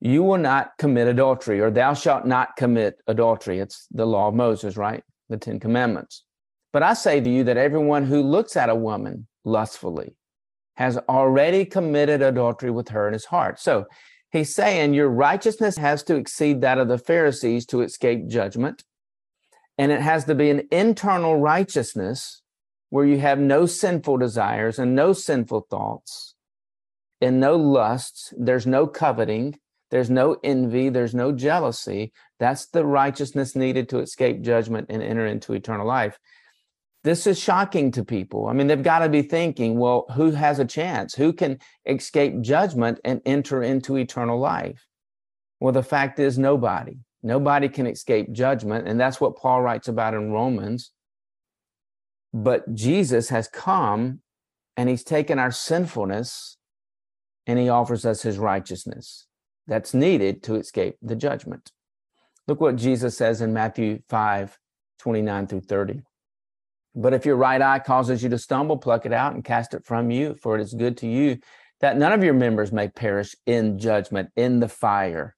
You 0.00 0.22
will 0.22 0.38
not 0.38 0.72
commit 0.78 1.08
adultery, 1.08 1.60
or 1.60 1.70
thou 1.70 1.94
shalt 1.94 2.26
not 2.26 2.56
commit 2.56 3.00
adultery. 3.06 3.58
It's 3.58 3.86
the 3.90 4.06
law 4.06 4.28
of 4.28 4.34
Moses, 4.34 4.76
right? 4.76 5.02
The 5.28 5.36
Ten 5.36 5.60
Commandments. 5.60 6.24
But 6.72 6.82
I 6.82 6.94
say 6.94 7.20
to 7.20 7.30
you 7.30 7.44
that 7.44 7.56
everyone 7.56 8.04
who 8.04 8.22
looks 8.22 8.56
at 8.56 8.68
a 8.68 8.74
woman 8.74 9.26
lustfully 9.44 10.14
has 10.74 10.98
already 11.08 11.64
committed 11.64 12.20
adultery 12.20 12.70
with 12.70 12.88
her 12.88 13.06
in 13.06 13.14
his 13.14 13.24
heart. 13.24 13.58
So 13.58 13.86
he's 14.30 14.54
saying 14.54 14.92
your 14.92 15.08
righteousness 15.08 15.76
has 15.78 16.02
to 16.04 16.16
exceed 16.16 16.60
that 16.60 16.78
of 16.78 16.88
the 16.88 16.98
Pharisees 16.98 17.64
to 17.66 17.80
escape 17.80 18.28
judgment 18.28 18.84
and 19.78 19.92
it 19.92 20.00
has 20.00 20.24
to 20.24 20.34
be 20.34 20.50
an 20.50 20.66
internal 20.70 21.38
righteousness 21.38 22.42
where 22.90 23.04
you 23.04 23.18
have 23.18 23.38
no 23.38 23.66
sinful 23.66 24.16
desires 24.18 24.78
and 24.78 24.94
no 24.94 25.12
sinful 25.12 25.66
thoughts 25.70 26.34
and 27.20 27.40
no 27.40 27.56
lusts. 27.56 28.32
There's 28.36 28.66
no 28.66 28.86
coveting. 28.86 29.58
There's 29.90 30.10
no 30.10 30.36
envy. 30.42 30.88
There's 30.88 31.14
no 31.14 31.32
jealousy. 31.32 32.12
That's 32.38 32.66
the 32.66 32.84
righteousness 32.84 33.56
needed 33.56 33.88
to 33.90 34.00
escape 34.00 34.42
judgment 34.42 34.86
and 34.90 35.02
enter 35.02 35.26
into 35.26 35.52
eternal 35.52 35.86
life. 35.86 36.18
This 37.04 37.26
is 37.26 37.38
shocking 37.38 37.92
to 37.92 38.04
people. 38.04 38.48
I 38.48 38.52
mean, 38.52 38.66
they've 38.66 38.82
got 38.82 38.98
to 38.98 39.08
be 39.08 39.22
thinking, 39.22 39.78
well, 39.78 40.06
who 40.14 40.32
has 40.32 40.58
a 40.58 40.64
chance? 40.64 41.14
Who 41.14 41.32
can 41.32 41.60
escape 41.84 42.40
judgment 42.40 42.98
and 43.04 43.22
enter 43.24 43.62
into 43.62 43.96
eternal 43.96 44.40
life? 44.40 44.86
Well, 45.60 45.72
the 45.72 45.84
fact 45.84 46.18
is, 46.18 46.36
nobody. 46.36 46.98
Nobody 47.22 47.68
can 47.68 47.86
escape 47.86 48.32
judgment. 48.32 48.88
And 48.88 48.98
that's 49.00 49.20
what 49.20 49.36
Paul 49.36 49.62
writes 49.62 49.86
about 49.86 50.14
in 50.14 50.32
Romans. 50.32 50.90
But 52.32 52.74
Jesus 52.74 53.28
has 53.28 53.46
come 53.48 54.20
and 54.76 54.88
he's 54.88 55.04
taken 55.04 55.38
our 55.38 55.52
sinfulness 55.52 56.58
and 57.46 57.58
he 57.58 57.68
offers 57.68 58.04
us 58.04 58.22
his 58.22 58.38
righteousness 58.38 59.26
that's 59.66 59.94
needed 59.94 60.42
to 60.44 60.56
escape 60.56 60.96
the 61.02 61.16
judgment. 61.16 61.72
Look 62.46 62.60
what 62.60 62.76
Jesus 62.76 63.16
says 63.16 63.40
in 63.40 63.52
Matthew 63.52 64.00
5 64.08 64.58
29 64.98 65.46
through 65.46 65.60
30. 65.60 66.02
But 66.94 67.12
if 67.12 67.26
your 67.26 67.36
right 67.36 67.60
eye 67.60 67.78
causes 67.78 68.22
you 68.22 68.30
to 68.30 68.38
stumble, 68.38 68.78
pluck 68.78 69.04
it 69.04 69.12
out 69.12 69.34
and 69.34 69.44
cast 69.44 69.74
it 69.74 69.84
from 69.84 70.10
you, 70.10 70.34
for 70.34 70.56
it 70.56 70.62
is 70.62 70.72
good 70.72 70.96
to 70.98 71.06
you 71.06 71.38
that 71.80 71.98
none 71.98 72.12
of 72.12 72.24
your 72.24 72.32
members 72.32 72.72
may 72.72 72.88
perish 72.88 73.36
in 73.44 73.78
judgment, 73.78 74.30
in 74.34 74.60
the 74.60 74.68
fire 74.68 75.35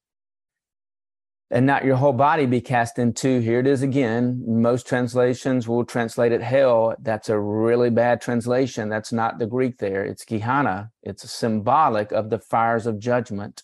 and 1.51 1.65
not 1.65 1.83
your 1.83 1.95
whole 1.95 2.13
body 2.13 2.45
be 2.45 2.61
cast 2.61 2.99
into 2.99 3.39
here 3.39 3.59
it 3.59 3.67
is 3.67 3.81
again. 3.81 4.43
Most 4.47 4.87
translations 4.87 5.67
will 5.67 5.83
translate 5.83 6.31
it 6.31 6.41
hell. 6.41 6.95
That's 7.01 7.29
a 7.29 7.39
really 7.39 7.89
bad 7.89 8.21
translation. 8.21 8.89
That's 8.89 9.11
not 9.11 9.39
the 9.39 9.47
greek 9.47 9.79
there. 9.79 10.03
It's 10.03 10.25
gehenna. 10.25 10.91
It's 11.01 11.29
symbolic 11.29 12.11
of 12.11 12.29
the 12.29 12.39
fires 12.39 12.85
of 12.85 12.99
judgment. 12.99 13.63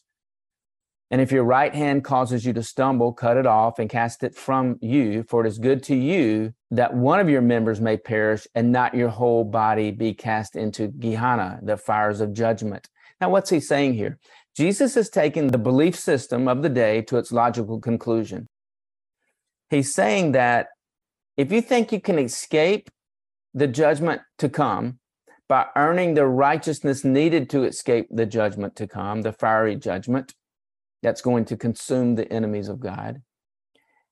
And 1.12 1.22
if 1.22 1.32
your 1.32 1.44
right 1.44 1.74
hand 1.74 2.04
causes 2.04 2.46
you 2.46 2.54
to 2.54 2.64
stumble 2.64 3.14
cut 3.14 3.38
it 3.38 3.46
off 3.46 3.78
and 3.78 3.90
cast 3.90 4.24
it 4.24 4.36
from 4.36 4.78
you 4.82 5.24
for 5.24 5.46
it 5.46 5.48
is 5.48 5.60
good 5.60 5.84
to 5.84 5.96
you 5.96 6.54
that 6.72 6.96
one 6.96 7.20
of 7.20 7.30
your 7.30 7.42
members 7.42 7.80
may 7.80 7.96
perish 7.96 8.48
and 8.56 8.72
not 8.72 8.96
your 8.96 9.10
whole 9.10 9.44
body 9.44 9.92
be 9.92 10.16
cast 10.16 10.56
into 10.56 10.88
gehenna 10.88 11.60
the 11.62 11.78
fires 11.78 12.22
of 12.22 12.34
judgment. 12.34 12.90
Now 13.22 13.30
what's 13.30 13.52
he 13.52 13.60
saying 13.60 13.94
here 13.94 14.18
Jesus 14.56 14.96
has 14.96 15.10
taken 15.10 15.48
the 15.48 15.58
belief 15.58 15.96
system 15.96 16.48
of 16.48 16.62
the 16.62 16.70
day 16.70 17.02
to 17.04 17.18
its 17.18 17.32
logical 17.32 17.80
conclusion. 17.80 18.48
He's 19.70 19.94
saying 19.94 20.32
that 20.32 20.68
if 21.36 21.52
you 21.52 21.62
think 21.62 21.92
you 21.92 22.00
can 22.00 22.18
escape 22.18 22.90
the 23.54 23.68
judgment 23.68 24.22
to 24.38 24.48
come 24.48 25.00
by 25.50 25.68
earning 25.76 26.14
the 26.14 26.26
righteousness 26.26 27.04
needed 27.04 27.50
to 27.50 27.64
escape 27.64 28.08
the 28.10 28.26
judgment 28.26 28.76
to 28.78 28.88
come, 28.88 29.22
the 29.22 29.34
fiery 29.34 29.76
judgment 29.76 30.34
that's 31.04 31.22
going 31.22 31.46
to 31.46 31.58
consume 31.58 32.16
the 32.16 32.32
enemies 32.32 32.70
of 32.70 32.80
God, 32.80 33.22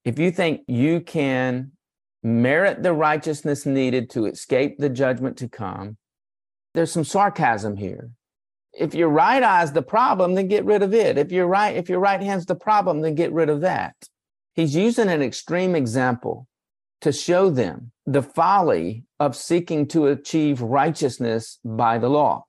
if 0.03 0.19
you 0.19 0.31
think 0.31 0.61
you 0.67 0.99
can 0.99 1.71
merit 2.21 2.83
the 2.83 2.93
righteousness 2.93 3.65
needed 3.65 4.09
to 4.09 4.25
escape 4.25 4.77
the 4.77 4.89
judgment 4.89 5.37
to 5.37 5.47
come, 5.47 5.97
there's 6.73 6.91
some 6.91 7.05
sarcasm 7.05 7.77
here 7.77 8.09
if 8.73 8.95
your 8.95 9.09
right 9.09 9.43
eye 9.43 9.63
is 9.63 9.71
the 9.71 9.81
problem, 9.81 10.33
then 10.33 10.47
get 10.47 10.65
rid 10.65 10.81
of 10.81 10.93
it. 10.93 11.17
If 11.17 11.31
your 11.31 11.47
right, 11.47 11.75
if 11.75 11.89
your 11.89 11.99
right 11.99 12.21
hand's 12.21 12.45
the 12.45 12.55
problem, 12.55 13.01
then 13.01 13.15
get 13.15 13.31
rid 13.31 13.49
of 13.49 13.61
that. 13.61 13.95
He's 14.53 14.75
using 14.75 15.09
an 15.09 15.21
extreme 15.21 15.75
example 15.75 16.47
to 17.01 17.11
show 17.11 17.49
them 17.49 17.91
the 18.05 18.21
folly 18.21 19.03
of 19.19 19.35
seeking 19.35 19.87
to 19.87 20.07
achieve 20.07 20.61
righteousness 20.61 21.59
by 21.63 21.97
the 21.97 22.09
law. 22.09 22.45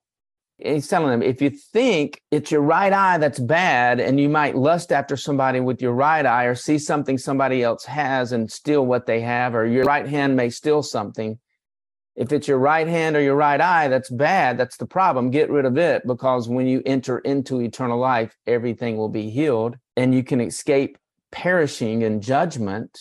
He's 0.59 0.87
telling 0.87 1.11
them 1.11 1.23
if 1.23 1.43
you 1.43 1.51
think 1.51 2.21
it's 2.31 2.53
your 2.53 2.61
right 2.61 2.93
eye 2.93 3.19
that's 3.19 3.41
bad 3.41 3.99
and 3.99 4.21
you 4.21 4.29
might 4.29 4.55
lust 4.55 4.93
after 4.93 5.17
somebody 5.17 5.59
with 5.61 5.83
your 5.83 5.93
right 5.93 6.25
eye 6.25 6.45
or 6.45 6.55
see 6.55 6.79
something 6.79 7.19
somebody 7.19 7.63
else 7.63 7.85
has 7.87 8.31
and 8.31 8.51
steal 8.51 8.87
what 8.87 9.07
they 9.07 9.21
have, 9.21 9.55
or 9.55 9.67
your 9.67 9.85
right 9.85 10.07
hand 10.07 10.37
may 10.37 10.51
steal 10.51 10.83
something. 10.83 11.39
If 12.17 12.33
it's 12.33 12.47
your 12.47 12.59
right 12.59 12.87
hand 12.87 13.17
or 13.17 13.21
your 13.21 13.35
right 13.35 13.61
eye, 13.61 13.89
that's 13.89 14.11
bad. 14.11 14.57
That's 14.57 14.77
the 14.77 14.87
problem. 14.87 15.31
Get 15.31 15.51
rid 15.51 15.65
of 15.65 15.77
it 15.77 16.07
because 16.07 16.49
when 16.49 16.67
you 16.67 16.83
enter 16.87 17.19
into 17.19 17.61
eternal 17.61 17.99
life, 17.99 18.37
everything 18.47 18.97
will 18.97 19.09
be 19.09 19.31
healed 19.31 19.77
and 19.97 20.15
you 20.15 20.23
can 20.23 20.41
escape 20.41 20.97
perishing 21.33 22.03
in 22.03 22.21
judgment. 22.21 22.97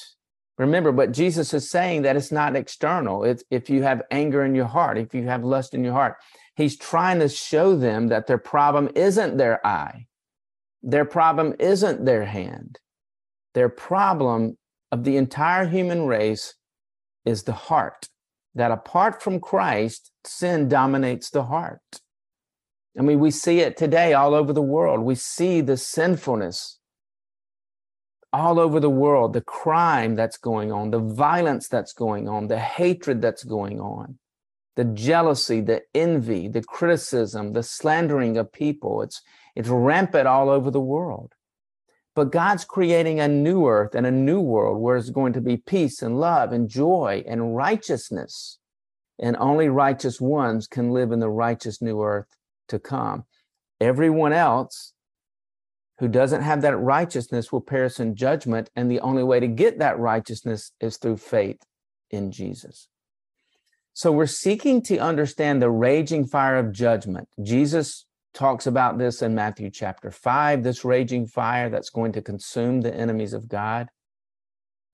Remember, 0.57 0.91
but 0.91 1.11
Jesus 1.11 1.53
is 1.53 1.69
saying 1.69 2.01
that 2.03 2.15
it's 2.15 2.31
not 2.31 2.55
external. 2.55 3.23
It's 3.23 3.43
if 3.51 3.69
you 3.69 3.83
have 3.83 4.01
anger 4.09 4.43
in 4.43 4.55
your 4.55 4.65
heart, 4.65 4.97
if 4.97 5.13
you 5.13 5.23
have 5.27 5.43
lust 5.43 5.75
in 5.75 5.83
your 5.83 5.93
heart, 5.93 6.15
he's 6.55 6.77
trying 6.77 7.19
to 7.19 7.29
show 7.29 7.75
them 7.75 8.07
that 8.07 8.25
their 8.25 8.39
problem 8.39 8.89
isn't 8.95 9.37
their 9.37 9.65
eye, 9.65 10.07
their 10.81 11.05
problem 11.05 11.53
isn't 11.59 12.05
their 12.05 12.25
hand. 12.25 12.79
Their 13.53 13.69
problem 13.69 14.57
of 14.91 15.03
the 15.03 15.17
entire 15.17 15.67
human 15.67 16.07
race 16.07 16.55
is 17.25 17.43
the 17.43 17.53
heart. 17.53 18.07
That 18.55 18.71
apart 18.71 19.21
from 19.21 19.39
Christ, 19.39 20.11
sin 20.25 20.67
dominates 20.67 21.29
the 21.29 21.43
heart. 21.45 21.81
I 22.97 23.01
mean, 23.01 23.19
we 23.19 23.31
see 23.31 23.59
it 23.59 23.75
today 23.77 24.13
all 24.13 24.35
over 24.35 24.53
the 24.53 24.61
world. 24.61 25.01
We 25.01 25.15
see 25.15 25.61
the 25.61 25.77
sinfulness 25.77 26.77
all 28.31 28.59
over 28.59 28.79
the 28.79 28.89
world, 28.89 29.33
the 29.33 29.41
crime 29.41 30.15
that's 30.15 30.37
going 30.37 30.71
on, 30.71 30.89
the 30.89 30.99
violence 30.99 31.67
that's 31.67 31.93
going 31.93 32.27
on, 32.27 32.47
the 32.47 32.59
hatred 32.59 33.21
that's 33.21 33.43
going 33.43 33.79
on, 33.79 34.17
the 34.75 34.85
jealousy, 34.85 35.61
the 35.61 35.81
envy, 35.93 36.47
the 36.47 36.63
criticism, 36.63 37.53
the 37.53 37.61
slandering 37.61 38.37
of 38.37 38.51
people. 38.51 39.03
It's, 39.03 39.21
it's 39.55 39.69
rampant 39.69 40.27
all 40.27 40.49
over 40.49 40.71
the 40.71 40.81
world. 40.81 41.33
But 42.15 42.31
God's 42.31 42.63
creating 42.63 43.19
a 43.19 43.27
new 43.27 43.67
earth 43.67 43.95
and 43.95 44.05
a 44.05 44.11
new 44.11 44.39
world 44.39 44.79
where 44.79 44.97
it's 44.97 45.09
going 45.09 45.33
to 45.33 45.41
be 45.41 45.57
peace 45.57 46.01
and 46.01 46.19
love 46.19 46.51
and 46.51 46.69
joy 46.69 47.23
and 47.27 47.55
righteousness. 47.55 48.59
And 49.19 49.35
only 49.37 49.69
righteous 49.69 50.19
ones 50.21 50.67
can 50.67 50.91
live 50.91 51.11
in 51.11 51.19
the 51.19 51.29
righteous 51.29 51.81
new 51.81 52.01
earth 52.01 52.27
to 52.67 52.79
come. 52.79 53.25
Everyone 53.79 54.33
else 54.33 54.93
who 55.99 56.07
doesn't 56.07 56.41
have 56.41 56.61
that 56.61 56.77
righteousness 56.77 57.51
will 57.51 57.61
perish 57.61 57.99
in 57.99 58.15
judgment. 58.15 58.69
And 58.75 58.89
the 58.89 58.99
only 58.99 59.23
way 59.23 59.39
to 59.39 59.47
get 59.47 59.79
that 59.79 59.97
righteousness 59.97 60.71
is 60.79 60.97
through 60.97 61.17
faith 61.17 61.61
in 62.09 62.31
Jesus. 62.31 62.87
So 63.93 64.11
we're 64.11 64.25
seeking 64.25 64.81
to 64.83 64.97
understand 64.97 65.61
the 65.61 65.69
raging 65.69 66.25
fire 66.25 66.57
of 66.57 66.71
judgment. 66.71 67.29
Jesus 67.41 68.05
talks 68.33 68.67
about 68.67 68.97
this 68.97 69.21
in 69.21 69.35
Matthew 69.35 69.69
chapter 69.69 70.11
5, 70.11 70.63
this 70.63 70.83
raging 70.83 71.27
fire 71.27 71.69
that's 71.69 71.89
going 71.89 72.11
to 72.13 72.21
consume 72.21 72.81
the 72.81 72.93
enemies 72.93 73.33
of 73.33 73.47
God. 73.47 73.89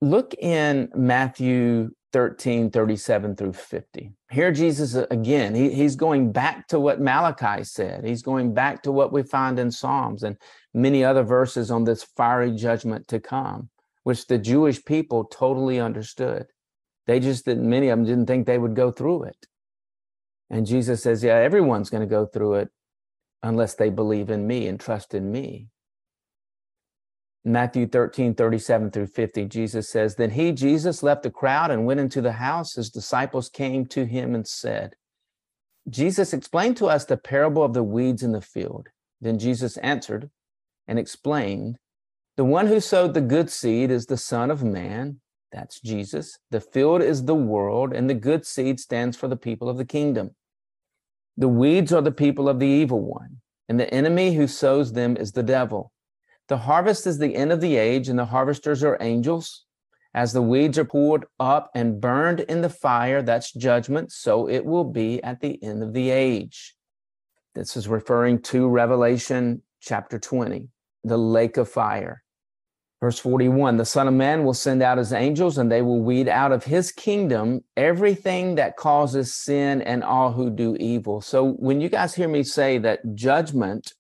Look 0.01 0.33
in 0.35 0.89
Matthew 0.95 1.91
13, 2.11 2.71
37 2.71 3.35
through 3.35 3.53
50. 3.53 4.11
Here, 4.31 4.51
Jesus, 4.51 4.95
uh, 4.95 5.05
again, 5.11 5.53
he, 5.53 5.69
he's 5.69 5.95
going 5.95 6.31
back 6.31 6.67
to 6.69 6.79
what 6.79 7.01
Malachi 7.01 7.63
said. 7.63 8.05
He's 8.05 8.21
going 8.21 8.53
back 8.53 8.81
to 8.83 8.91
what 8.91 9.11
we 9.11 9.23
find 9.23 9.59
in 9.59 9.71
Psalms 9.71 10.23
and 10.23 10.37
many 10.73 11.03
other 11.03 11.23
verses 11.23 11.69
on 11.69 11.83
this 11.83 12.03
fiery 12.03 12.51
judgment 12.51 13.07
to 13.09 13.19
come, 13.19 13.69
which 14.03 14.27
the 14.27 14.37
Jewish 14.37 14.83
people 14.83 15.25
totally 15.25 15.79
understood. 15.79 16.47
They 17.05 17.19
just 17.19 17.45
didn't, 17.45 17.69
many 17.69 17.89
of 17.89 17.99
them 17.99 18.05
didn't 18.05 18.25
think 18.25 18.45
they 18.45 18.57
would 18.57 18.75
go 18.75 18.91
through 18.91 19.23
it. 19.23 19.47
And 20.49 20.65
Jesus 20.65 21.03
says, 21.03 21.23
Yeah, 21.23 21.35
everyone's 21.35 21.89
going 21.89 22.01
to 22.01 22.07
go 22.07 22.25
through 22.25 22.55
it 22.55 22.69
unless 23.43 23.75
they 23.75 23.89
believe 23.89 24.29
in 24.29 24.47
me 24.47 24.67
and 24.67 24.79
trust 24.79 25.13
in 25.13 25.31
me. 25.31 25.67
Matthew 27.45 27.87
13, 27.87 28.35
37 28.35 28.91
through 28.91 29.07
50, 29.07 29.45
Jesus 29.45 29.89
says, 29.89 30.15
Then 30.15 30.31
he, 30.31 30.51
Jesus, 30.51 31.01
left 31.01 31.23
the 31.23 31.31
crowd 31.31 31.71
and 31.71 31.85
went 31.85 31.99
into 31.99 32.21
the 32.21 32.33
house. 32.33 32.75
His 32.75 32.89
disciples 32.89 33.49
came 33.49 33.85
to 33.87 34.05
him 34.05 34.35
and 34.35 34.45
said, 34.45 34.93
Jesus 35.89 36.33
explained 36.33 36.77
to 36.77 36.87
us 36.87 37.05
the 37.05 37.17
parable 37.17 37.63
of 37.63 37.73
the 37.73 37.83
weeds 37.83 38.23
in 38.23 38.33
the 38.33 38.41
field. 38.41 38.87
Then 39.21 39.39
Jesus 39.39 39.77
answered 39.77 40.29
and 40.87 40.99
explained, 40.99 41.77
The 42.35 42.45
one 42.45 42.67
who 42.67 42.79
sowed 42.79 43.13
the 43.13 43.21
good 43.21 43.49
seed 43.49 43.89
is 43.89 44.05
the 44.05 44.17
Son 44.17 44.51
of 44.51 44.63
Man. 44.63 45.21
That's 45.51 45.79
Jesus. 45.79 46.37
The 46.51 46.61
field 46.61 47.01
is 47.01 47.23
the 47.23 47.35
world, 47.35 47.93
and 47.93 48.09
the 48.09 48.13
good 48.13 48.45
seed 48.45 48.79
stands 48.79 49.17
for 49.17 49.27
the 49.27 49.37
people 49.37 49.69
of 49.69 49.77
the 49.77 49.85
kingdom. 49.85 50.35
The 51.39 51.47
weeds 51.47 51.93
are 51.93 52.01
the 52.01 52.11
people 52.11 52.49
of 52.49 52.59
the 52.59 52.67
evil 52.67 52.99
one, 52.99 53.37
and 53.69 53.79
the 53.79 53.89
enemy 53.93 54.33
who 54.33 54.45
sows 54.45 54.91
them 54.91 55.15
is 55.15 55.31
the 55.31 55.41
devil. 55.41 55.93
The 56.49 56.57
harvest 56.57 57.07
is 57.07 57.17
the 57.17 57.33
end 57.33 57.53
of 57.53 57.61
the 57.61 57.77
age, 57.77 58.09
and 58.09 58.19
the 58.19 58.25
harvesters 58.25 58.83
are 58.83 58.97
angels. 58.99 59.63
As 60.13 60.33
the 60.33 60.41
weeds 60.41 60.77
are 60.77 60.83
pulled 60.83 61.23
up 61.39 61.71
and 61.73 62.01
burned 62.01 62.41
in 62.41 62.59
the 62.59 62.69
fire, 62.69 63.21
that's 63.21 63.53
judgment, 63.53 64.11
so 64.11 64.49
it 64.49 64.65
will 64.65 64.83
be 64.83 65.23
at 65.23 65.39
the 65.39 65.63
end 65.63 65.81
of 65.81 65.93
the 65.93 66.09
age. 66.09 66.75
This 67.55 67.77
is 67.77 67.87
referring 67.87 68.41
to 68.41 68.67
Revelation 68.67 69.61
chapter 69.79 70.19
20, 70.19 70.67
the 71.05 71.17
lake 71.17 71.55
of 71.55 71.69
fire. 71.69 72.21
Verse 73.01 73.19
41 73.19 73.77
The 73.77 73.85
Son 73.85 74.07
of 74.07 74.13
Man 74.13 74.43
will 74.43 74.53
send 74.53 74.83
out 74.83 74.97
his 74.97 75.13
angels, 75.13 75.57
and 75.57 75.71
they 75.71 75.81
will 75.81 76.01
weed 76.01 76.27
out 76.27 76.51
of 76.51 76.65
his 76.65 76.91
kingdom 76.91 77.61
everything 77.77 78.55
that 78.55 78.77
causes 78.77 79.35
sin 79.35 79.81
and 79.81 80.03
all 80.03 80.33
who 80.33 80.49
do 80.49 80.75
evil. 80.77 81.21
So 81.21 81.51
when 81.53 81.79
you 81.81 81.89
guys 81.89 82.15
hear 82.15 82.27
me 82.27 82.43
say 82.43 82.77
that 82.79 83.15
judgment 83.15 83.93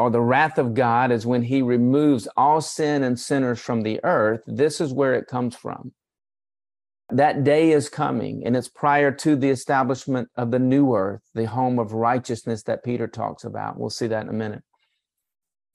or 0.00 0.10
the 0.10 0.20
wrath 0.20 0.58
of 0.58 0.74
God 0.74 1.12
is 1.12 1.26
when 1.26 1.42
he 1.42 1.62
removes 1.62 2.26
all 2.36 2.60
sin 2.60 3.02
and 3.02 3.18
sinners 3.18 3.60
from 3.60 3.82
the 3.82 4.00
earth. 4.02 4.40
This 4.46 4.80
is 4.80 4.92
where 4.92 5.14
it 5.14 5.26
comes 5.26 5.54
from. 5.54 5.92
That 7.10 7.42
day 7.42 7.72
is 7.72 7.88
coming, 7.88 8.42
and 8.46 8.56
it's 8.56 8.68
prior 8.68 9.10
to 9.10 9.34
the 9.34 9.50
establishment 9.50 10.28
of 10.36 10.52
the 10.52 10.60
new 10.60 10.94
earth, 10.94 11.22
the 11.34 11.46
home 11.46 11.78
of 11.78 11.92
righteousness 11.92 12.62
that 12.64 12.84
Peter 12.84 13.08
talks 13.08 13.44
about. 13.44 13.78
We'll 13.78 13.90
see 13.90 14.06
that 14.06 14.22
in 14.22 14.28
a 14.28 14.32
minute. 14.32 14.62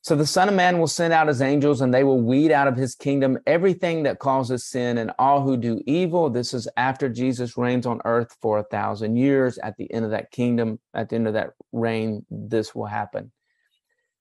So 0.05 0.15
the 0.15 0.27
Son 0.27 0.47
of 0.47 0.53
Man 0.53 0.77
will 0.77 0.85
send 0.85 1.13
out 1.13 1.27
his 1.27 1.41
angels, 1.41 1.81
and 1.81 1.91
they 1.91 2.03
will 2.03 2.21
weed 2.21 2.51
out 2.51 2.67
of 2.67 2.77
his 2.77 2.93
kingdom 2.93 3.39
everything 3.47 4.03
that 4.03 4.19
causes 4.19 4.63
sin 4.63 4.99
and 4.99 5.11
all 5.17 5.41
who 5.41 5.57
do 5.57 5.81
evil. 5.87 6.29
This 6.29 6.53
is 6.53 6.67
after 6.77 7.09
Jesus 7.09 7.57
reigns 7.57 7.87
on 7.87 8.01
earth 8.05 8.37
for 8.39 8.59
a 8.59 8.63
thousand 8.65 9.15
years. 9.15 9.57
At 9.57 9.77
the 9.77 9.91
end 9.91 10.05
of 10.05 10.11
that 10.11 10.29
kingdom, 10.29 10.79
at 10.93 11.09
the 11.09 11.15
end 11.15 11.25
of 11.25 11.33
that 11.33 11.53
reign, 11.71 12.23
this 12.29 12.75
will 12.75 12.85
happen. 12.85 13.31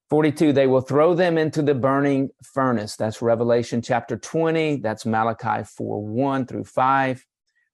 42, 0.08 0.54
they 0.54 0.66
will 0.66 0.80
throw 0.80 1.14
them 1.14 1.36
into 1.36 1.60
the 1.60 1.74
burning 1.74 2.30
furnace. 2.42 2.96
That's 2.96 3.20
Revelation 3.20 3.82
chapter 3.82 4.16
20. 4.16 4.76
That's 4.76 5.04
Malachi 5.04 5.64
4 5.64 6.02
1 6.02 6.46
through 6.46 6.64
5, 6.64 7.26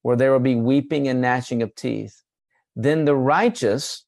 where 0.03 0.17
there 0.17 0.33
will 0.33 0.41
be 0.41 0.57
weeping 0.57 1.07
and 1.07 1.21
gnashing 1.21 1.63
of 1.63 1.77
teeth. 1.77 2.21
Then 2.75 3.05
the 3.05 3.15
righteous, 3.15 4.05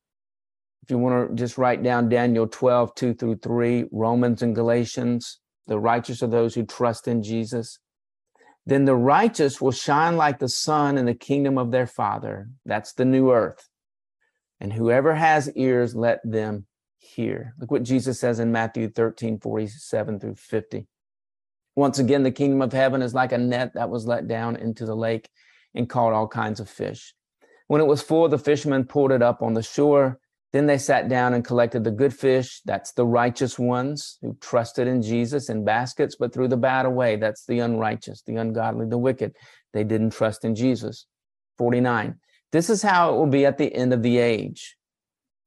if 0.82 0.90
you 0.90 0.98
want 0.98 1.30
to 1.30 1.34
just 1.34 1.58
write 1.58 1.82
down 1.82 2.08
Daniel 2.08 2.46
12, 2.48 2.94
2 2.94 3.14
through 3.14 3.36
3, 3.36 3.84
Romans 3.92 4.42
and 4.42 4.54
Galatians, 4.54 5.38
the 5.66 5.78
righteous 5.78 6.22
are 6.22 6.28
those 6.28 6.54
who 6.54 6.64
trust 6.66 7.06
in 7.06 7.22
Jesus. 7.22 7.78
Then 8.66 8.84
the 8.84 8.96
righteous 8.96 9.60
will 9.60 9.72
shine 9.72 10.16
like 10.16 10.38
the 10.38 10.48
sun 10.48 10.98
in 10.98 11.06
the 11.06 11.14
kingdom 11.14 11.58
of 11.58 11.70
their 11.70 11.86
Father. 11.86 12.48
That's 12.64 12.92
the 12.92 13.04
new 13.04 13.30
earth. 13.30 13.68
And 14.60 14.72
whoever 14.72 15.14
has 15.14 15.50
ears, 15.56 15.94
let 15.94 16.20
them 16.24 16.66
hear. 16.98 17.54
Look 17.58 17.70
what 17.70 17.82
Jesus 17.82 18.20
says 18.20 18.38
in 18.38 18.52
Matthew 18.52 18.88
13, 18.88 19.38
47 19.40 20.20
through 20.20 20.36
50. 20.36 20.86
Once 21.74 21.98
again, 21.98 22.22
the 22.22 22.30
kingdom 22.30 22.62
of 22.62 22.72
heaven 22.72 23.02
is 23.02 23.14
like 23.14 23.32
a 23.32 23.38
net 23.38 23.72
that 23.74 23.90
was 23.90 24.06
let 24.06 24.28
down 24.28 24.56
into 24.56 24.84
the 24.84 24.94
lake 24.94 25.28
and 25.74 25.88
caught 25.88 26.12
all 26.12 26.28
kinds 26.28 26.60
of 26.60 26.68
fish. 26.68 27.14
When 27.66 27.80
it 27.80 27.86
was 27.86 28.02
full, 28.02 28.28
the 28.28 28.38
fishermen 28.38 28.84
pulled 28.84 29.10
it 29.12 29.22
up 29.22 29.42
on 29.42 29.54
the 29.54 29.62
shore. 29.62 30.18
Then 30.52 30.66
they 30.66 30.76
sat 30.76 31.08
down 31.08 31.32
and 31.32 31.44
collected 31.44 31.82
the 31.82 31.90
good 31.90 32.14
fish. 32.14 32.60
That's 32.66 32.92
the 32.92 33.06
righteous 33.06 33.58
ones 33.58 34.18
who 34.20 34.36
trusted 34.40 34.86
in 34.86 35.00
Jesus 35.00 35.48
in 35.48 35.64
baskets, 35.64 36.16
but 36.16 36.32
threw 36.32 36.46
the 36.46 36.58
bad 36.58 36.84
away. 36.84 37.16
That's 37.16 37.46
the 37.46 37.60
unrighteous, 37.60 38.22
the 38.26 38.36
ungodly, 38.36 38.86
the 38.86 38.98
wicked. 38.98 39.34
They 39.72 39.84
didn't 39.84 40.10
trust 40.10 40.44
in 40.44 40.54
Jesus. 40.54 41.06
49. 41.56 42.16
This 42.50 42.68
is 42.68 42.82
how 42.82 43.14
it 43.14 43.16
will 43.16 43.26
be 43.26 43.46
at 43.46 43.56
the 43.56 43.74
end 43.74 43.94
of 43.94 44.02
the 44.02 44.18
age. 44.18 44.76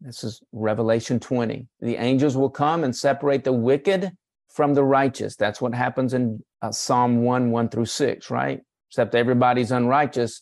This 0.02 0.24
is 0.24 0.42
Revelation 0.52 1.20
20. 1.20 1.68
The 1.82 1.98
angels 1.98 2.36
will 2.36 2.50
come 2.50 2.84
and 2.84 2.96
separate 2.96 3.44
the 3.44 3.54
wicked 3.54 4.12
from 4.50 4.74
the 4.74 4.84
righteous. 4.84 5.36
That's 5.36 5.62
what 5.62 5.76
happens 5.76 6.14
in 6.14 6.44
uh, 6.62 6.72
Psalm 6.72 7.24
1 7.24 7.52
1 7.52 7.70
through 7.70 7.86
6, 7.86 8.32
right? 8.32 8.62
Except 8.90 9.14
everybody's 9.14 9.72
unrighteous 9.72 10.42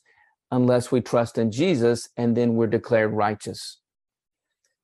unless 0.51 0.91
we 0.91 1.01
trust 1.01 1.38
in 1.38 1.51
Jesus 1.51 2.09
and 2.16 2.38
then 2.38 2.53
we're 2.53 2.68
declared 2.68 3.11
righteous. 3.11 3.80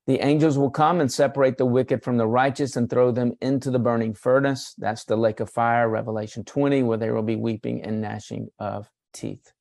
The 0.06 0.20
angels 0.20 0.58
will 0.58 0.70
come 0.70 1.00
and 1.00 1.12
separate 1.12 1.58
the 1.58 1.66
wicked 1.66 2.02
from 2.02 2.16
the 2.16 2.26
righteous 2.26 2.76
and 2.76 2.88
throw 2.88 3.12
them 3.12 3.34
into 3.40 3.70
the 3.70 3.78
burning 3.78 4.14
furnace. 4.14 4.74
That's 4.78 5.04
the 5.04 5.16
lake 5.16 5.40
of 5.40 5.50
fire, 5.50 5.88
Revelation 5.88 6.44
20, 6.44 6.82
where 6.82 6.98
there 6.98 7.14
will 7.14 7.22
be 7.22 7.36
weeping 7.36 7.82
and 7.82 8.00
gnashing 8.00 8.48
of 8.58 8.88
teeth. 9.12 9.52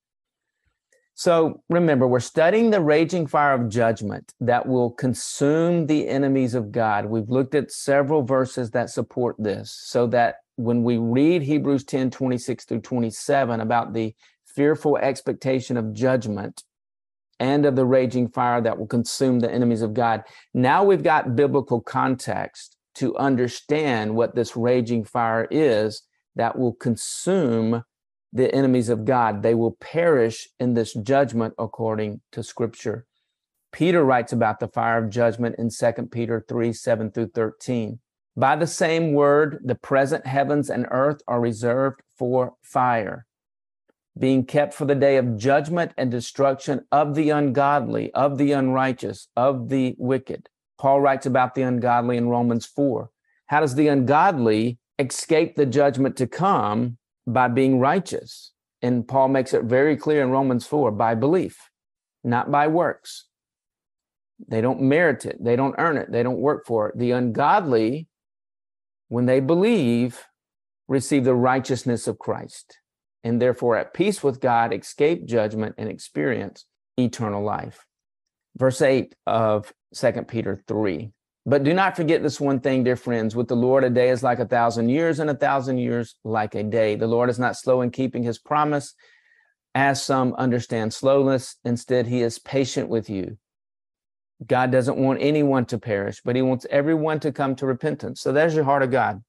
So 1.19 1.61
remember, 1.69 2.07
we're 2.07 2.21
studying 2.21 2.69
the 2.69 2.79
raging 2.79 3.27
fire 3.27 3.53
of 3.53 3.67
judgment 3.67 4.33
that 4.39 4.65
will 4.65 4.91
consume 4.91 5.85
the 5.85 6.07
enemies 6.07 6.55
of 6.55 6.71
God. 6.71 7.07
We've 7.07 7.29
looked 7.29 7.55
at 7.55 7.71
several 7.71 8.23
verses 8.23 8.71
that 8.71 8.89
support 8.89 9.35
this 9.37 9.69
so 9.69 10.07
that 10.07 10.37
when 10.55 10.81
we 10.83 10.97
read 10.97 11.41
Hebrews 11.41 11.83
10 11.83 12.09
26 12.11 12.63
through 12.63 12.81
27 12.81 13.59
about 13.59 13.93
the 13.93 14.15
fearful 14.45 14.97
expectation 14.97 15.75
of 15.75 15.93
judgment 15.93 16.63
and 17.39 17.65
of 17.65 17.75
the 17.75 17.85
raging 17.85 18.29
fire 18.29 18.61
that 18.61 18.77
will 18.77 18.87
consume 18.87 19.39
the 19.39 19.51
enemies 19.51 19.81
of 19.81 19.93
God, 19.93 20.23
now 20.53 20.83
we've 20.83 21.03
got 21.03 21.35
biblical 21.35 21.81
context 21.81 22.77
to 22.95 23.15
understand 23.17 24.15
what 24.15 24.35
this 24.35 24.55
raging 24.55 25.03
fire 25.03 25.47
is 25.49 26.03
that 26.35 26.57
will 26.57 26.73
consume 26.73 27.83
the 28.33 28.53
enemies 28.53 28.89
of 28.89 29.05
God. 29.05 29.41
They 29.41 29.55
will 29.55 29.77
perish 29.79 30.47
in 30.59 30.73
this 30.73 30.93
judgment 30.93 31.53
according 31.57 32.21
to 32.31 32.43
scripture. 32.43 33.05
Peter 33.71 34.03
writes 34.03 34.33
about 34.33 34.59
the 34.59 34.67
fire 34.67 35.03
of 35.03 35.09
judgment 35.09 35.55
in 35.57 35.69
2 35.69 36.07
Peter 36.07 36.43
3 36.47 36.73
7 36.73 37.11
through 37.11 37.31
13. 37.33 37.99
By 38.35 38.55
the 38.55 38.67
same 38.67 39.13
word, 39.13 39.59
the 39.63 39.75
present 39.75 40.25
heavens 40.25 40.69
and 40.69 40.87
earth 40.91 41.21
are 41.27 41.41
reserved 41.41 42.01
for 42.17 42.53
fire, 42.61 43.25
being 44.19 44.45
kept 44.45 44.73
for 44.73 44.85
the 44.85 44.95
day 44.95 45.17
of 45.17 45.37
judgment 45.37 45.93
and 45.97 46.11
destruction 46.11 46.85
of 46.91 47.15
the 47.15 47.29
ungodly, 47.29 48.13
of 48.13 48.37
the 48.37 48.51
unrighteous, 48.51 49.29
of 49.35 49.69
the 49.69 49.95
wicked. 49.97 50.49
Paul 50.77 51.01
writes 51.01 51.25
about 51.25 51.55
the 51.55 51.61
ungodly 51.61 52.17
in 52.17 52.29
Romans 52.29 52.65
4. 52.65 53.09
How 53.47 53.61
does 53.61 53.75
the 53.75 53.87
ungodly 53.87 54.77
escape 54.97 55.55
the 55.55 55.65
judgment 55.65 56.17
to 56.17 56.27
come? 56.27 56.97
by 57.33 57.47
being 57.47 57.79
righteous. 57.79 58.51
And 58.81 59.07
Paul 59.07 59.29
makes 59.29 59.53
it 59.53 59.63
very 59.63 59.97
clear 59.97 60.21
in 60.21 60.31
Romans 60.31 60.65
4 60.65 60.91
by 60.91 61.15
belief, 61.15 61.69
not 62.23 62.51
by 62.51 62.67
works. 62.67 63.25
They 64.47 64.61
don't 64.61 64.81
merit 64.81 65.25
it, 65.25 65.43
they 65.43 65.55
don't 65.55 65.75
earn 65.77 65.97
it, 65.97 66.11
they 66.11 66.23
don't 66.23 66.39
work 66.39 66.65
for 66.65 66.89
it. 66.89 66.97
The 66.97 67.11
ungodly, 67.11 68.07
when 69.09 69.25
they 69.25 69.41
believe, 69.41 70.25
receive 70.87 71.25
the 71.25 71.35
righteousness 71.35 72.07
of 72.07 72.19
Christ 72.19 72.77
and 73.23 73.41
therefore 73.41 73.75
at 73.75 73.93
peace 73.93 74.23
with 74.23 74.39
God, 74.39 74.73
escape 74.73 75.25
judgment 75.25 75.75
and 75.77 75.89
experience 75.89 76.65
eternal 76.97 77.43
life. 77.43 77.85
Verse 78.57 78.81
8 78.81 79.15
of 79.27 79.71
2 79.95 80.11
Peter 80.27 80.61
3. 80.67 81.11
But 81.45 81.63
do 81.63 81.73
not 81.73 81.95
forget 81.95 82.21
this 82.21 82.39
one 82.39 82.59
thing, 82.59 82.83
dear 82.83 82.95
friends. 82.95 83.35
With 83.35 83.47
the 83.47 83.55
Lord, 83.55 83.83
a 83.83 83.89
day 83.89 84.09
is 84.09 84.21
like 84.21 84.39
a 84.39 84.45
thousand 84.45 84.89
years, 84.89 85.19
and 85.19 85.29
a 85.29 85.35
thousand 85.35 85.79
years 85.79 86.15
like 86.23 86.53
a 86.53 86.63
day. 86.63 86.95
The 86.95 87.07
Lord 87.07 87.29
is 87.29 87.39
not 87.39 87.57
slow 87.57 87.81
in 87.81 87.89
keeping 87.89 88.23
his 88.23 88.37
promise, 88.37 88.93
as 89.73 90.03
some 90.03 90.33
understand 90.33 90.93
slowness. 90.93 91.55
Instead, 91.63 92.07
he 92.07 92.21
is 92.21 92.39
patient 92.39 92.89
with 92.89 93.09
you. 93.09 93.37
God 94.45 94.71
doesn't 94.71 94.97
want 94.97 95.21
anyone 95.21 95.65
to 95.65 95.77
perish, 95.77 96.21
but 96.23 96.35
he 96.35 96.41
wants 96.41 96.65
everyone 96.69 97.19
to 97.21 97.31
come 97.31 97.55
to 97.55 97.65
repentance. 97.65 98.21
So 98.21 98.31
there's 98.31 98.55
your 98.55 98.63
heart 98.63 98.83
of 98.83 98.91
God. 98.91 99.23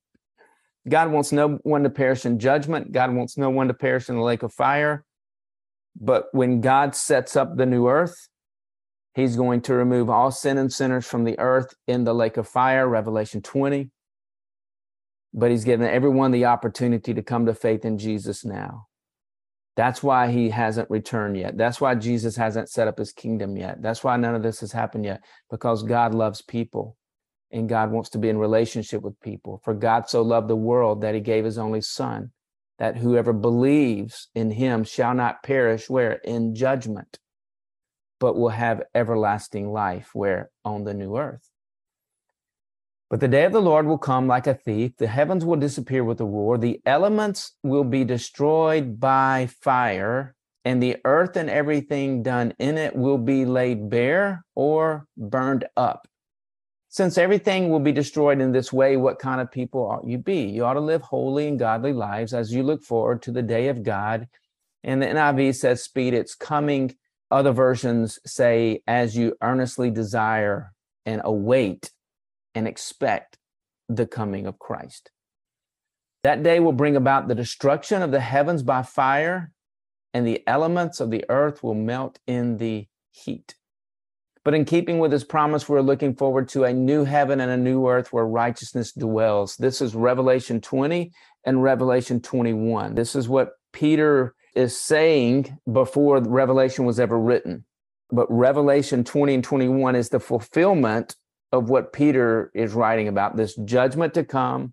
God 0.88 1.10
wants 1.10 1.32
no 1.32 1.58
one 1.62 1.82
to 1.82 1.90
perish 1.90 2.24
in 2.24 2.38
judgment. 2.38 2.92
God 2.92 3.12
wants 3.14 3.36
no 3.36 3.50
one 3.50 3.68
to 3.68 3.74
perish 3.74 4.08
in 4.08 4.16
the 4.16 4.22
lake 4.22 4.42
of 4.42 4.52
fire. 4.52 5.04
But 6.00 6.26
when 6.32 6.60
God 6.60 6.94
sets 6.94 7.36
up 7.36 7.56
the 7.56 7.66
new 7.66 7.88
earth, 7.88 8.28
He's 9.14 9.36
going 9.36 9.60
to 9.62 9.74
remove 9.74 10.08
all 10.08 10.30
sin 10.30 10.56
and 10.56 10.72
sinners 10.72 11.06
from 11.06 11.24
the 11.24 11.38
earth 11.38 11.74
in 11.86 12.04
the 12.04 12.14
lake 12.14 12.36
of 12.36 12.46
fire, 12.46 12.88
Revelation 12.88 13.42
20. 13.42 13.90
But 15.32 15.50
he's 15.50 15.64
given 15.64 15.86
everyone 15.86 16.30
the 16.30 16.46
opportunity 16.46 17.14
to 17.14 17.22
come 17.22 17.46
to 17.46 17.54
faith 17.54 17.84
in 17.84 17.98
Jesus 17.98 18.44
now. 18.44 18.86
That's 19.76 20.02
why 20.02 20.30
he 20.30 20.50
hasn't 20.50 20.90
returned 20.90 21.36
yet. 21.36 21.56
That's 21.56 21.80
why 21.80 21.94
Jesus 21.94 22.36
hasn't 22.36 22.68
set 22.68 22.88
up 22.88 22.98
his 22.98 23.12
kingdom 23.12 23.56
yet. 23.56 23.80
That's 23.80 24.02
why 24.02 24.16
none 24.16 24.34
of 24.34 24.42
this 24.42 24.60
has 24.60 24.72
happened 24.72 25.04
yet, 25.04 25.22
because 25.48 25.82
God 25.82 26.14
loves 26.14 26.42
people 26.42 26.96
and 27.52 27.68
God 27.68 27.90
wants 27.90 28.10
to 28.10 28.18
be 28.18 28.28
in 28.28 28.38
relationship 28.38 29.02
with 29.02 29.20
people. 29.20 29.60
For 29.64 29.74
God 29.74 30.08
so 30.08 30.22
loved 30.22 30.48
the 30.48 30.56
world 30.56 31.00
that 31.02 31.14
he 31.14 31.20
gave 31.20 31.44
his 31.44 31.58
only 31.58 31.80
son, 31.80 32.30
that 32.78 32.96
whoever 32.96 33.32
believes 33.32 34.28
in 34.34 34.50
him 34.50 34.84
shall 34.84 35.14
not 35.14 35.42
perish 35.42 35.90
where? 35.90 36.14
In 36.24 36.54
judgment, 36.54 37.18
but 38.18 38.36
will 38.36 38.50
have 38.50 38.82
everlasting 38.94 39.72
life 39.72 40.10
where 40.14 40.50
on 40.64 40.84
the 40.84 40.94
new 40.94 41.16
earth. 41.16 41.50
But 43.10 43.18
the 43.18 43.26
day 43.26 43.44
of 43.44 43.52
the 43.52 43.60
Lord 43.60 43.86
will 43.86 43.98
come 43.98 44.28
like 44.28 44.46
a 44.46 44.54
thief. 44.54 44.96
The 44.96 45.08
heavens 45.08 45.44
will 45.44 45.56
disappear 45.56 46.04
with 46.04 46.20
a 46.20 46.24
roar. 46.24 46.56
The 46.56 46.80
elements 46.86 47.56
will 47.64 47.82
be 47.82 48.04
destroyed 48.04 49.00
by 49.00 49.48
fire, 49.60 50.36
and 50.64 50.80
the 50.80 50.98
earth 51.04 51.36
and 51.36 51.50
everything 51.50 52.22
done 52.22 52.54
in 52.60 52.78
it 52.78 52.94
will 52.94 53.18
be 53.18 53.44
laid 53.44 53.90
bare 53.90 54.44
or 54.54 55.06
burned 55.16 55.64
up. 55.76 56.06
Since 56.92 57.18
everything 57.18 57.70
will 57.70 57.78
be 57.78 57.92
destroyed 57.92 58.40
in 58.40 58.50
this 58.50 58.72
way, 58.72 58.96
what 58.96 59.20
kind 59.20 59.40
of 59.40 59.52
people 59.52 59.88
ought 59.88 60.08
you 60.08 60.18
be? 60.18 60.42
You 60.42 60.64
ought 60.64 60.74
to 60.74 60.80
live 60.80 61.02
holy 61.02 61.46
and 61.46 61.56
godly 61.56 61.92
lives 61.92 62.34
as 62.34 62.52
you 62.52 62.64
look 62.64 62.82
forward 62.82 63.22
to 63.22 63.30
the 63.30 63.42
day 63.42 63.68
of 63.68 63.84
God. 63.84 64.26
And 64.82 65.00
the 65.00 65.06
NIV 65.06 65.54
says, 65.54 65.84
Speed, 65.84 66.14
it's 66.14 66.34
coming 66.34 66.96
other 67.30 67.52
versions 67.52 68.18
say, 68.26 68.82
as 68.88 69.16
you 69.16 69.36
earnestly 69.40 69.88
desire 69.92 70.72
and 71.06 71.22
await 71.24 71.92
and 72.56 72.66
expect 72.66 73.38
the 73.88 74.06
coming 74.06 74.48
of 74.48 74.58
Christ. 74.58 75.12
That 76.24 76.42
day 76.42 76.58
will 76.58 76.72
bring 76.72 76.96
about 76.96 77.28
the 77.28 77.36
destruction 77.36 78.02
of 78.02 78.10
the 78.10 78.20
heavens 78.20 78.64
by 78.64 78.82
fire, 78.82 79.52
and 80.12 80.26
the 80.26 80.42
elements 80.44 80.98
of 80.98 81.12
the 81.12 81.24
earth 81.28 81.62
will 81.62 81.74
melt 81.74 82.18
in 82.26 82.56
the 82.56 82.88
heat. 83.12 83.54
But 84.42 84.54
in 84.54 84.64
keeping 84.64 84.98
with 84.98 85.12
his 85.12 85.24
promise, 85.24 85.68
we're 85.68 85.82
looking 85.82 86.14
forward 86.14 86.48
to 86.50 86.64
a 86.64 86.72
new 86.72 87.04
heaven 87.04 87.40
and 87.40 87.50
a 87.50 87.56
new 87.56 87.86
earth 87.86 88.12
where 88.12 88.26
righteousness 88.26 88.92
dwells. 88.92 89.56
This 89.56 89.82
is 89.82 89.94
Revelation 89.94 90.62
20 90.62 91.12
and 91.44 91.62
Revelation 91.62 92.20
21. 92.20 92.94
This 92.94 93.14
is 93.14 93.28
what 93.28 93.50
Peter 93.72 94.34
is 94.54 94.80
saying 94.80 95.58
before 95.70 96.20
Revelation 96.20 96.86
was 96.86 96.98
ever 96.98 97.18
written. 97.18 97.66
But 98.10 98.26
Revelation 98.30 99.04
20 99.04 99.34
and 99.34 99.44
21 99.44 99.94
is 99.94 100.08
the 100.08 100.20
fulfillment 100.20 101.16
of 101.52 101.68
what 101.68 101.92
Peter 101.92 102.50
is 102.54 102.72
writing 102.72 103.08
about 103.08 103.36
this 103.36 103.54
judgment 103.64 104.14
to 104.14 104.24
come, 104.24 104.72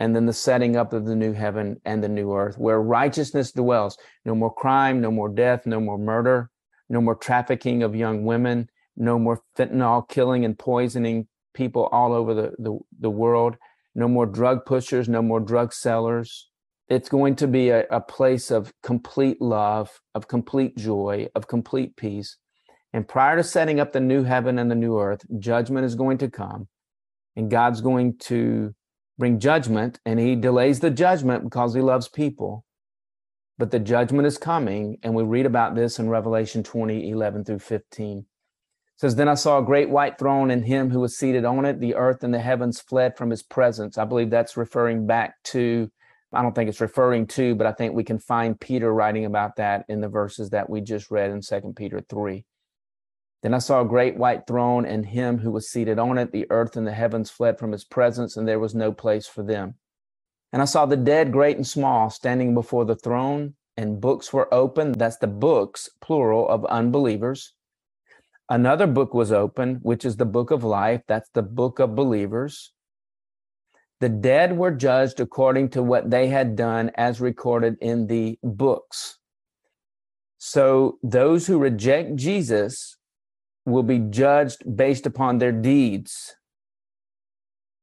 and 0.00 0.16
then 0.16 0.26
the 0.26 0.32
setting 0.32 0.76
up 0.76 0.92
of 0.92 1.04
the 1.04 1.14
new 1.14 1.32
heaven 1.32 1.80
and 1.84 2.02
the 2.02 2.08
new 2.08 2.32
earth 2.32 2.56
where 2.56 2.80
righteousness 2.80 3.52
dwells. 3.52 3.96
No 4.24 4.34
more 4.34 4.52
crime, 4.52 5.00
no 5.00 5.10
more 5.10 5.28
death, 5.28 5.66
no 5.66 5.80
more 5.80 5.98
murder, 5.98 6.50
no 6.88 7.00
more 7.00 7.14
trafficking 7.14 7.82
of 7.82 7.94
young 7.94 8.24
women, 8.24 8.68
no 8.96 9.18
more 9.18 9.42
fentanyl 9.56 10.08
killing 10.08 10.44
and 10.44 10.58
poisoning 10.58 11.26
people 11.54 11.86
all 11.92 12.12
over 12.12 12.34
the, 12.34 12.52
the, 12.58 12.78
the 13.00 13.10
world, 13.10 13.56
no 13.94 14.08
more 14.08 14.26
drug 14.26 14.64
pushers, 14.64 15.08
no 15.08 15.22
more 15.22 15.40
drug 15.40 15.72
sellers, 15.72 16.50
it's 16.88 17.08
going 17.08 17.34
to 17.36 17.46
be 17.46 17.70
a, 17.70 17.86
a 17.90 18.00
place 18.00 18.50
of 18.50 18.72
complete 18.82 19.40
love, 19.40 20.00
of 20.14 20.28
complete 20.28 20.76
joy, 20.76 21.28
of 21.34 21.48
complete 21.48 21.96
peace. 21.96 22.36
And 22.92 23.08
prior 23.08 23.36
to 23.36 23.42
setting 23.42 23.80
up 23.80 23.92
the 23.92 24.00
new 24.00 24.24
heaven 24.24 24.58
and 24.58 24.70
the 24.70 24.76
new 24.76 24.98
earth, 24.98 25.24
judgment 25.38 25.86
is 25.86 25.94
going 25.94 26.18
to 26.18 26.30
come. 26.30 26.68
And 27.36 27.50
God's 27.50 27.80
going 27.80 28.18
to 28.18 28.74
bring 29.18 29.40
judgment, 29.40 29.98
and 30.04 30.20
He 30.20 30.36
delays 30.36 30.80
the 30.80 30.90
judgment 30.90 31.44
because 31.44 31.74
He 31.74 31.80
loves 31.80 32.08
people. 32.08 32.64
But 33.56 33.70
the 33.70 33.78
judgment 33.78 34.26
is 34.26 34.38
coming, 34.38 34.98
and 35.02 35.14
we 35.14 35.22
read 35.22 35.46
about 35.46 35.74
this 35.74 35.98
in 35.98 36.08
Revelation 36.08 36.62
20, 36.62 37.10
11 37.10 37.44
through 37.44 37.60
15. 37.60 38.18
It 38.18 38.24
says, 38.96 39.14
Then 39.14 39.28
I 39.28 39.34
saw 39.34 39.58
a 39.58 39.64
great 39.64 39.90
white 39.90 40.18
throne, 40.18 40.50
and 40.50 40.64
him 40.64 40.90
who 40.90 41.00
was 41.00 41.16
seated 41.16 41.44
on 41.44 41.64
it. 41.64 41.80
The 41.80 41.94
earth 41.94 42.24
and 42.24 42.34
the 42.34 42.40
heavens 42.40 42.80
fled 42.80 43.16
from 43.16 43.30
his 43.30 43.42
presence. 43.42 43.96
I 43.96 44.04
believe 44.04 44.30
that's 44.30 44.56
referring 44.56 45.06
back 45.06 45.34
to 45.44 45.90
I 46.34 46.42
don't 46.42 46.54
think 46.54 46.68
it's 46.68 46.80
referring 46.80 47.26
to, 47.28 47.54
but 47.54 47.66
I 47.66 47.72
think 47.72 47.94
we 47.94 48.04
can 48.04 48.18
find 48.18 48.60
Peter 48.60 48.92
writing 48.92 49.24
about 49.24 49.56
that 49.56 49.84
in 49.88 50.00
the 50.00 50.08
verses 50.08 50.50
that 50.50 50.68
we 50.68 50.80
just 50.80 51.10
read 51.10 51.30
in 51.30 51.40
Second 51.40 51.76
Peter 51.76 52.00
3. 52.08 52.44
Then 53.42 53.54
I 53.54 53.58
saw 53.58 53.82
a 53.82 53.86
great 53.86 54.16
white 54.16 54.46
throne 54.46 54.84
and 54.86 55.06
him 55.06 55.38
who 55.38 55.50
was 55.50 55.70
seated 55.70 55.98
on 55.98 56.18
it. 56.18 56.32
The 56.32 56.46
earth 56.50 56.76
and 56.76 56.86
the 56.86 56.92
heavens 56.92 57.30
fled 57.30 57.58
from 57.58 57.72
his 57.72 57.84
presence, 57.84 58.36
and 58.36 58.48
there 58.48 58.58
was 58.58 58.74
no 58.74 58.90
place 58.90 59.26
for 59.26 59.42
them. 59.42 59.74
And 60.54 60.62
I 60.62 60.66
saw 60.66 60.86
the 60.86 60.96
dead, 60.96 61.32
great 61.32 61.56
and 61.56 61.66
small, 61.66 62.10
standing 62.10 62.54
before 62.54 62.84
the 62.84 62.94
throne, 62.94 63.54
and 63.76 64.00
books 64.00 64.32
were 64.32 64.54
opened. 64.54 64.94
That's 64.94 65.16
the 65.16 65.26
books, 65.26 65.90
plural, 66.00 66.48
of 66.48 66.64
unbelievers. 66.66 67.54
Another 68.48 68.86
book 68.86 69.14
was 69.14 69.32
opened, 69.32 69.80
which 69.82 70.04
is 70.04 70.16
the 70.16 70.24
book 70.24 70.52
of 70.52 70.62
life. 70.62 71.02
That's 71.08 71.28
the 71.30 71.42
book 71.42 71.80
of 71.80 71.96
believers. 71.96 72.72
The 73.98 74.08
dead 74.08 74.56
were 74.56 74.70
judged 74.70 75.18
according 75.18 75.70
to 75.70 75.82
what 75.82 76.10
they 76.10 76.28
had 76.28 76.54
done 76.54 76.92
as 76.94 77.20
recorded 77.20 77.76
in 77.80 78.06
the 78.06 78.38
books. 78.44 79.18
So 80.38 80.98
those 81.02 81.48
who 81.48 81.58
reject 81.58 82.14
Jesus 82.14 82.96
will 83.66 83.82
be 83.82 83.98
judged 83.98 84.76
based 84.76 85.04
upon 85.04 85.38
their 85.38 85.50
deeds. 85.50 86.36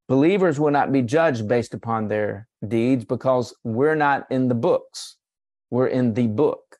Believers 0.08 0.58
will 0.58 0.70
not 0.70 0.90
be 0.90 1.02
judged 1.02 1.46
based 1.46 1.74
upon 1.74 2.08
their 2.08 2.48
deeds 2.66 3.04
because 3.04 3.54
we're 3.64 3.96
not 3.96 4.26
in 4.30 4.48
the 4.48 4.54
books, 4.54 5.16
we're 5.70 5.88
in 5.88 6.14
the 6.14 6.28
book. 6.28 6.78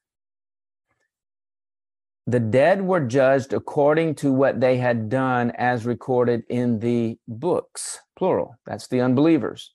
the 2.27 2.41
dead 2.41 2.83
were 2.83 3.01
judged 3.01 3.53
according 3.53 4.15
to 4.15 4.33
what 4.33 4.61
they 4.61 4.77
had 4.77 5.09
done 5.09 5.51
as 5.59 5.85
recorded 5.85 6.45
in 6.49 6.79
the 6.79 7.19
books, 7.27 7.99
plural. 8.17 8.57
That's 8.65 8.87
the 8.89 9.01
unbelievers. 9.01 9.75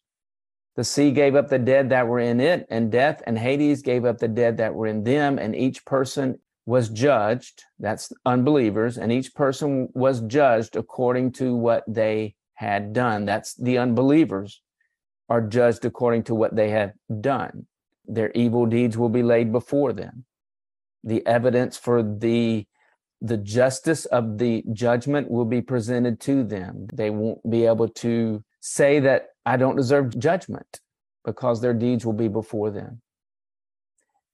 The 0.75 0.83
sea 0.83 1.11
gave 1.11 1.35
up 1.35 1.49
the 1.49 1.59
dead 1.59 1.89
that 1.89 2.07
were 2.07 2.19
in 2.19 2.39
it, 2.39 2.65
and 2.69 2.91
death 2.91 3.21
and 3.27 3.37
Hades 3.37 3.81
gave 3.81 4.05
up 4.05 4.19
the 4.19 4.27
dead 4.27 4.57
that 4.57 4.73
were 4.75 4.87
in 4.87 5.03
them, 5.03 5.37
and 5.39 5.55
each 5.55 5.83
person 5.85 6.39
was 6.65 6.89
judged. 6.89 7.63
That's 7.79 8.13
unbelievers, 8.25 8.97
and 8.97 9.11
each 9.11 9.33
person 9.33 9.89
was 9.93 10.21
judged 10.21 10.75
according 10.75 11.33
to 11.33 11.55
what 11.55 11.83
they 11.87 12.35
had 12.53 12.93
done. 12.93 13.25
That's 13.25 13.55
the 13.55 13.77
unbelievers 13.77 14.61
are 15.29 15.41
judged 15.41 15.85
according 15.85 16.23
to 16.23 16.35
what 16.35 16.55
they 16.55 16.69
have 16.69 16.93
done. 17.21 17.67
Their 18.05 18.31
evil 18.33 18.65
deeds 18.65 18.97
will 18.97 19.09
be 19.09 19.23
laid 19.23 19.51
before 19.51 19.93
them 19.93 20.25
the 21.07 21.25
evidence 21.25 21.77
for 21.77 22.03
the 22.03 22.65
the 23.19 23.37
justice 23.37 24.05
of 24.05 24.37
the 24.37 24.63
judgment 24.73 25.31
will 25.31 25.45
be 25.45 25.61
presented 25.61 26.19
to 26.19 26.43
them. 26.43 26.85
They 26.93 27.09
won't 27.09 27.49
be 27.49 27.65
able 27.65 27.87
to 27.89 28.43
say 28.59 28.99
that 28.99 29.29
I 29.43 29.57
don't 29.57 29.75
deserve 29.75 30.19
judgment 30.19 30.81
because 31.25 31.59
their 31.59 31.73
deeds 31.73 32.05
will 32.05 32.13
be 32.13 32.27
before 32.27 32.69
them. 32.69 33.01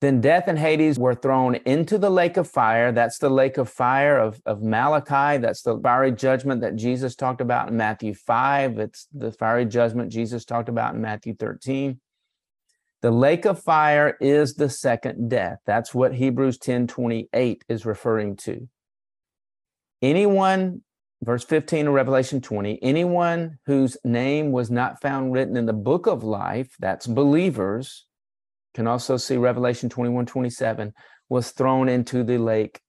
Then 0.03 0.19
death 0.19 0.49
and 0.49 0.59
Hades 0.59 0.99
were 0.99 1.15
thrown 1.15 1.55
into 1.65 1.97
the 1.97 2.09
lake 2.09 2.35
of 2.35 2.45
fire. 2.45 2.91
That's 2.91 3.19
the 3.19 3.29
lake 3.29 3.57
of 3.57 3.69
fire 3.69 4.19
of, 4.19 4.41
of 4.45 4.61
Malachi. 4.61 5.37
That's 5.37 5.61
the 5.61 5.79
fiery 5.79 6.11
judgment 6.11 6.59
that 6.59 6.75
Jesus 6.75 7.15
talked 7.15 7.39
about 7.39 7.69
in 7.69 7.77
Matthew 7.77 8.13
5. 8.13 8.79
It's 8.79 9.07
the 9.13 9.31
fiery 9.31 9.63
judgment 9.63 10.11
Jesus 10.11 10.43
talked 10.43 10.67
about 10.67 10.93
in 10.93 10.99
Matthew 10.99 11.35
13. 11.35 12.01
The 13.01 13.11
lake 13.11 13.45
of 13.45 13.63
fire 13.63 14.17
is 14.19 14.55
the 14.55 14.67
second 14.67 15.29
death. 15.29 15.59
That's 15.65 15.93
what 15.93 16.15
Hebrews 16.15 16.57
10 16.57 16.87
28 16.87 17.63
is 17.69 17.85
referring 17.85 18.35
to. 18.35 18.67
Anyone, 20.01 20.81
verse 21.21 21.45
15 21.45 21.87
of 21.87 21.93
Revelation 21.93 22.41
20, 22.41 22.83
anyone 22.83 23.57
whose 23.67 23.95
name 24.03 24.51
was 24.51 24.69
not 24.69 25.01
found 25.01 25.31
written 25.31 25.55
in 25.55 25.65
the 25.65 25.71
book 25.71 26.07
of 26.07 26.25
life, 26.25 26.75
that's 26.77 27.07
believers, 27.07 28.05
can 28.73 28.87
also 28.87 29.17
see 29.17 29.37
Revelation 29.37 29.89
21 29.89 30.25
27, 30.25 30.93
was 31.29 31.51
thrown 31.51 31.89
into 31.89 32.23
the 32.23 32.37
lake 32.37 32.81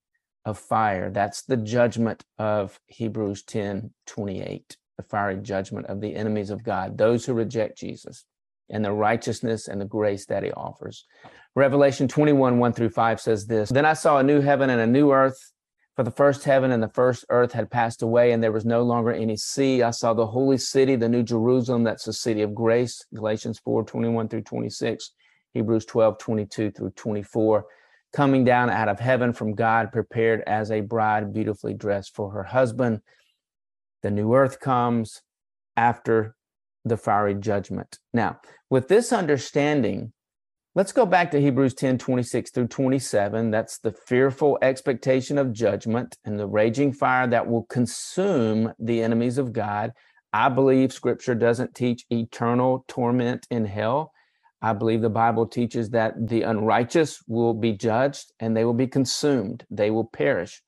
of 0.44 0.58
fire. 0.58 1.10
That's 1.10 1.42
the 1.42 1.56
judgment 1.56 2.24
of 2.38 2.78
Hebrews 2.86 3.42
10 3.44 3.92
28, 4.06 4.76
the 4.96 5.02
fiery 5.02 5.36
judgment 5.38 5.86
of 5.86 6.00
the 6.00 6.14
enemies 6.14 6.50
of 6.50 6.62
God, 6.62 6.98
those 6.98 7.24
who 7.24 7.32
reject 7.32 7.78
Jesus 7.78 8.24
and 8.70 8.84
the 8.84 8.92
righteousness 8.92 9.68
and 9.68 9.80
the 9.80 9.86
grace 9.86 10.26
that 10.26 10.42
he 10.42 10.50
offers. 10.52 11.06
Revelation 11.54 12.08
21, 12.08 12.58
1 12.58 12.72
through 12.72 12.90
5 12.90 13.20
says 13.20 13.46
this 13.46 13.70
Then 13.70 13.84
I 13.84 13.92
saw 13.92 14.18
a 14.18 14.22
new 14.22 14.40
heaven 14.40 14.70
and 14.70 14.80
a 14.80 14.86
new 14.86 15.12
earth, 15.12 15.52
for 15.96 16.02
the 16.02 16.10
first 16.10 16.44
heaven 16.44 16.72
and 16.72 16.82
the 16.82 16.88
first 16.88 17.24
earth 17.30 17.52
had 17.52 17.70
passed 17.70 18.02
away, 18.02 18.32
and 18.32 18.42
there 18.42 18.52
was 18.52 18.64
no 18.64 18.82
longer 18.82 19.12
any 19.12 19.36
sea. 19.36 19.82
I 19.82 19.90
saw 19.90 20.12
the 20.12 20.26
holy 20.26 20.58
city, 20.58 20.96
the 20.96 21.08
new 21.08 21.22
Jerusalem, 21.22 21.84
that's 21.84 22.04
the 22.04 22.12
city 22.12 22.42
of 22.42 22.54
grace, 22.54 23.04
Galatians 23.14 23.60
4, 23.60 23.84
21 23.84 24.28
through 24.28 24.42
26, 24.42 25.12
Hebrews 25.54 25.86
12, 25.86 26.18
22 26.18 26.70
through 26.72 26.90
24, 26.90 27.64
coming 28.12 28.44
down 28.44 28.70
out 28.70 28.88
of 28.88 29.00
heaven 29.00 29.32
from 29.32 29.54
God, 29.54 29.92
prepared 29.92 30.42
as 30.46 30.70
a 30.70 30.80
bride 30.80 31.32
beautifully 31.32 31.74
dressed 31.74 32.14
for 32.14 32.30
her 32.32 32.42
husband. 32.42 33.00
The 34.02 34.10
new 34.10 34.34
earth 34.34 34.60
comes 34.60 35.22
after 35.76 36.36
the 36.84 36.96
fiery 36.96 37.34
judgment. 37.34 37.98
Now, 38.12 38.40
with 38.68 38.88
this 38.88 39.12
understanding, 39.12 40.12
let's 40.74 40.92
go 40.92 41.06
back 41.06 41.30
to 41.30 41.40
Hebrews 41.40 41.74
10 41.74 41.98
26 41.98 42.50
through 42.50 42.66
27. 42.68 43.50
That's 43.50 43.78
the 43.78 43.92
fearful 43.92 44.58
expectation 44.60 45.38
of 45.38 45.52
judgment 45.52 46.18
and 46.24 46.38
the 46.38 46.46
raging 46.46 46.92
fire 46.92 47.26
that 47.28 47.46
will 47.46 47.64
consume 47.64 48.72
the 48.78 49.02
enemies 49.02 49.38
of 49.38 49.52
God. 49.52 49.92
I 50.32 50.48
believe 50.48 50.92
scripture 50.92 51.36
doesn't 51.36 51.74
teach 51.74 52.04
eternal 52.10 52.84
torment 52.88 53.46
in 53.50 53.64
hell. 53.64 54.12
I 54.64 54.72
believe 54.72 55.02
the 55.02 55.10
Bible 55.10 55.46
teaches 55.46 55.90
that 55.90 56.14
the 56.16 56.40
unrighteous 56.40 57.22
will 57.28 57.52
be 57.52 57.72
judged 57.72 58.32
and 58.40 58.56
they 58.56 58.64
will 58.64 58.72
be 58.72 58.86
consumed, 58.86 59.66
they 59.70 59.90
will 59.90 60.06
perish. 60.06 60.62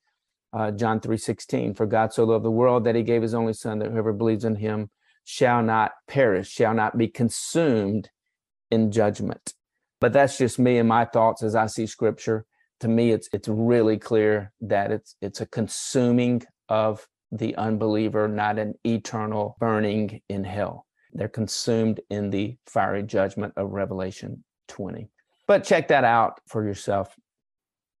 Uh, 0.53 0.69
John 0.69 0.99
3 0.99 1.17
16, 1.17 1.73
for 1.73 1.87
God 1.87 2.13
so 2.13 2.23
loved 2.23 2.45
the 2.45 2.51
world 2.51 2.83
that 2.83 2.93
he 2.93 3.01
gave 3.01 3.23
his 3.23 3.33
only 3.33 3.53
son 3.53 3.79
that 3.79 3.89
whoever 3.89 4.13
believes 4.13 4.45
in 4.45 4.57
him 4.57 4.91
shall 5.23 5.63
not 5.63 5.93
perish, 6.07 6.47
shall 6.47 6.75
not 6.75 6.95
be 6.95 7.07
consumed 7.07 8.11
in 8.69 8.91
judgment. 8.91 9.55
But 9.99 10.13
that's 10.13 10.37
just 10.37 10.59
me 10.59 10.77
and 10.77 10.87
my 10.87 11.05
thoughts 11.05 11.41
as 11.41 11.55
I 11.55 11.65
see 11.65 11.87
scripture. 11.87 12.45
To 12.81 12.87
me, 12.87 13.11
it's 13.11 13.27
it's 13.33 13.47
really 13.47 13.97
clear 13.97 14.51
that 14.61 14.91
it's 14.91 15.15
it's 15.23 15.41
a 15.41 15.47
consuming 15.47 16.43
of 16.69 17.07
the 17.31 17.55
unbeliever, 17.55 18.27
not 18.27 18.59
an 18.59 18.75
eternal 18.85 19.57
burning 19.59 20.21
in 20.29 20.43
hell. 20.43 20.86
They're 21.13 21.27
consumed 21.27 21.99
in 22.09 22.29
the 22.29 22.57
fiery 22.65 23.03
judgment 23.03 23.53
of 23.57 23.71
Revelation 23.71 24.43
20. 24.67 25.09
But 25.47 25.63
check 25.63 25.87
that 25.87 26.03
out 26.03 26.39
for 26.47 26.63
yourself. 26.63 27.15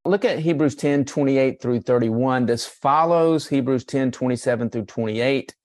Look 0.05 0.25
at 0.25 0.39
Hebrews 0.39 0.75
10, 0.75 1.05
28 1.05 1.61
through 1.61 1.81
31. 1.81 2.45
This 2.45 2.65
follows 2.65 3.47
Hebrews 3.47 3.83
10, 3.85 4.11
27 4.11 4.69
through 4.69 4.85
28 4.85 5.55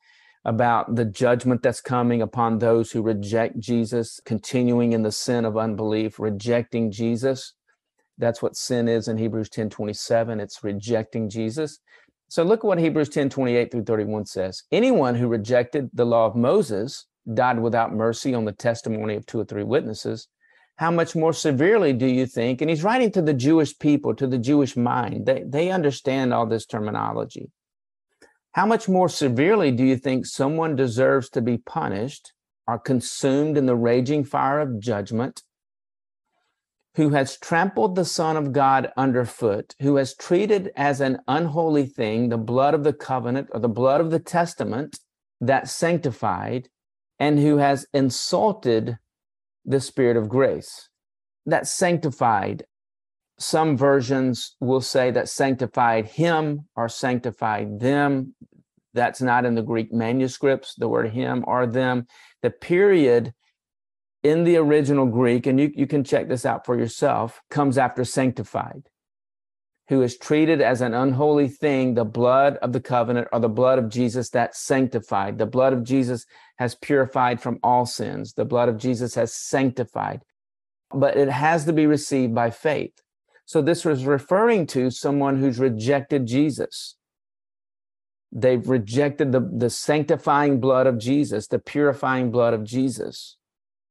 about 0.44 0.96
the 0.96 1.04
judgment 1.04 1.62
that's 1.62 1.80
coming 1.80 2.22
upon 2.22 2.58
those 2.58 2.90
who 2.90 3.02
reject 3.02 3.60
Jesus, 3.60 4.20
continuing 4.24 4.92
in 4.92 5.02
the 5.02 5.12
sin 5.12 5.44
of 5.44 5.56
unbelief, 5.56 6.18
rejecting 6.18 6.90
Jesus. 6.90 7.54
That's 8.18 8.42
what 8.42 8.56
sin 8.56 8.88
is 8.88 9.08
in 9.08 9.16
Hebrews 9.16 9.48
10 9.48 9.70
27. 9.70 10.40
It's 10.40 10.64
rejecting 10.64 11.28
Jesus. 11.30 11.78
So 12.28 12.42
look 12.42 12.60
at 12.60 12.66
what 12.66 12.78
Hebrews 12.78 13.08
10 13.10 13.30
28 13.30 13.70
through 13.70 13.84
31 13.84 14.26
says. 14.26 14.62
Anyone 14.72 15.14
who 15.14 15.28
rejected 15.28 15.90
the 15.92 16.06
law 16.06 16.26
of 16.26 16.34
Moses 16.34 17.06
died 17.32 17.60
without 17.60 17.94
mercy 17.94 18.34
on 18.34 18.44
the 18.44 18.52
testimony 18.52 19.16
of 19.16 19.26
two 19.26 19.40
or 19.40 19.44
three 19.44 19.64
witnesses. 19.64 20.28
How 20.76 20.90
much 20.90 21.14
more 21.14 21.32
severely 21.32 21.92
do 21.92 22.06
you 22.06 22.26
think? 22.26 22.60
And 22.60 22.70
he's 22.70 22.82
writing 22.82 23.12
to 23.12 23.22
the 23.22 23.34
Jewish 23.34 23.78
people, 23.78 24.14
to 24.16 24.26
the 24.26 24.38
Jewish 24.38 24.76
mind. 24.76 25.26
They, 25.26 25.44
they 25.46 25.70
understand 25.70 26.32
all 26.32 26.46
this 26.46 26.66
terminology. 26.66 27.50
How 28.52 28.66
much 28.66 28.88
more 28.88 29.08
severely 29.08 29.70
do 29.70 29.84
you 29.84 29.96
think 29.96 30.26
someone 30.26 30.76
deserves 30.76 31.30
to 31.30 31.40
be 31.40 31.58
punished 31.58 32.32
or 32.66 32.78
consumed 32.78 33.56
in 33.56 33.66
the 33.66 33.76
raging 33.76 34.24
fire 34.24 34.60
of 34.60 34.80
judgment? 34.80 35.42
Who 36.96 37.10
has 37.10 37.38
trampled 37.38 37.94
the 37.94 38.04
Son 38.04 38.36
of 38.36 38.52
God 38.52 38.92
underfoot, 38.96 39.74
who 39.80 39.96
has 39.96 40.14
treated 40.14 40.70
as 40.76 41.00
an 41.00 41.20
unholy 41.26 41.86
thing 41.86 42.28
the 42.28 42.36
blood 42.36 42.74
of 42.74 42.84
the 42.84 42.92
covenant 42.92 43.48
or 43.52 43.60
the 43.60 43.68
blood 43.68 44.02
of 44.02 44.10
the 44.10 44.18
testament 44.18 44.98
that 45.40 45.68
sanctified, 45.68 46.68
and 47.22 47.38
who 47.38 47.58
has 47.58 47.86
insulted 47.94 48.98
the 49.64 49.80
Spirit 49.80 50.16
of 50.16 50.28
grace 50.28 50.88
that 51.46 51.68
sanctified 51.68 52.64
some 53.38 53.76
versions 53.76 54.56
will 54.60 54.80
say 54.80 55.10
that 55.10 55.28
sanctified 55.28 56.06
him 56.06 56.66
or 56.76 56.88
sanctified 56.88 57.80
them. 57.80 58.34
That's 58.94 59.22
not 59.22 59.44
in 59.44 59.54
the 59.54 59.62
Greek 59.62 59.92
manuscripts, 59.92 60.74
the 60.74 60.88
word 60.88 61.10
him 61.10 61.44
or 61.46 61.66
them. 61.66 62.06
The 62.42 62.50
period 62.50 63.34
in 64.22 64.44
the 64.44 64.56
original 64.56 65.06
Greek, 65.06 65.46
and 65.46 65.58
you, 65.58 65.72
you 65.74 65.86
can 65.86 66.04
check 66.04 66.28
this 66.28 66.44
out 66.44 66.66
for 66.66 66.76
yourself, 66.76 67.40
comes 67.50 67.78
after 67.78 68.04
sanctified, 68.04 68.88
who 69.88 70.02
is 70.02 70.18
treated 70.18 70.60
as 70.60 70.80
an 70.80 70.94
unholy 70.94 71.48
thing, 71.48 71.94
the 71.94 72.04
blood 72.04 72.58
of 72.58 72.72
the 72.72 72.80
covenant 72.80 73.28
or 73.32 73.40
the 73.40 73.48
blood 73.48 73.78
of 73.78 73.88
Jesus 73.88 74.30
that 74.30 74.54
sanctified. 74.54 75.38
The 75.38 75.46
blood 75.46 75.72
of 75.72 75.82
Jesus 75.82 76.26
has 76.62 76.76
purified 76.76 77.40
from 77.40 77.58
all 77.62 77.84
sins. 77.84 78.34
The 78.34 78.44
blood 78.44 78.68
of 78.68 78.78
Jesus 78.78 79.16
has 79.16 79.34
sanctified, 79.34 80.22
but 80.94 81.16
it 81.16 81.28
has 81.28 81.64
to 81.64 81.72
be 81.72 81.86
received 81.86 82.34
by 82.34 82.50
faith. 82.50 82.94
So 83.44 83.60
this 83.60 83.84
was 83.84 84.06
referring 84.06 84.66
to 84.68 84.90
someone 84.90 85.38
who's 85.38 85.58
rejected 85.58 86.26
Jesus. 86.26 86.96
They've 88.30 88.66
rejected 88.66 89.32
the, 89.32 89.40
the 89.40 89.70
sanctifying 89.70 90.60
blood 90.60 90.86
of 90.86 90.98
Jesus, 90.98 91.48
the 91.48 91.58
purifying 91.58 92.30
blood 92.30 92.54
of 92.54 92.62
Jesus. 92.64 93.36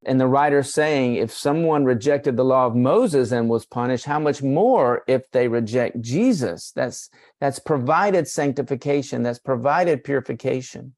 And 0.04 0.20
the 0.20 0.28
writer 0.28 0.64
saying, 0.64 1.16
if 1.16 1.32
someone 1.32 1.84
rejected 1.86 2.38
the 2.38 2.46
law 2.46 2.66
of 2.66 2.76
Moses 2.76 3.32
and 3.32 3.50
was 3.50 3.68
punished, 3.68 4.06
how 4.06 4.20
much 4.20 4.42
more 4.42 5.04
if 5.08 5.30
they 5.32 5.48
reject 5.48 6.02
Jesus? 6.02 6.72
That's 6.72 7.10
that's 7.42 7.60
provided 7.60 8.28
sanctification, 8.28 9.22
that's 9.22 9.38
provided 9.38 10.04
purification. 10.04 10.96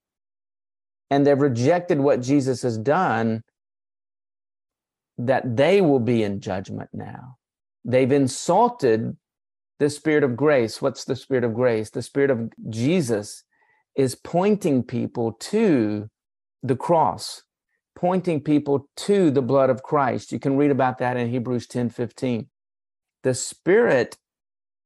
And 1.14 1.28
they've 1.28 1.40
rejected 1.40 2.00
what 2.00 2.24
Jesus 2.24 2.64
has 2.64 2.76
done, 2.76 3.44
that 5.20 5.56
they 5.56 5.80
will 5.80 6.00
be 6.00 6.24
in 6.24 6.40
judgment 6.42 6.90
now. 6.92 7.38
They've 7.86 8.12
insulted 8.12 9.16
the 9.78 9.92
spirit 9.92 10.24
of 10.24 10.36
grace. 10.36 10.82
What's 10.82 11.06
the 11.06 11.16
spirit 11.16 11.44
of 11.44 11.54
grace? 11.54 11.92
The 11.92 12.02
spirit 12.02 12.32
of 12.32 12.50
Jesus 12.68 13.44
is 13.96 14.16
pointing 14.16 14.82
people 14.82 15.34
to 15.34 16.10
the 16.64 16.76
cross, 16.76 17.44
pointing 17.96 18.42
people 18.42 18.90
to 18.98 19.30
the 19.30 19.44
blood 19.44 19.70
of 19.70 19.84
Christ. 19.84 20.32
You 20.32 20.40
can 20.40 20.58
read 20.58 20.72
about 20.72 20.98
that 20.98 21.16
in 21.16 21.30
Hebrews 21.30 21.68
10 21.68 21.92
15. 21.92 22.48
The 23.22 23.36
spirit 23.36 24.18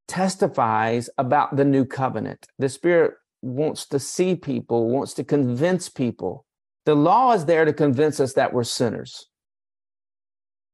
testifies 0.10 1.10
about 1.18 1.56
the 1.56 1.64
new 1.64 1.86
covenant. 1.86 2.48
The 2.60 2.68
Spirit 2.68 3.14
wants 3.42 3.86
to 3.88 4.00
see 4.00 4.36
people, 4.36 4.90
wants 4.90 5.14
to 5.16 5.24
convince 5.24 5.90
people. 5.90 6.46
The 6.86 6.96
law 6.96 7.34
is 7.34 7.46
there 7.46 7.66
to 7.66 7.74
convince 7.74 8.20
us 8.20 8.34
that 8.34 8.54
we're 8.54 8.64
sinners 8.64 9.28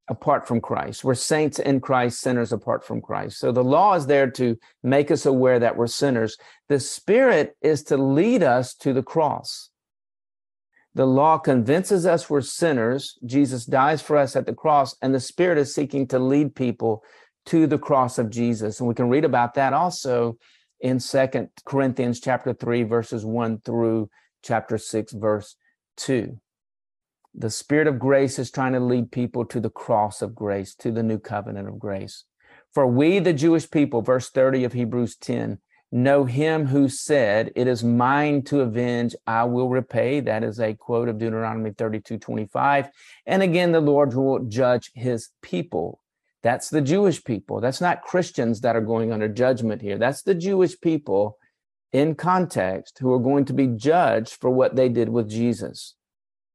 apart 0.09 0.47
from 0.47 0.59
Christ. 0.59 1.03
We're 1.03 1.15
saints 1.15 1.59
in 1.59 1.79
Christ, 1.79 2.19
sinners 2.19 2.51
apart 2.51 2.85
from 2.85 3.01
Christ. 3.01 3.39
So 3.39 3.51
the 3.51 3.63
law 3.63 3.93
is 3.95 4.05
there 4.05 4.29
to 4.31 4.57
make 4.83 5.11
us 5.11 5.25
aware 5.25 5.59
that 5.59 5.77
we're 5.77 5.87
sinners. 5.87 6.37
The 6.67 6.79
Spirit 6.79 7.55
is 7.61 7.83
to 7.83 7.97
lead 7.97 8.43
us 8.43 8.73
to 8.75 8.93
the 8.93 9.03
cross. 9.03 9.69
The 10.95 11.07
law 11.07 11.37
convinces 11.37 12.05
us 12.05 12.29
we're 12.29 12.41
sinners. 12.41 13.17
Jesus 13.25 13.65
dies 13.65 14.01
for 14.01 14.17
us 14.17 14.35
at 14.35 14.45
the 14.45 14.53
cross, 14.53 14.95
and 15.01 15.15
the 15.15 15.19
Spirit 15.19 15.57
is 15.57 15.73
seeking 15.73 16.07
to 16.09 16.19
lead 16.19 16.53
people 16.53 17.03
to 17.47 17.65
the 17.65 17.79
cross 17.79 18.19
of 18.19 18.29
Jesus. 18.29 18.79
And 18.79 18.87
we 18.87 18.93
can 18.93 19.09
read 19.09 19.25
about 19.25 19.55
that 19.55 19.73
also 19.73 20.37
in 20.83 20.99
Second 20.99 21.49
Corinthians 21.65 22.19
chapter 22.19 22.53
3, 22.53 22.83
verses 22.83 23.25
1 23.25 23.61
through 23.63 24.09
chapter 24.43 24.77
6, 24.77 25.13
verse 25.13 25.55
2. 25.95 26.37
The 27.33 27.49
Spirit 27.49 27.87
of 27.87 27.97
grace 27.97 28.37
is 28.37 28.51
trying 28.51 28.73
to 28.73 28.81
lead 28.81 29.09
people 29.09 29.45
to 29.45 29.61
the 29.61 29.69
cross 29.69 30.21
of 30.21 30.35
grace, 30.35 30.75
to 30.75 30.91
the 30.91 31.01
new 31.01 31.19
covenant 31.19 31.69
of 31.69 31.79
grace. 31.79 32.25
For 32.73 32.85
we, 32.85 33.19
the 33.19 33.31
Jewish 33.31 33.71
people, 33.71 34.01
verse 34.01 34.29
30 34.29 34.65
of 34.65 34.73
Hebrews 34.73 35.15
10, 35.15 35.59
know 35.93 36.25
him 36.25 36.67
who 36.67 36.89
said, 36.89 37.53
It 37.55 37.67
is 37.67 37.81
mine 37.81 38.41
to 38.43 38.59
avenge, 38.59 39.15
I 39.25 39.45
will 39.45 39.69
repay. 39.69 40.19
That 40.19 40.43
is 40.43 40.59
a 40.59 40.73
quote 40.73 41.07
of 41.07 41.17
Deuteronomy 41.17 41.71
32 41.71 42.17
25. 42.17 42.89
And 43.25 43.41
again, 43.41 43.71
the 43.71 43.79
Lord 43.79 44.13
will 44.13 44.39
judge 44.39 44.91
his 44.93 45.29
people. 45.41 46.02
That's 46.43 46.69
the 46.69 46.81
Jewish 46.81 47.23
people. 47.23 47.61
That's 47.61 47.81
not 47.81 48.01
Christians 48.01 48.61
that 48.61 48.75
are 48.75 48.81
going 48.81 49.11
under 49.11 49.29
judgment 49.29 49.81
here. 49.81 49.97
That's 49.97 50.21
the 50.21 50.35
Jewish 50.35 50.79
people 50.79 51.37
in 51.93 52.15
context 52.15 52.99
who 52.99 53.13
are 53.13 53.19
going 53.19 53.45
to 53.45 53.53
be 53.53 53.67
judged 53.67 54.33
for 54.33 54.49
what 54.49 54.75
they 54.75 54.89
did 54.89 55.09
with 55.09 55.29
Jesus 55.29 55.95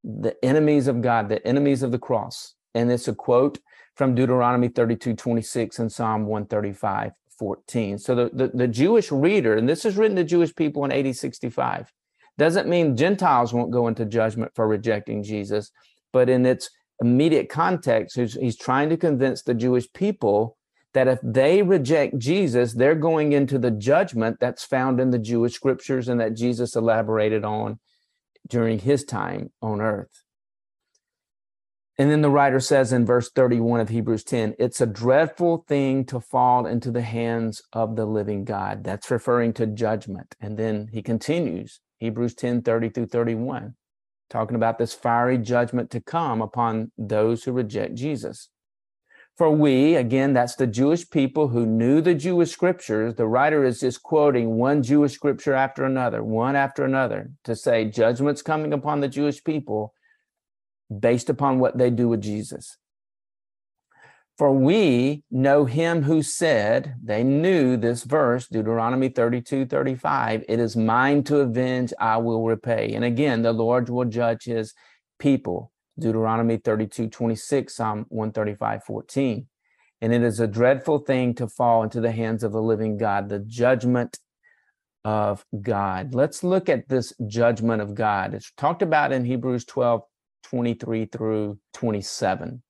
the 0.04 0.36
enemies 0.44 0.86
of 0.86 1.02
God, 1.02 1.28
the 1.28 1.44
enemies 1.46 1.82
of 1.82 1.92
the 1.92 1.98
cross. 1.98 2.54
And 2.74 2.90
it's 2.90 3.08
a 3.08 3.14
quote 3.14 3.58
from 3.96 4.14
Deuteronomy 4.14 4.68
32, 4.68 5.14
26 5.14 5.78
and 5.80 5.92
Psalm 5.92 6.26
135, 6.26 7.12
14. 7.38 7.98
So 7.98 8.14
the, 8.14 8.30
the, 8.32 8.48
the 8.54 8.68
Jewish 8.68 9.10
reader, 9.10 9.56
and 9.56 9.68
this 9.68 9.84
is 9.84 9.96
written 9.96 10.16
to 10.16 10.24
Jewish 10.24 10.54
people 10.54 10.84
in 10.84 10.92
AD 10.92 11.16
65, 11.16 11.92
doesn't 12.36 12.68
mean 12.68 12.96
Gentiles 12.96 13.52
won't 13.52 13.72
go 13.72 13.88
into 13.88 14.04
judgment 14.04 14.52
for 14.54 14.68
rejecting 14.68 15.24
Jesus, 15.24 15.72
but 16.12 16.28
in 16.30 16.46
its 16.46 16.70
immediate 17.00 17.48
context, 17.48 18.16
he's, 18.16 18.34
he's 18.34 18.56
trying 18.56 18.88
to 18.90 18.96
convince 18.96 19.42
the 19.42 19.54
Jewish 19.54 19.92
people 19.92 20.56
that 20.94 21.08
if 21.08 21.18
they 21.22 21.62
reject 21.62 22.18
Jesus, 22.18 22.74
they're 22.74 22.94
going 22.94 23.32
into 23.32 23.58
the 23.58 23.70
judgment 23.70 24.38
that's 24.40 24.64
found 24.64 25.00
in 25.00 25.10
the 25.10 25.18
Jewish 25.18 25.54
scriptures 25.54 26.08
and 26.08 26.20
that 26.20 26.34
Jesus 26.34 26.74
elaborated 26.74 27.44
on 27.44 27.78
during 28.48 28.78
his 28.78 29.04
time 29.04 29.50
on 29.60 29.80
earth. 29.80 30.22
And 32.00 32.10
then 32.12 32.22
the 32.22 32.30
writer 32.30 32.60
says 32.60 32.92
in 32.92 33.04
verse 33.04 33.28
31 33.28 33.80
of 33.80 33.88
Hebrews 33.88 34.22
10, 34.22 34.54
it's 34.58 34.80
a 34.80 34.86
dreadful 34.86 35.64
thing 35.66 36.04
to 36.06 36.20
fall 36.20 36.64
into 36.64 36.92
the 36.92 37.02
hands 37.02 37.60
of 37.72 37.96
the 37.96 38.06
living 38.06 38.44
God. 38.44 38.84
That's 38.84 39.10
referring 39.10 39.52
to 39.54 39.66
judgment. 39.66 40.36
And 40.40 40.56
then 40.56 40.90
he 40.92 41.02
continues, 41.02 41.80
Hebrews 41.98 42.34
10 42.34 42.62
30 42.62 42.90
through 42.90 43.06
31, 43.06 43.74
talking 44.30 44.56
about 44.56 44.78
this 44.78 44.92
fiery 44.92 45.38
judgment 45.38 45.90
to 45.90 46.00
come 46.00 46.42
upon 46.42 46.92
those 46.98 47.44
who 47.44 47.52
reject 47.52 47.94
Jesus. 47.94 48.48
For 49.36 49.50
we, 49.50 49.94
again, 49.94 50.32
that's 50.32 50.56
the 50.56 50.66
Jewish 50.66 51.08
people 51.08 51.46
who 51.48 51.64
knew 51.64 52.00
the 52.00 52.14
Jewish 52.14 52.50
scriptures. 52.50 53.14
The 53.14 53.28
writer 53.28 53.64
is 53.64 53.78
just 53.78 54.02
quoting 54.02 54.56
one 54.56 54.82
Jewish 54.82 55.12
scripture 55.12 55.54
after 55.54 55.84
another, 55.84 56.24
one 56.24 56.56
after 56.56 56.84
another, 56.84 57.30
to 57.44 57.54
say 57.54 57.84
judgment's 57.84 58.42
coming 58.42 58.72
upon 58.72 59.00
the 59.00 59.06
Jewish 59.06 59.42
people 59.44 59.94
based 60.90 61.30
upon 61.30 61.60
what 61.60 61.78
they 61.78 61.90
do 61.90 62.08
with 62.08 62.20
Jesus. 62.20 62.78
For 64.38 64.52
we 64.52 65.24
know 65.32 65.64
him 65.64 66.04
who 66.04 66.22
said, 66.22 66.94
they 67.02 67.24
knew 67.24 67.76
this 67.76 68.04
verse, 68.04 68.46
Deuteronomy 68.46 69.08
32 69.08 69.66
35, 69.66 70.44
it 70.48 70.60
is 70.60 70.76
mine 70.76 71.24
to 71.24 71.40
avenge, 71.40 71.92
I 71.98 72.18
will 72.18 72.44
repay. 72.44 72.92
And 72.94 73.04
again, 73.04 73.42
the 73.42 73.52
Lord 73.52 73.88
will 73.88 74.04
judge 74.04 74.44
his 74.44 74.74
people. 75.18 75.72
Deuteronomy 75.98 76.58
32, 76.58 77.08
26, 77.08 77.74
Psalm 77.74 78.06
135, 78.10 78.84
14. 78.84 79.46
And 80.00 80.14
it 80.14 80.22
is 80.22 80.38
a 80.38 80.46
dreadful 80.46 80.98
thing 80.98 81.34
to 81.34 81.48
fall 81.48 81.82
into 81.82 82.00
the 82.00 82.12
hands 82.12 82.44
of 82.44 82.52
the 82.52 82.62
living 82.62 82.96
God, 82.96 83.28
the 83.28 83.40
judgment 83.40 84.20
of 85.04 85.44
God. 85.60 86.14
Let's 86.14 86.44
look 86.44 86.68
at 86.68 86.88
this 86.88 87.12
judgment 87.26 87.82
of 87.82 87.96
God. 87.96 88.34
It's 88.34 88.52
talked 88.56 88.82
about 88.82 89.10
in 89.10 89.24
Hebrews 89.24 89.64
12, 89.64 90.02
23 90.44 91.06
through 91.06 91.58
27. 91.72 92.62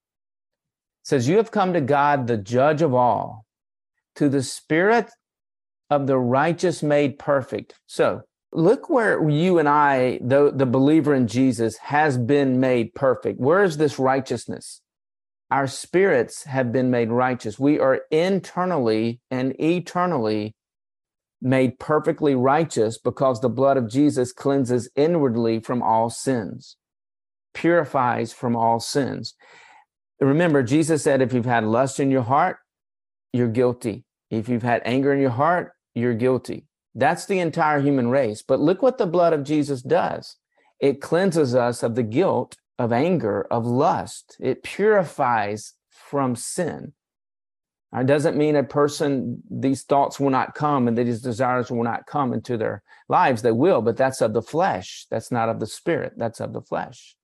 Says, 1.09 1.27
You 1.27 1.39
have 1.39 1.51
come 1.51 1.73
to 1.73 1.81
God, 1.81 2.27
the 2.27 2.37
judge 2.37 2.83
of 2.83 2.93
all, 2.93 3.47
to 4.17 4.29
the 4.29 4.43
spirit 4.43 5.11
of 5.89 6.07
the 6.07 6.19
righteous 6.19 6.83
made 6.83 7.19
perfect. 7.19 7.73
So 7.87 8.21
look 8.53 8.91
where 8.91 9.27
you 9.27 9.59
and 9.59 9.71
I, 9.71 10.19
the, 10.21 10.53
the 10.55 10.67
believer 10.67 11.15
in 11.15 11.27
Jesus, 11.27 11.79
has 11.79 12.19
been 12.19 12.61
made 12.61 12.95
perfect. 12.95 13.41
Where 13.41 13.65
is 13.65 13.79
this 13.79 13.99
righteousness? 13.99 14.83
Our 15.51 15.67
spirits 15.67 16.45
have 16.45 16.73
been 16.73 16.91
made 16.91 17.09
righteous. 17.11 17.59
We 17.59 17.81
are 17.81 18.03
internally 18.11 19.23
and 19.31 19.59
eternally 19.59 20.55
made 21.41 21.79
perfectly 21.79 22.35
righteous 22.35 22.99
because 22.99 23.41
the 23.41 23.49
blood 23.49 23.79
of 23.79 23.89
Jesus 23.89 24.31
cleanses 24.31 24.91
inwardly 24.95 25.61
from 25.61 25.83
all 25.83 26.11
sins, 26.11 26.77
purifies 27.55 28.35
from 28.35 28.55
all 28.55 28.79
sins. 28.79 29.33
Remember, 30.21 30.63
Jesus 30.63 31.03
said, 31.03 31.23
if 31.23 31.33
you've 31.33 31.45
had 31.45 31.65
lust 31.65 32.01
in 32.01 32.11
your 32.11 32.23
heart, 32.23 32.59
you're 33.33 33.49
guilty. 33.49 34.05
If 34.31 34.49
you've 34.49 34.63
had 34.63 34.83
anger 34.85 35.13
in 35.13 35.21
your 35.21 35.31
heart, 35.31 35.73
you're 35.95 36.15
guilty. 36.15 36.67
That's 36.95 37.27
the 37.27 37.39
entire 37.39 37.81
human 37.81 38.09
race. 38.09 38.43
But 38.43 38.61
look 38.61 38.83
what 38.83 38.99
the 38.99 39.07
blood 39.07 39.33
of 39.33 39.45
Jesus 39.45 39.83
does 39.83 40.37
it 40.81 41.01
cleanses 41.01 41.55
us 41.55 41.83
of 41.83 41.97
the 41.97 42.05
guilt 42.05 42.57
of 42.79 42.93
anger, 42.93 43.47
of 43.51 43.67
lust, 43.67 44.37
it 44.39 44.63
purifies 44.63 45.75
from 45.91 46.37
sin. 46.37 46.93
It 47.93 48.07
doesn't 48.07 48.37
mean 48.37 48.55
a 48.55 48.63
person, 48.63 49.43
these 49.51 49.83
thoughts 49.83 50.21
will 50.21 50.31
not 50.31 50.55
come 50.55 50.87
and 50.87 50.97
these 50.97 51.23
desires 51.23 51.71
will 51.71 51.83
not 51.83 52.07
come 52.07 52.33
into 52.33 52.57
their 52.57 52.83
lives. 53.09 53.43
They 53.43 53.51
will, 53.51 53.81
but 53.81 53.97
that's 53.97 54.21
of 54.21 54.35
the 54.35 54.43
flesh. 54.43 55.07
That's 55.11 55.33
not 55.33 55.49
of 55.49 55.59
the 55.59 55.67
spirit. 55.67 56.13
That's 56.17 56.39
of 56.39 56.53
the 56.53 56.61
flesh. 56.61 57.17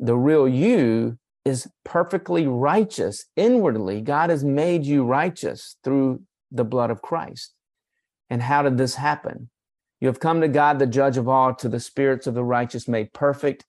The 0.00 0.16
real 0.16 0.48
you 0.48 1.18
is 1.44 1.68
perfectly 1.84 2.46
righteous 2.46 3.26
inwardly. 3.36 4.00
God 4.00 4.30
has 4.30 4.44
made 4.44 4.84
you 4.84 5.04
righteous 5.04 5.76
through 5.82 6.22
the 6.50 6.64
blood 6.64 6.90
of 6.90 7.02
Christ. 7.02 7.54
And 8.30 8.42
how 8.42 8.62
did 8.62 8.78
this 8.78 8.94
happen? 8.94 9.50
You 10.00 10.08
have 10.08 10.20
come 10.20 10.40
to 10.40 10.48
God, 10.48 10.78
the 10.78 10.86
judge 10.86 11.16
of 11.16 11.28
all, 11.28 11.54
to 11.54 11.68
the 11.68 11.80
spirits 11.80 12.26
of 12.26 12.34
the 12.34 12.44
righteous 12.44 12.88
made 12.88 13.12
perfect. 13.12 13.64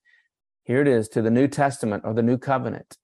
Here 0.64 0.80
it 0.80 0.88
is 0.88 1.08
to 1.10 1.22
the 1.22 1.30
New 1.30 1.48
Testament 1.48 2.02
or 2.04 2.14
the 2.14 2.22
New 2.22 2.38
Covenant, 2.38 2.96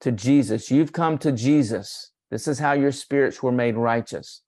to 0.00 0.12
Jesus. 0.12 0.70
You've 0.70 0.92
come 0.92 1.18
to 1.18 1.32
Jesus. 1.32 2.12
This 2.30 2.48
is 2.48 2.60
how 2.60 2.72
your 2.72 2.92
spirits 2.92 3.42
were 3.42 3.52
made 3.52 3.76
righteous, 3.76 4.42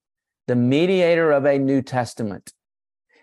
the 0.47 0.57
mediator 0.57 1.33
of 1.33 1.45
a 1.45 1.59
New 1.59 1.83
Testament. 1.83 2.53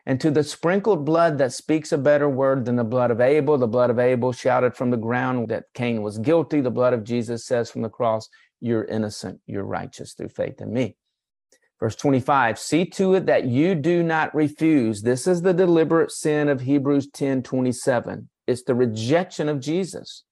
And 0.06 0.20
to 0.22 0.32
the 0.32 0.43
sprinkled 0.43 1.06
blood 1.06 1.38
that 1.38 1.54
speaks 1.54 1.91
a 1.91 1.97
better 1.97 2.28
word 2.28 2.66
than 2.66 2.76
the 2.76 2.84
blood 2.84 3.12
of 3.12 3.22
Abel, 3.22 3.58
the 3.58 3.68
blood 3.68 3.89
of 3.89 3.99
Abel 3.99 4.32
shouted 4.32 4.76
from 4.76 4.89
the 4.89 4.97
ground 4.97 5.49
that 5.49 5.66
Cain 5.74 6.02
was 6.02 6.18
guilty. 6.18 6.62
The 6.62 6.72
blood 6.72 6.93
of 6.93 7.04
Jesus 7.04 7.45
says 7.45 7.70
from 7.70 7.84
the 7.84 7.89
cross, 7.89 8.28
You're 8.60 8.86
innocent, 8.86 9.39
you're 9.45 9.64
righteous 9.64 10.14
through 10.14 10.30
faith 10.30 10.60
in 10.60 10.74
me. 10.74 10.95
Verse 11.80 11.95
25, 11.95 12.60
see 12.60 12.86
to 12.86 13.16
it 13.16 13.26
that 13.26 13.45
you 13.45 13.74
do 13.74 14.04
not 14.04 14.34
refuse. 14.36 15.02
This 15.02 15.26
is 15.26 15.41
the 15.41 15.54
deliberate 15.54 16.12
sin 16.12 16.47
of 16.47 16.62
Hebrews 16.62 17.10
10 17.12 17.41
27. 17.41 18.30
It's 18.47 18.64
the 18.64 18.76
rejection 18.76 19.49
of 19.49 19.60
Jesus. 19.60 20.24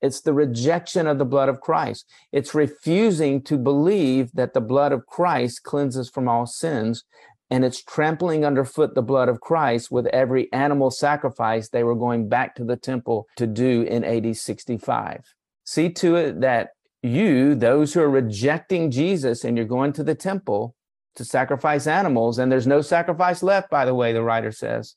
It's 0.00 0.20
the 0.20 0.32
rejection 0.32 1.06
of 1.06 1.18
the 1.18 1.24
blood 1.24 1.48
of 1.48 1.60
Christ. 1.60 2.06
It's 2.30 2.54
refusing 2.54 3.42
to 3.44 3.56
believe 3.56 4.30
that 4.34 4.52
the 4.54 4.60
blood 4.60 4.92
of 4.92 5.06
Christ 5.06 5.62
cleanses 5.64 6.08
from 6.08 6.28
all 6.28 6.46
sins. 6.46 7.04
And 7.50 7.64
it's 7.64 7.82
trampling 7.82 8.44
underfoot 8.44 8.94
the 8.94 9.02
blood 9.02 9.28
of 9.28 9.40
Christ 9.40 9.90
with 9.90 10.06
every 10.08 10.52
animal 10.52 10.90
sacrifice 10.90 11.68
they 11.68 11.82
were 11.82 11.94
going 11.94 12.28
back 12.28 12.54
to 12.56 12.64
the 12.64 12.76
temple 12.76 13.26
to 13.36 13.46
do 13.46 13.82
in 13.82 14.04
AD 14.04 14.36
65. 14.36 15.24
See 15.64 15.90
to 15.94 16.16
it 16.16 16.40
that 16.40 16.70
you, 17.02 17.54
those 17.54 17.94
who 17.94 18.00
are 18.00 18.10
rejecting 18.10 18.90
Jesus 18.90 19.44
and 19.44 19.56
you're 19.56 19.66
going 19.66 19.92
to 19.94 20.02
the 20.02 20.14
temple, 20.14 20.74
to 21.18 21.24
sacrifice 21.24 21.88
animals, 21.88 22.38
and 22.38 22.50
there's 22.50 22.66
no 22.66 22.80
sacrifice 22.80 23.42
left, 23.42 23.68
by 23.68 23.84
the 23.84 23.94
way, 23.94 24.12
the 24.12 24.22
writer 24.22 24.52
says. 24.52 24.94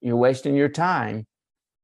You're 0.00 0.16
wasting 0.16 0.54
your 0.54 0.70
time. 0.70 1.26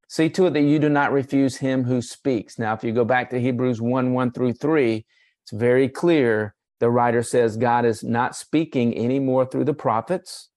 See 0.08 0.30
to 0.30 0.46
it 0.46 0.54
that 0.54 0.62
you 0.62 0.78
do 0.78 0.88
not 0.88 1.12
refuse 1.12 1.58
him 1.58 1.84
who 1.84 2.00
speaks. 2.00 2.58
Now, 2.58 2.72
if 2.72 2.82
you 2.82 2.92
go 2.92 3.04
back 3.04 3.30
to 3.30 3.40
Hebrews 3.40 3.82
1 3.82 4.14
1 4.14 4.32
through 4.32 4.54
3, 4.54 5.04
it's 5.42 5.52
very 5.52 5.88
clear 5.88 6.53
The 6.80 6.90
writer 6.90 7.22
says 7.22 7.56
God 7.56 7.84
is 7.84 8.02
not 8.02 8.36
speaking 8.36 8.96
anymore 8.96 9.46
through 9.46 9.64
the 9.64 9.74
prophets. 9.74 10.50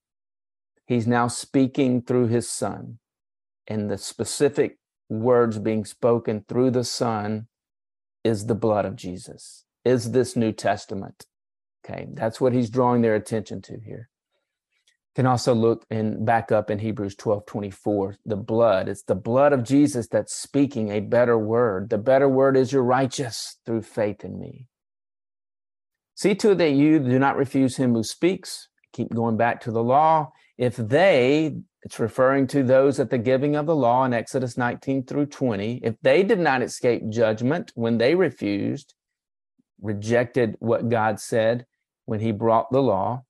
He's 0.86 1.06
now 1.06 1.28
speaking 1.28 2.02
through 2.02 2.28
his 2.28 2.48
son. 2.48 2.98
And 3.66 3.90
the 3.90 3.98
specific 3.98 4.78
words 5.08 5.58
being 5.58 5.84
spoken 5.84 6.44
through 6.48 6.70
the 6.70 6.84
son 6.84 7.48
is 8.24 8.46
the 8.46 8.54
blood 8.54 8.84
of 8.84 8.96
Jesus, 8.96 9.64
is 9.84 10.12
this 10.12 10.36
New 10.36 10.52
Testament. 10.52 11.26
Okay, 11.84 12.06
that's 12.12 12.40
what 12.40 12.52
he's 12.52 12.70
drawing 12.70 13.02
their 13.02 13.14
attention 13.14 13.62
to 13.62 13.78
here. 13.80 14.08
Can 15.14 15.26
also 15.26 15.54
look 15.54 15.84
and 15.90 16.24
back 16.24 16.52
up 16.52 16.70
in 16.70 16.78
Hebrews 16.78 17.16
12 17.16 17.44
24, 17.46 18.16
the 18.24 18.36
blood. 18.36 18.88
It's 18.88 19.02
the 19.02 19.14
blood 19.14 19.52
of 19.52 19.64
Jesus 19.64 20.06
that's 20.06 20.34
speaking 20.34 20.90
a 20.90 21.00
better 21.00 21.36
word. 21.36 21.90
The 21.90 21.98
better 21.98 22.28
word 22.28 22.56
is 22.56 22.72
you're 22.72 22.82
righteous 22.82 23.58
through 23.66 23.82
faith 23.82 24.24
in 24.24 24.38
me. 24.38 24.67
See 26.18 26.34
to 26.34 26.50
it 26.50 26.58
that 26.58 26.72
you 26.72 26.98
do 26.98 27.16
not 27.16 27.36
refuse 27.36 27.76
him 27.76 27.94
who 27.94 28.02
speaks. 28.02 28.66
Keep 28.92 29.14
going 29.14 29.36
back 29.36 29.60
to 29.60 29.70
the 29.70 29.84
law. 29.84 30.32
If 30.56 30.74
they, 30.74 31.58
it's 31.82 32.00
referring 32.00 32.48
to 32.48 32.64
those 32.64 32.98
at 32.98 33.10
the 33.10 33.18
giving 33.18 33.54
of 33.54 33.66
the 33.66 33.76
law 33.76 34.04
in 34.04 34.12
Exodus 34.12 34.56
19 34.56 35.04
through 35.04 35.26
20, 35.26 35.76
if 35.84 35.94
they 36.02 36.24
did 36.24 36.40
not 36.40 36.60
escape 36.60 37.08
judgment 37.08 37.70
when 37.76 37.98
they 37.98 38.16
refused, 38.16 38.94
rejected 39.80 40.56
what 40.58 40.88
God 40.88 41.20
said 41.20 41.66
when 42.06 42.18
he 42.18 42.32
brought 42.32 42.72
the 42.72 42.82
law, 42.82 43.22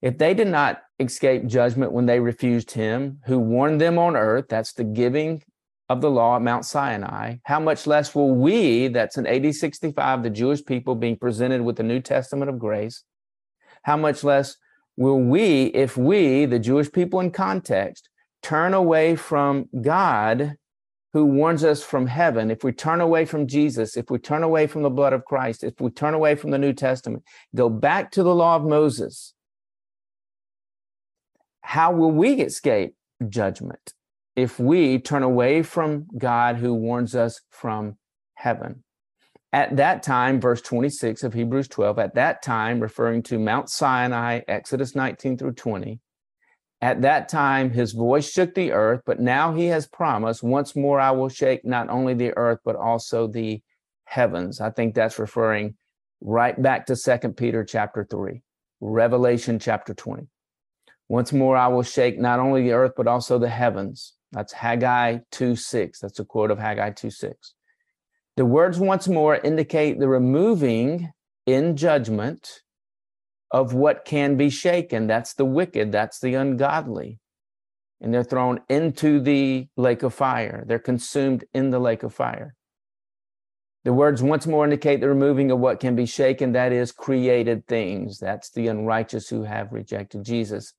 if 0.00 0.16
they 0.16 0.32
did 0.32 0.48
not 0.48 0.80
escape 0.98 1.44
judgment 1.44 1.92
when 1.92 2.06
they 2.06 2.20
refused 2.20 2.70
him 2.70 3.20
who 3.26 3.38
warned 3.38 3.82
them 3.82 3.98
on 3.98 4.16
earth, 4.16 4.46
that's 4.48 4.72
the 4.72 4.84
giving 4.84 5.42
of 5.92 6.00
the 6.00 6.10
law 6.10 6.36
at 6.36 6.42
Mount 6.42 6.64
Sinai, 6.64 7.36
how 7.44 7.60
much 7.60 7.86
less 7.86 8.14
will 8.14 8.34
we, 8.34 8.88
that's 8.88 9.18
in 9.18 9.26
AD 9.26 9.54
65, 9.54 10.22
the 10.22 10.30
Jewish 10.30 10.64
people 10.64 10.94
being 10.94 11.16
presented 11.16 11.60
with 11.60 11.76
the 11.76 11.82
New 11.82 12.00
Testament 12.00 12.48
of 12.48 12.58
grace, 12.58 13.04
how 13.82 13.96
much 13.96 14.24
less 14.24 14.56
will 14.96 15.20
we, 15.20 15.66
if 15.66 15.96
we, 15.96 16.46
the 16.46 16.58
Jewish 16.58 16.90
people 16.90 17.20
in 17.20 17.30
context, 17.30 18.08
turn 18.42 18.72
away 18.74 19.16
from 19.16 19.68
God 19.82 20.56
who 21.12 21.26
warns 21.26 21.62
us 21.62 21.82
from 21.82 22.06
heaven, 22.06 22.50
if 22.50 22.64
we 22.64 22.72
turn 22.72 23.02
away 23.02 23.26
from 23.26 23.46
Jesus, 23.46 23.98
if 23.98 24.10
we 24.10 24.18
turn 24.18 24.42
away 24.42 24.66
from 24.66 24.82
the 24.82 24.88
blood 24.88 25.12
of 25.12 25.26
Christ, 25.26 25.62
if 25.62 25.78
we 25.78 25.90
turn 25.90 26.14
away 26.14 26.36
from 26.36 26.52
the 26.52 26.58
New 26.58 26.72
Testament, 26.72 27.22
go 27.54 27.68
back 27.68 28.10
to 28.12 28.22
the 28.22 28.34
law 28.34 28.56
of 28.56 28.64
Moses, 28.64 29.34
how 31.60 31.92
will 31.92 32.10
we 32.10 32.40
escape 32.40 32.94
judgment 33.28 33.92
if 34.34 34.58
we 34.58 34.98
turn 34.98 35.22
away 35.22 35.62
from 35.62 36.06
God 36.16 36.56
who 36.56 36.74
warns 36.74 37.14
us 37.14 37.40
from 37.50 37.96
heaven? 38.34 38.84
At 39.52 39.76
that 39.76 40.02
time, 40.02 40.40
verse 40.40 40.62
26 40.62 41.24
of 41.24 41.34
Hebrews 41.34 41.68
12, 41.68 41.98
at 41.98 42.14
that 42.14 42.42
time, 42.42 42.80
referring 42.80 43.22
to 43.24 43.38
Mount 43.38 43.68
Sinai, 43.68 44.40
Exodus 44.48 44.94
19 44.94 45.36
through 45.36 45.52
20, 45.52 46.00
at 46.80 47.02
that 47.02 47.28
time 47.28 47.70
his 47.70 47.92
voice 47.92 48.28
shook 48.28 48.54
the 48.54 48.72
earth, 48.72 49.02
but 49.06 49.20
now 49.20 49.54
he 49.54 49.66
has 49.66 49.86
promised, 49.86 50.42
once 50.42 50.74
more 50.74 50.98
I 50.98 51.12
will 51.12 51.28
shake 51.28 51.64
not 51.64 51.88
only 51.88 52.14
the 52.14 52.36
earth, 52.36 52.58
but 52.64 52.74
also 52.74 53.28
the 53.28 53.62
heavens. 54.04 54.60
I 54.60 54.70
think 54.70 54.94
that's 54.94 55.18
referring 55.18 55.76
right 56.20 56.60
back 56.60 56.86
to 56.86 56.96
Second 56.96 57.36
Peter 57.36 57.62
chapter 57.64 58.04
3, 58.10 58.42
Revelation 58.80 59.58
chapter 59.58 59.94
20. 59.94 60.26
Once 61.08 61.32
more 61.32 61.56
I 61.56 61.68
will 61.68 61.82
shake 61.82 62.18
not 62.18 62.40
only 62.40 62.62
the 62.62 62.72
earth, 62.72 62.92
but 62.96 63.06
also 63.06 63.38
the 63.38 63.48
heavens. 63.48 64.14
That's 64.32 64.52
Haggai 64.52 65.18
2 65.30 65.54
6. 65.56 66.00
That's 66.00 66.18
a 66.18 66.24
quote 66.24 66.50
of 66.50 66.58
Haggai 66.58 66.90
2 66.90 67.10
6. 67.10 67.54
The 68.36 68.46
words 68.46 68.78
once 68.78 69.08
more 69.08 69.36
indicate 69.36 70.00
the 70.00 70.08
removing 70.08 71.12
in 71.46 71.76
judgment 71.76 72.62
of 73.50 73.74
what 73.74 74.06
can 74.06 74.36
be 74.36 74.48
shaken. 74.48 75.06
That's 75.06 75.34
the 75.34 75.44
wicked, 75.44 75.92
that's 75.92 76.18
the 76.18 76.34
ungodly. 76.34 77.18
And 78.00 78.12
they're 78.12 78.24
thrown 78.24 78.60
into 78.68 79.20
the 79.20 79.68
lake 79.76 80.02
of 80.02 80.14
fire. 80.14 80.64
They're 80.66 80.78
consumed 80.78 81.44
in 81.52 81.70
the 81.70 81.78
lake 81.78 82.02
of 82.02 82.14
fire. 82.14 82.54
The 83.84 83.92
words 83.92 84.22
once 84.22 84.46
more 84.46 84.64
indicate 84.64 85.00
the 85.00 85.08
removing 85.08 85.50
of 85.50 85.58
what 85.58 85.80
can 85.80 85.94
be 85.94 86.06
shaken, 86.06 86.52
that 86.52 86.72
is, 86.72 86.92
created 86.92 87.66
things. 87.66 88.18
That's 88.18 88.50
the 88.50 88.68
unrighteous 88.68 89.28
who 89.28 89.42
have 89.42 89.72
rejected 89.72 90.24
Jesus. 90.24 90.72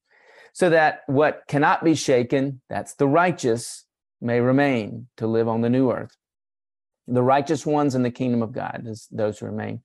So 0.54 0.70
that 0.70 1.02
what 1.08 1.44
cannot 1.48 1.84
be 1.84 1.96
shaken, 1.96 2.62
that's 2.70 2.94
the 2.96 3.08
righteous, 3.08 3.86
may 4.22 4.40
remain 4.40 5.08
to 5.18 5.28
live 5.28 5.48
on 5.48 5.62
the 5.62 5.70
new 5.70 5.92
earth 5.92 6.16
the 7.08 7.24
righteous 7.24 7.66
ones 7.66 7.96
in 7.96 8.04
the 8.04 8.12
kingdom 8.12 8.42
of 8.42 8.52
God, 8.52 8.84
is 8.86 9.08
those 9.12 9.40
who 9.40 9.48
remain. 9.48 9.82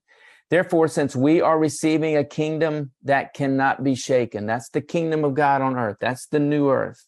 Therefore, 0.49 0.87
since 0.87 1.15
we 1.15 1.41
are 1.41 1.59
receiving 1.59 2.17
a 2.17 2.23
kingdom 2.23 2.91
that 3.03 3.33
cannot 3.33 3.83
be 3.83 3.93
shaken, 3.93 4.45
that's 4.47 4.69
the 4.69 4.81
kingdom 4.81 5.23
of 5.23 5.35
God 5.35 5.61
on 5.61 5.77
earth, 5.77 5.97
that's 5.99 6.27
the 6.27 6.39
new 6.39 6.69
earth. 6.69 7.05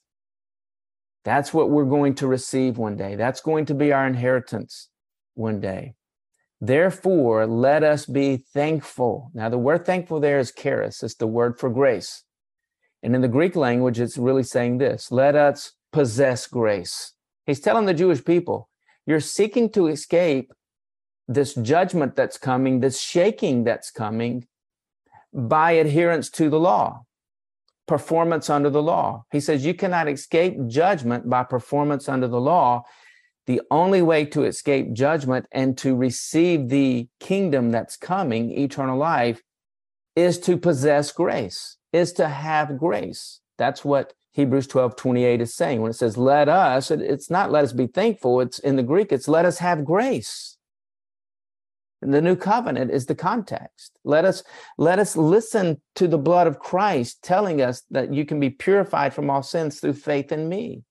That's 1.23 1.53
what 1.53 1.69
we're 1.69 1.85
going 1.85 2.15
to 2.15 2.27
receive 2.27 2.77
one 2.77 2.97
day. 2.97 3.15
That's 3.15 3.41
going 3.41 3.65
to 3.67 3.75
be 3.75 3.93
our 3.93 4.07
inheritance 4.07 4.89
one 5.35 5.59
day. 5.59 5.93
Therefore, 6.59 7.47
let 7.47 7.83
us 7.83 8.05
be 8.05 8.37
thankful. 8.37 9.31
Now, 9.33 9.49
the 9.49 9.57
word 9.57 9.85
thankful 9.85 10.19
there 10.19 10.39
is 10.39 10.51
charis, 10.51 11.01
it's 11.01 11.15
the 11.15 11.27
word 11.27 11.59
for 11.59 11.69
grace. 11.69 12.23
And 13.03 13.15
in 13.15 13.21
the 13.21 13.27
Greek 13.27 13.55
language, 13.55 13.99
it's 13.99 14.17
really 14.17 14.43
saying 14.43 14.77
this 14.77 15.11
let 15.11 15.35
us 15.35 15.73
possess 15.91 16.47
grace. 16.47 17.13
He's 17.45 17.59
telling 17.59 17.85
the 17.85 17.93
Jewish 17.93 18.23
people, 18.23 18.69
you're 19.05 19.19
seeking 19.19 19.69
to 19.71 19.87
escape 19.87 20.53
this 21.27 21.53
judgment 21.55 22.15
that's 22.15 22.37
coming, 22.37 22.79
this 22.79 23.01
shaking 23.01 23.63
that's 23.63 23.91
coming 23.91 24.47
by 25.33 25.71
adherence 25.71 26.29
to 26.29 26.49
the 26.49 26.59
law, 26.59 27.03
performance 27.87 28.49
under 28.49 28.69
the 28.69 28.81
law. 28.81 29.25
He 29.31 29.39
says 29.39 29.65
you 29.65 29.73
cannot 29.73 30.07
escape 30.07 30.55
judgment 30.67 31.29
by 31.29 31.43
performance 31.43 32.09
under 32.09 32.27
the 32.27 32.41
law. 32.41 32.83
The 33.47 33.61
only 33.71 34.01
way 34.01 34.25
to 34.25 34.43
escape 34.43 34.93
judgment 34.93 35.45
and 35.51 35.77
to 35.79 35.95
receive 35.95 36.69
the 36.69 37.07
kingdom 37.19 37.71
that's 37.71 37.97
coming, 37.97 38.51
eternal 38.51 38.97
life, 38.97 39.41
is 40.15 40.37
to 40.39 40.57
possess 40.57 41.11
grace, 41.11 41.77
is 41.93 42.13
to 42.13 42.27
have 42.27 42.77
grace. 42.77 43.39
That's 43.57 43.83
what 43.83 44.13
Hebrews 44.31 44.67
12, 44.67 44.95
28 44.95 45.41
is 45.41 45.53
saying. 45.53 45.81
When 45.81 45.91
it 45.91 45.95
says, 45.95 46.17
let 46.17 46.47
us, 46.47 46.89
it's 46.89 47.29
not 47.29 47.51
let 47.51 47.63
us 47.63 47.73
be 47.73 47.87
thankful. 47.87 48.39
It's 48.41 48.59
in 48.59 48.75
the 48.75 48.83
Greek, 48.83 49.11
it's 49.11 49.27
let 49.27 49.45
us 49.45 49.57
have 49.59 49.85
grace. 49.85 50.57
And 52.01 52.13
the 52.13 52.21
new 52.21 52.35
covenant 52.35 52.89
is 52.89 53.05
the 53.05 53.13
context. 53.13 53.99
Let 54.03 54.25
us, 54.25 54.43
let 54.77 54.97
us 54.97 55.15
listen 55.15 55.81
to 55.95 56.07
the 56.07 56.17
blood 56.17 56.47
of 56.47 56.57
Christ 56.57 57.21
telling 57.21 57.61
us 57.61 57.83
that 57.91 58.11
you 58.11 58.25
can 58.25 58.39
be 58.39 58.49
purified 58.49 59.13
from 59.13 59.29
all 59.29 59.43
sins 59.43 59.79
through 59.79 59.93
faith 59.93 60.31
in 60.31 60.49
me. 60.49 60.83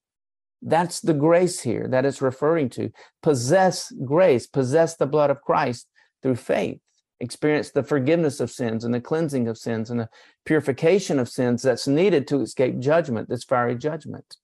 That's 0.63 1.01
the 1.01 1.15
grace 1.15 1.61
here 1.61 1.89
that 1.89 2.05
it's 2.05 2.23
referring 2.23 2.69
to. 2.71 2.93
Possess 3.23 3.93
grace, 4.05 4.47
possess 4.47 4.97
the 4.97 5.07
blood 5.07 5.31
of 5.31 5.41
Christ 5.41 5.89
through 6.23 6.37
faith 6.37 6.79
experience 7.21 7.71
the 7.71 7.83
forgiveness 7.83 8.41
of 8.41 8.51
sins 8.51 8.85
and 8.85 8.95
the 8.95 9.01
cleansing 9.01 9.47
of 9.47 9.59
sins 9.59 9.91
and 9.91 10.01
the 10.01 10.09
purification 10.45 11.19
of 11.19 11.29
sins 11.29 11.63
that's 11.63 11.87
needed 11.87 12.27
to 12.29 12.41
escape 12.41 12.79
judgment, 12.79 13.29
this 13.29 13.45
fiery 13.45 13.77
judgment. 13.77 14.37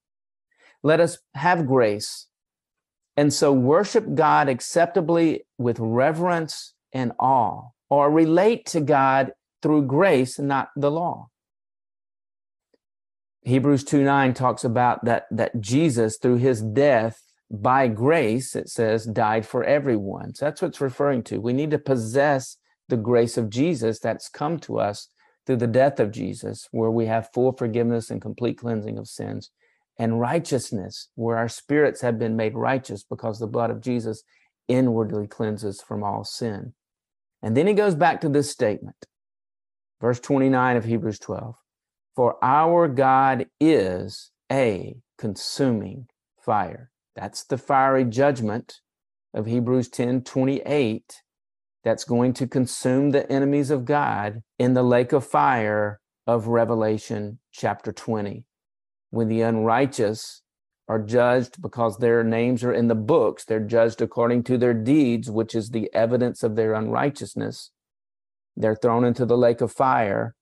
Let 0.82 1.00
us 1.00 1.18
have 1.34 1.66
grace. 1.66 2.26
And 3.16 3.32
so 3.32 3.52
worship 3.52 4.14
God 4.14 4.48
acceptably 4.48 5.46
with 5.58 5.78
reverence 5.80 6.74
and 6.92 7.12
awe, 7.18 7.70
or 7.88 8.10
relate 8.10 8.66
to 8.66 8.80
God 8.80 9.32
through 9.62 9.86
grace, 9.86 10.38
not 10.38 10.68
the 10.76 10.90
law. 10.90 11.28
Hebrews 13.42 13.84
2 13.84 14.02
9 14.02 14.34
talks 14.34 14.64
about 14.64 15.04
that, 15.04 15.26
that 15.30 15.60
Jesus, 15.60 16.18
through 16.18 16.36
his 16.36 16.60
death, 16.60 17.22
by 17.50 17.88
grace, 17.88 18.56
it 18.56 18.68
says, 18.68 19.06
died 19.06 19.46
for 19.46 19.62
everyone. 19.62 20.34
So 20.34 20.44
that's 20.44 20.60
what 20.60 20.68
it's 20.68 20.80
referring 20.80 21.22
to. 21.24 21.40
We 21.40 21.52
need 21.52 21.70
to 21.70 21.78
possess 21.78 22.56
the 22.88 22.96
grace 22.96 23.36
of 23.36 23.50
Jesus 23.50 23.98
that's 23.98 24.28
come 24.28 24.58
to 24.60 24.78
us 24.78 25.08
through 25.46 25.56
the 25.56 25.66
death 25.66 26.00
of 26.00 26.10
Jesus, 26.10 26.68
where 26.72 26.90
we 26.90 27.06
have 27.06 27.30
full 27.32 27.52
forgiveness 27.52 28.10
and 28.10 28.20
complete 28.20 28.58
cleansing 28.58 28.98
of 28.98 29.08
sins, 29.08 29.50
and 29.98 30.20
righteousness, 30.20 31.08
where 31.14 31.36
our 31.36 31.48
spirits 31.48 32.00
have 32.00 32.18
been 32.18 32.36
made 32.36 32.54
righteous 32.54 33.02
because 33.02 33.38
the 33.38 33.46
blood 33.46 33.70
of 33.70 33.80
Jesus 33.80 34.22
inwardly 34.68 35.26
cleanses 35.26 35.80
from 35.80 36.02
all 36.02 36.24
sin. 36.24 36.74
And 37.42 37.56
then 37.56 37.66
he 37.66 37.74
goes 37.74 37.94
back 37.94 38.20
to 38.20 38.28
this 38.28 38.50
statement, 38.50 38.96
verse 40.00 40.20
29 40.20 40.76
of 40.76 40.84
Hebrews 40.84 41.18
12 41.20 41.54
For 42.14 42.36
our 42.42 42.88
God 42.88 43.46
is 43.60 44.32
a 44.50 44.96
consuming 45.16 46.08
fire. 46.40 46.90
That's 47.14 47.44
the 47.44 47.58
fiery 47.58 48.04
judgment 48.04 48.80
of 49.32 49.46
Hebrews 49.46 49.88
10 49.88 50.22
28 50.22 51.22
that's 51.86 52.02
going 52.02 52.32
to 52.32 52.48
consume 52.48 53.10
the 53.10 53.30
enemies 53.30 53.70
of 53.70 53.84
God 53.84 54.42
in 54.58 54.74
the 54.74 54.82
lake 54.82 55.12
of 55.12 55.24
fire 55.24 56.00
of 56.26 56.48
Revelation 56.48 57.38
chapter 57.52 57.92
20. 57.92 58.44
When 59.10 59.28
the 59.28 59.42
unrighteous 59.42 60.42
are 60.88 60.98
judged 60.98 61.62
because 61.62 61.98
their 61.98 62.24
names 62.24 62.64
are 62.64 62.72
in 62.72 62.88
the 62.88 62.96
books, 62.96 63.44
they're 63.44 63.60
judged 63.60 64.02
according 64.02 64.42
to 64.42 64.58
their 64.58 64.74
deeds, 64.74 65.30
which 65.30 65.54
is 65.54 65.70
the 65.70 65.88
evidence 65.94 66.42
of 66.42 66.56
their 66.56 66.74
unrighteousness. 66.74 67.70
they're 68.56 68.74
thrown 68.74 69.04
into 69.04 69.24
the 69.24 69.38
lake 69.38 69.60
of 69.60 69.70
fire. 69.70 70.34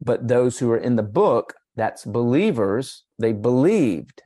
But 0.00 0.26
those 0.26 0.58
who 0.60 0.72
are 0.72 0.78
in 0.78 0.96
the 0.96 1.02
book, 1.02 1.52
that's 1.74 2.06
believers, 2.06 3.04
they 3.18 3.34
believed. 3.34 4.22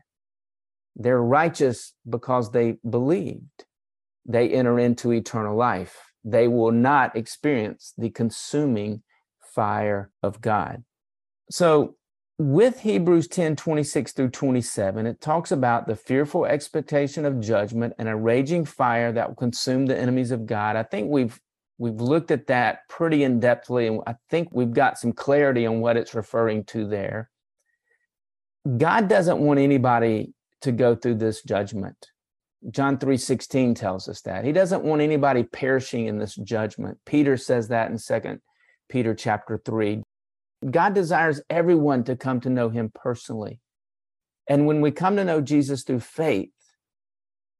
They're 0.95 1.21
righteous 1.21 1.93
because 2.09 2.53
they 2.53 2.77
believed. 2.89 3.65
They 4.25 4.49
enter 4.51 4.79
into 4.79 5.11
eternal 5.13 5.57
life. 5.57 6.10
They 6.25 6.49
will 6.49 6.73
not 6.73 7.17
experience 7.17 7.95
the 7.97 8.11
consuming 8.11 9.03
fire 9.41 10.11
of 10.23 10.41
God. 10.41 10.85
So, 11.51 11.97
with 12.39 12.81
Hebrews 12.81 13.29
10 13.29 13.57
26 13.57 14.13
through 14.13 14.31
27, 14.31 15.07
it 15.07 15.21
talks 15.21 15.53
about 15.53 15.87
the 15.87 15.97
fearful 15.97 16.47
expectation 16.47 17.27
of 17.27 17.41
judgment 17.41 17.93
and 17.99 18.09
a 18.09 18.17
raging 18.17 18.65
fire 18.65 19.13
that 19.13 19.29
will 19.29 19.37
consume 19.37 19.85
the 19.85 19.99
enemies 19.99 20.31
of 20.31 20.47
God. 20.47 20.77
I 20.77 20.83
think 20.83 21.11
we've 21.11 21.39
we've 21.77 22.01
looked 22.01 22.31
at 22.31 22.47
that 22.47 22.89
pretty 22.89 23.25
in 23.25 23.41
depthly, 23.41 23.89
and 23.89 24.01
I 24.07 24.15
think 24.31 24.49
we've 24.53 24.73
got 24.73 24.99
some 24.99 25.13
clarity 25.13 25.67
on 25.67 25.81
what 25.81 25.99
it's 25.99 26.15
referring 26.15 26.65
to 26.67 26.87
there. 26.87 27.31
God 28.77 29.09
doesn't 29.09 29.39
want 29.39 29.61
anybody 29.61 30.35
to 30.63 30.73
go 30.73 30.95
through 30.95 31.17
this 31.17 31.43
judgment. 31.43 32.07
John 32.69 32.99
3:16 32.99 33.75
tells 33.75 34.09
us 34.09 34.21
that. 34.23 34.45
He 34.45 34.53
doesn't 34.53 34.85
want 34.85 35.01
anybody 35.01 35.45
perishing 35.45 36.07
in 36.07 36.19
this 36.19 36.35
judgment. 36.35 36.99
Peter 37.07 37.37
says 37.37 37.69
that 37.69 37.91
in 37.91 37.99
2 37.99 38.41
Peter 38.89 39.15
chapter 39.15 39.59
3. 39.65 40.03
God 40.71 40.95
desires 40.95 41.41
everyone 41.49 42.05
to 42.05 42.17
come 42.17 42.41
to 42.41 42.51
know 42.51 42.69
him 42.69 42.91
personally. 42.95 43.61
And 44.47 44.67
when 44.67 44.81
we 44.81 44.91
come 44.91 45.17
to 45.17 45.25
know 45.25 45.41
Jesus 45.41 45.85
through 45.85 46.01
faith, 46.01 46.51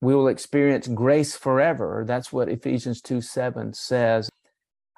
we 0.03 0.15
will 0.15 0.29
experience 0.29 0.89
grace 0.89 1.37
forever. 1.37 2.05
That's 2.07 2.33
what 2.33 2.49
Ephesians 2.49 3.01
2 3.01 3.21
7 3.21 3.73
says. 3.73 4.29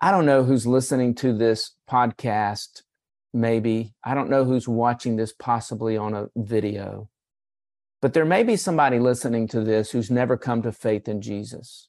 I 0.01 0.11
don't 0.11 0.27
know 0.27 0.43
who's 0.43 0.67
listening 0.67 1.15
to 1.17 1.33
this 1.37 1.77
podcast, 1.89 2.83
maybe. 3.33 3.95
I 4.03 4.15
don't 4.15 4.31
know 4.31 4.45
who's 4.45 4.67
watching 4.67 5.15
this 5.15 5.33
possibly 5.33 5.97
on 5.97 6.15
a 6.15 6.27
video. 6.35 7.09
But 8.03 8.15
there 8.15 8.25
may 8.25 8.43
be 8.43 8.57
somebody 8.57 8.99
listening 8.99 9.47
to 9.49 9.61
this 9.63 9.93
who's 9.93 10.11
never 10.11 10.37
come 10.37 10.61
to 10.63 10.73
faith 10.73 11.09
in 11.09 11.23
Jesus. 11.23 11.89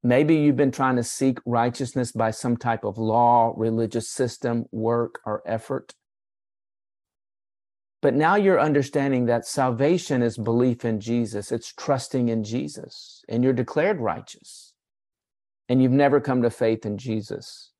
Maybe 0.00 0.36
you've 0.36 0.56
been 0.56 0.70
trying 0.70 0.96
to 0.96 1.02
seek 1.02 1.38
righteousness 1.44 2.12
by 2.12 2.30
some 2.30 2.56
type 2.56 2.84
of 2.84 2.98
law, 2.98 3.52
religious 3.56 4.08
system, 4.08 4.66
work, 4.70 5.20
or 5.26 5.42
effort. 5.44 5.94
But 8.00 8.14
now 8.14 8.36
you're 8.36 8.60
understanding 8.60 9.26
that 9.26 9.46
salvation 9.46 10.22
is 10.22 10.36
belief 10.36 10.84
in 10.84 11.00
Jesus, 11.00 11.50
it's 11.50 11.72
trusting 11.72 12.28
in 12.28 12.44
Jesus, 12.44 13.24
and 13.28 13.42
you're 13.42 13.54
declared 13.54 13.98
righteous. 13.98 14.74
And 15.68 15.82
you've 15.82 15.90
never 15.90 16.20
come 16.20 16.42
to 16.42 16.50
faith 16.50 16.84
in 16.84 16.98
Jesus. 16.98 17.72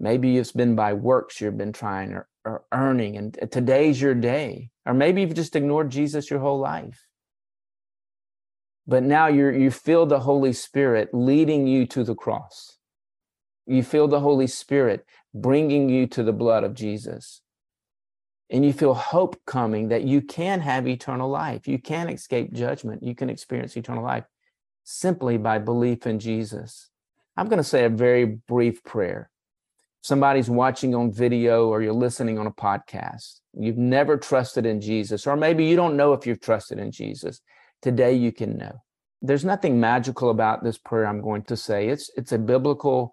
Maybe 0.00 0.36
it's 0.36 0.52
been 0.52 0.74
by 0.74 0.92
works 0.92 1.40
you've 1.40 1.56
been 1.56 1.72
trying 1.72 2.12
or, 2.12 2.28
or 2.46 2.64
earning, 2.72 3.16
and 3.16 3.36
today's 3.50 4.00
your 4.00 4.14
day. 4.14 4.70
Or 4.86 4.94
maybe 4.94 5.20
you've 5.20 5.34
just 5.34 5.56
ignored 5.56 5.90
Jesus 5.90 6.30
your 6.30 6.38
whole 6.38 6.60
life. 6.60 7.06
But 8.86 9.02
now 9.02 9.26
you're 9.26 9.52
you 9.52 9.72
feel 9.72 10.06
the 10.06 10.20
holy 10.20 10.52
spirit 10.52 11.10
leading 11.12 11.66
you 11.66 11.86
to 11.86 12.04
the 12.04 12.14
cross. 12.14 12.78
You 13.66 13.82
feel 13.82 14.06
the 14.06 14.20
holy 14.20 14.46
spirit 14.46 15.04
bringing 15.34 15.88
you 15.88 16.06
to 16.06 16.22
the 16.22 16.32
blood 16.32 16.62
of 16.62 16.74
jesus. 16.74 17.42
And 18.48 18.64
you 18.64 18.72
feel 18.72 18.94
hope 18.94 19.40
coming 19.44 19.88
that 19.88 20.04
you 20.04 20.22
can 20.22 20.60
have 20.60 20.86
eternal 20.86 21.28
life. 21.28 21.66
You 21.66 21.80
can 21.80 22.08
escape 22.08 22.52
judgment. 22.52 23.02
You 23.02 23.16
can 23.16 23.28
experience 23.28 23.76
eternal 23.76 24.04
life 24.04 24.24
simply 24.84 25.36
by 25.36 25.58
belief 25.58 26.06
in 26.06 26.20
jesus. 26.20 26.90
I'm 27.36 27.48
going 27.48 27.58
to 27.58 27.64
say 27.64 27.84
a 27.84 27.90
very 27.90 28.24
brief 28.24 28.84
prayer 28.84 29.30
somebody's 30.06 30.48
watching 30.48 30.94
on 30.94 31.12
video 31.12 31.68
or 31.68 31.82
you're 31.82 31.92
listening 31.92 32.38
on 32.38 32.46
a 32.46 32.50
podcast 32.50 33.40
you've 33.58 33.78
never 33.78 34.16
trusted 34.16 34.64
in 34.64 34.80
jesus 34.80 35.26
or 35.26 35.36
maybe 35.36 35.64
you 35.64 35.76
don't 35.76 35.96
know 35.96 36.12
if 36.12 36.26
you've 36.26 36.40
trusted 36.40 36.78
in 36.78 36.90
jesus 36.90 37.40
today 37.82 38.12
you 38.12 38.32
can 38.32 38.56
know. 38.56 38.82
There's 39.22 39.44
nothing 39.44 39.80
magical 39.80 40.30
about 40.30 40.62
this 40.62 40.78
prayer 40.78 41.06
I'm 41.06 41.22
going 41.22 41.44
to 41.44 41.56
say. 41.56 41.88
It's 41.88 42.10
it's 42.16 42.32
a 42.32 42.38
biblical 42.38 43.12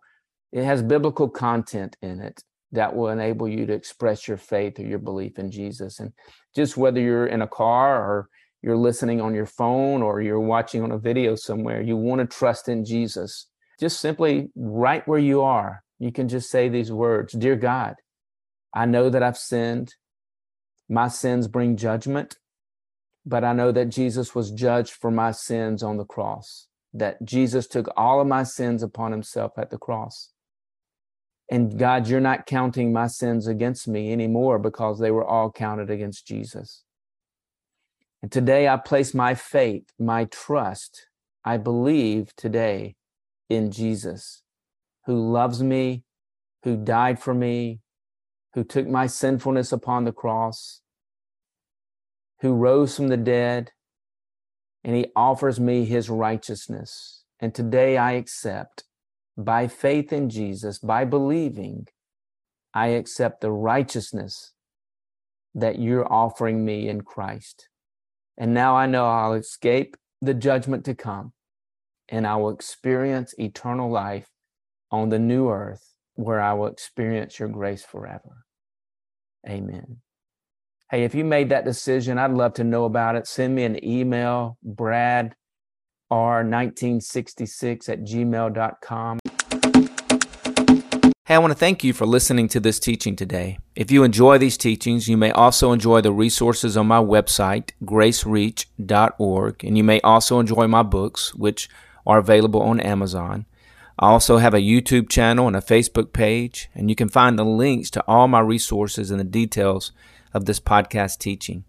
it 0.52 0.64
has 0.64 0.82
biblical 0.82 1.30
content 1.30 1.96
in 2.02 2.22
it 2.22 2.44
that 2.72 2.96
will 2.96 3.10
enable 3.10 3.48
you 3.48 3.66
to 3.66 3.74
express 3.74 4.28
your 4.28 4.38
faith 4.38 4.80
or 4.80 4.84
your 4.84 5.00
belief 5.00 5.38
in 5.38 5.52
Jesus. 5.52 6.00
And 6.00 6.12
just 6.56 6.76
whether 6.76 7.00
you're 7.00 7.28
in 7.28 7.44
a 7.44 7.48
car 7.48 7.98
or 7.98 8.30
you're 8.62 8.78
listening 8.78 9.22
on 9.22 9.36
your 9.36 9.46
phone 9.46 10.02
or 10.02 10.22
you're 10.22 10.40
watching 10.40 10.82
on 10.84 10.92
a 10.92 10.98
video 10.98 11.36
somewhere, 11.36 11.82
you 11.82 11.96
want 11.98 12.22
to 12.22 12.38
trust 12.38 12.70
in 12.70 12.84
Jesus. 12.84 13.48
Just 13.80 14.00
simply 14.00 14.50
right 14.56 15.08
where 15.08 15.20
you 15.20 15.42
are, 15.42 15.83
you 16.04 16.12
can 16.12 16.28
just 16.28 16.50
say 16.50 16.70
these 16.70 16.92
words 16.92 17.34
Dear 17.34 17.56
God, 17.56 17.96
I 18.74 18.86
know 18.86 19.10
that 19.10 19.24
I've 19.24 19.38
sinned. 19.38 19.96
My 20.90 21.08
sins 21.08 21.48
bring 21.48 21.78
judgment 21.78 22.38
but 23.26 23.44
I 23.44 23.54
know 23.54 23.72
that 23.72 23.90
Jesus 23.90 24.36
was 24.36 24.52
judged 24.52 24.94
for 24.94 25.10
my 25.10 25.32
sins 25.32 25.82
on 25.82 25.98
the 25.98 26.06
cross, 26.06 26.68
that 26.94 27.24
Jesus 27.24 27.68
took 27.68 27.88
all 27.96 28.20
of 28.20 28.28
my 28.28 28.44
sins 28.44 28.84
upon 28.84 29.12
himself 29.12 29.54
at 29.58 29.70
the 29.70 29.78
cross. 29.78 30.32
And 31.50 31.78
God, 31.78 32.08
you're 32.08 32.20
not 32.20 32.46
counting 32.46 32.92
my 32.92 33.08
sins 33.08 33.48
against 33.48 33.88
me 33.88 34.12
anymore 34.12 34.60
because 34.60 35.00
they 35.00 35.12
were 35.12 35.26
all 35.26 35.52
counted 35.52 35.90
against 35.90 36.28
Jesus. 36.28 36.84
And 38.22 38.32
today 38.32 38.68
I 38.68 38.78
place 38.78 39.14
my 39.14 39.36
faith, 39.36 39.86
my 40.00 40.26
trust, 40.26 41.08
I 41.46 41.58
believe 41.58 42.36
today 42.36 42.96
in 43.50 43.72
Jesus, 43.72 44.43
who 45.06 45.32
loves 45.32 45.62
me, 45.62 46.04
who 46.64 46.78
died 46.78 47.20
for 47.20 47.34
me, 47.34 47.80
who 48.54 48.64
took 48.64 48.88
my 48.88 49.08
sinfulness 49.08 49.72
upon 49.72 50.04
the 50.04 50.12
cross, 50.12 50.82
who 52.42 52.54
rose 52.54 52.96
from 52.96 53.08
the 53.08 53.18
dead, 53.18 53.72
and 54.84 54.96
he 54.96 55.08
offers 55.16 55.60
me 55.60 55.86
his 55.86 56.10
righteousness. 56.10 57.24
And 57.40 57.54
today 57.54 57.98
I 57.98 58.14
accept, 58.14 58.84
by 59.38 59.68
faith 59.68 60.14
in 60.14 60.30
Jesus, 60.30 60.80
by 60.80 61.06
believing, 61.06 61.88
I 62.74 62.88
accept 62.88 63.42
the 63.42 63.52
righteousness 63.52 64.54
that 65.56 65.80
you're 65.80 66.12
offering 66.12 66.66
me 66.66 66.88
in 66.88 67.02
Christ. 67.02 67.70
And 68.38 68.54
now 68.54 68.76
I 68.76 68.88
know 68.88 69.06
I'll 69.06 69.34
escape 69.34 69.96
the 70.22 70.34
judgment 70.34 70.86
to 70.86 70.96
come 70.96 71.34
and 72.10 72.26
I 72.26 72.36
will 72.36 72.50
experience 72.50 73.34
eternal 73.38 73.90
life 73.90 74.33
on 74.94 75.10
the 75.10 75.18
new 75.18 75.50
earth 75.50 75.96
where 76.14 76.40
I 76.40 76.54
will 76.54 76.68
experience 76.68 77.40
your 77.40 77.50
grace 77.50 77.84
forever. 77.84 78.46
Amen. 79.50 79.98
Hey, 80.92 81.04
if 81.04 81.16
you 81.16 81.26
made 81.26 81.50
that 81.50 81.66
decision, 81.66 82.20
I'd 82.20 82.32
love 82.32 82.54
to 82.54 82.64
know 82.64 82.86
about 82.86 83.16
it. 83.16 83.26
Send 83.26 83.56
me 83.56 83.64
an 83.64 83.84
email, 83.84 84.60
Brad 84.64 85.36
R1966 86.12 87.90
at 87.90 88.02
gmail.com. 88.02 89.20
Hey, 91.26 91.36
I 91.36 91.40
want 91.40 91.52
to 91.52 91.58
thank 91.58 91.84
you 91.84 91.94
for 91.94 92.06
listening 92.06 92.48
to 92.50 92.60
this 92.60 92.80
teaching 92.80 93.16
today. 93.16 93.58
If 93.76 93.90
you 93.90 94.04
enjoy 94.04 94.38
these 94.38 94.58
teachings, 94.58 95.08
you 95.08 95.18
may 95.18 95.32
also 95.32 95.72
enjoy 95.72 96.02
the 96.02 96.12
resources 96.12 96.78
on 96.78 96.86
my 96.86 97.00
website, 97.00 97.72
gracereach.org, 97.84 99.64
and 99.64 99.78
you 99.78 99.84
may 99.84 100.02
also 100.02 100.40
enjoy 100.40 100.68
my 100.68 100.84
books, 100.84 101.34
which 101.34 101.68
are 102.06 102.20
available 102.20 102.62
on 102.62 102.80
Amazon. 102.80 103.48
I 104.00 104.08
also 104.08 104.38
have 104.38 104.54
a 104.54 104.60
YouTube 104.60 105.10
channel 105.10 105.48
and 105.48 105.56
a 105.56 105.62
Facebook 105.62 106.14
page, 106.14 106.70
and 106.74 106.90
you 106.90 106.96
can 106.96 107.10
find 107.10 107.38
the 107.38 107.46
links 107.46 107.92
to 107.92 108.04
all 108.08 108.28
my 108.28 108.40
resources 108.40 109.12
and 109.12 109.20
the 109.20 109.26
details 109.26 109.92
of 110.34 110.46
this 110.46 110.60
podcast 110.60 111.20
teaching. 111.20 111.64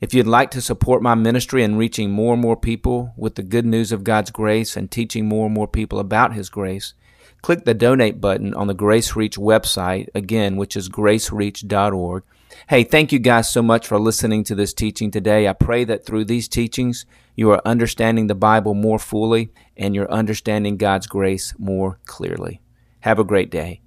If 0.00 0.12
you'd 0.12 0.26
like 0.26 0.50
to 0.50 0.60
support 0.60 1.00
my 1.00 1.14
ministry 1.14 1.62
in 1.62 1.76
reaching 1.76 2.10
more 2.10 2.34
and 2.34 2.42
more 2.42 2.56
people 2.56 3.14
with 3.16 3.36
the 3.36 3.42
good 3.42 3.64
news 3.64 3.92
of 3.92 4.04
God's 4.04 4.30
grace 4.30 4.76
and 4.76 4.90
teaching 4.90 5.28
more 5.28 5.46
and 5.46 5.54
more 5.54 5.68
people 5.68 6.00
about 6.00 6.34
His 6.34 6.50
grace, 6.50 6.92
click 7.40 7.64
the 7.64 7.72
donate 7.72 8.20
button 8.20 8.52
on 8.54 8.66
the 8.66 8.74
Grace 8.74 9.14
Reach 9.14 9.36
website, 9.36 10.08
again, 10.14 10.56
which 10.56 10.76
is 10.76 10.88
gracereach.org. 10.88 12.24
Hey, 12.66 12.82
thank 12.82 13.12
you 13.12 13.18
guys 13.18 13.52
so 13.52 13.60
much 13.60 13.86
for 13.86 14.00
listening 14.00 14.42
to 14.44 14.54
this 14.54 14.72
teaching 14.72 15.10
today. 15.10 15.46
I 15.46 15.52
pray 15.52 15.84
that 15.84 16.06
through 16.06 16.24
these 16.24 16.48
teachings, 16.48 17.04
you 17.36 17.50
are 17.50 17.60
understanding 17.66 18.26
the 18.26 18.34
Bible 18.34 18.72
more 18.72 18.98
fully 18.98 19.52
and 19.76 19.94
you're 19.94 20.10
understanding 20.10 20.78
God's 20.78 21.06
grace 21.06 21.52
more 21.58 21.98
clearly. 22.06 22.62
Have 23.00 23.18
a 23.18 23.24
great 23.24 23.50
day. 23.50 23.82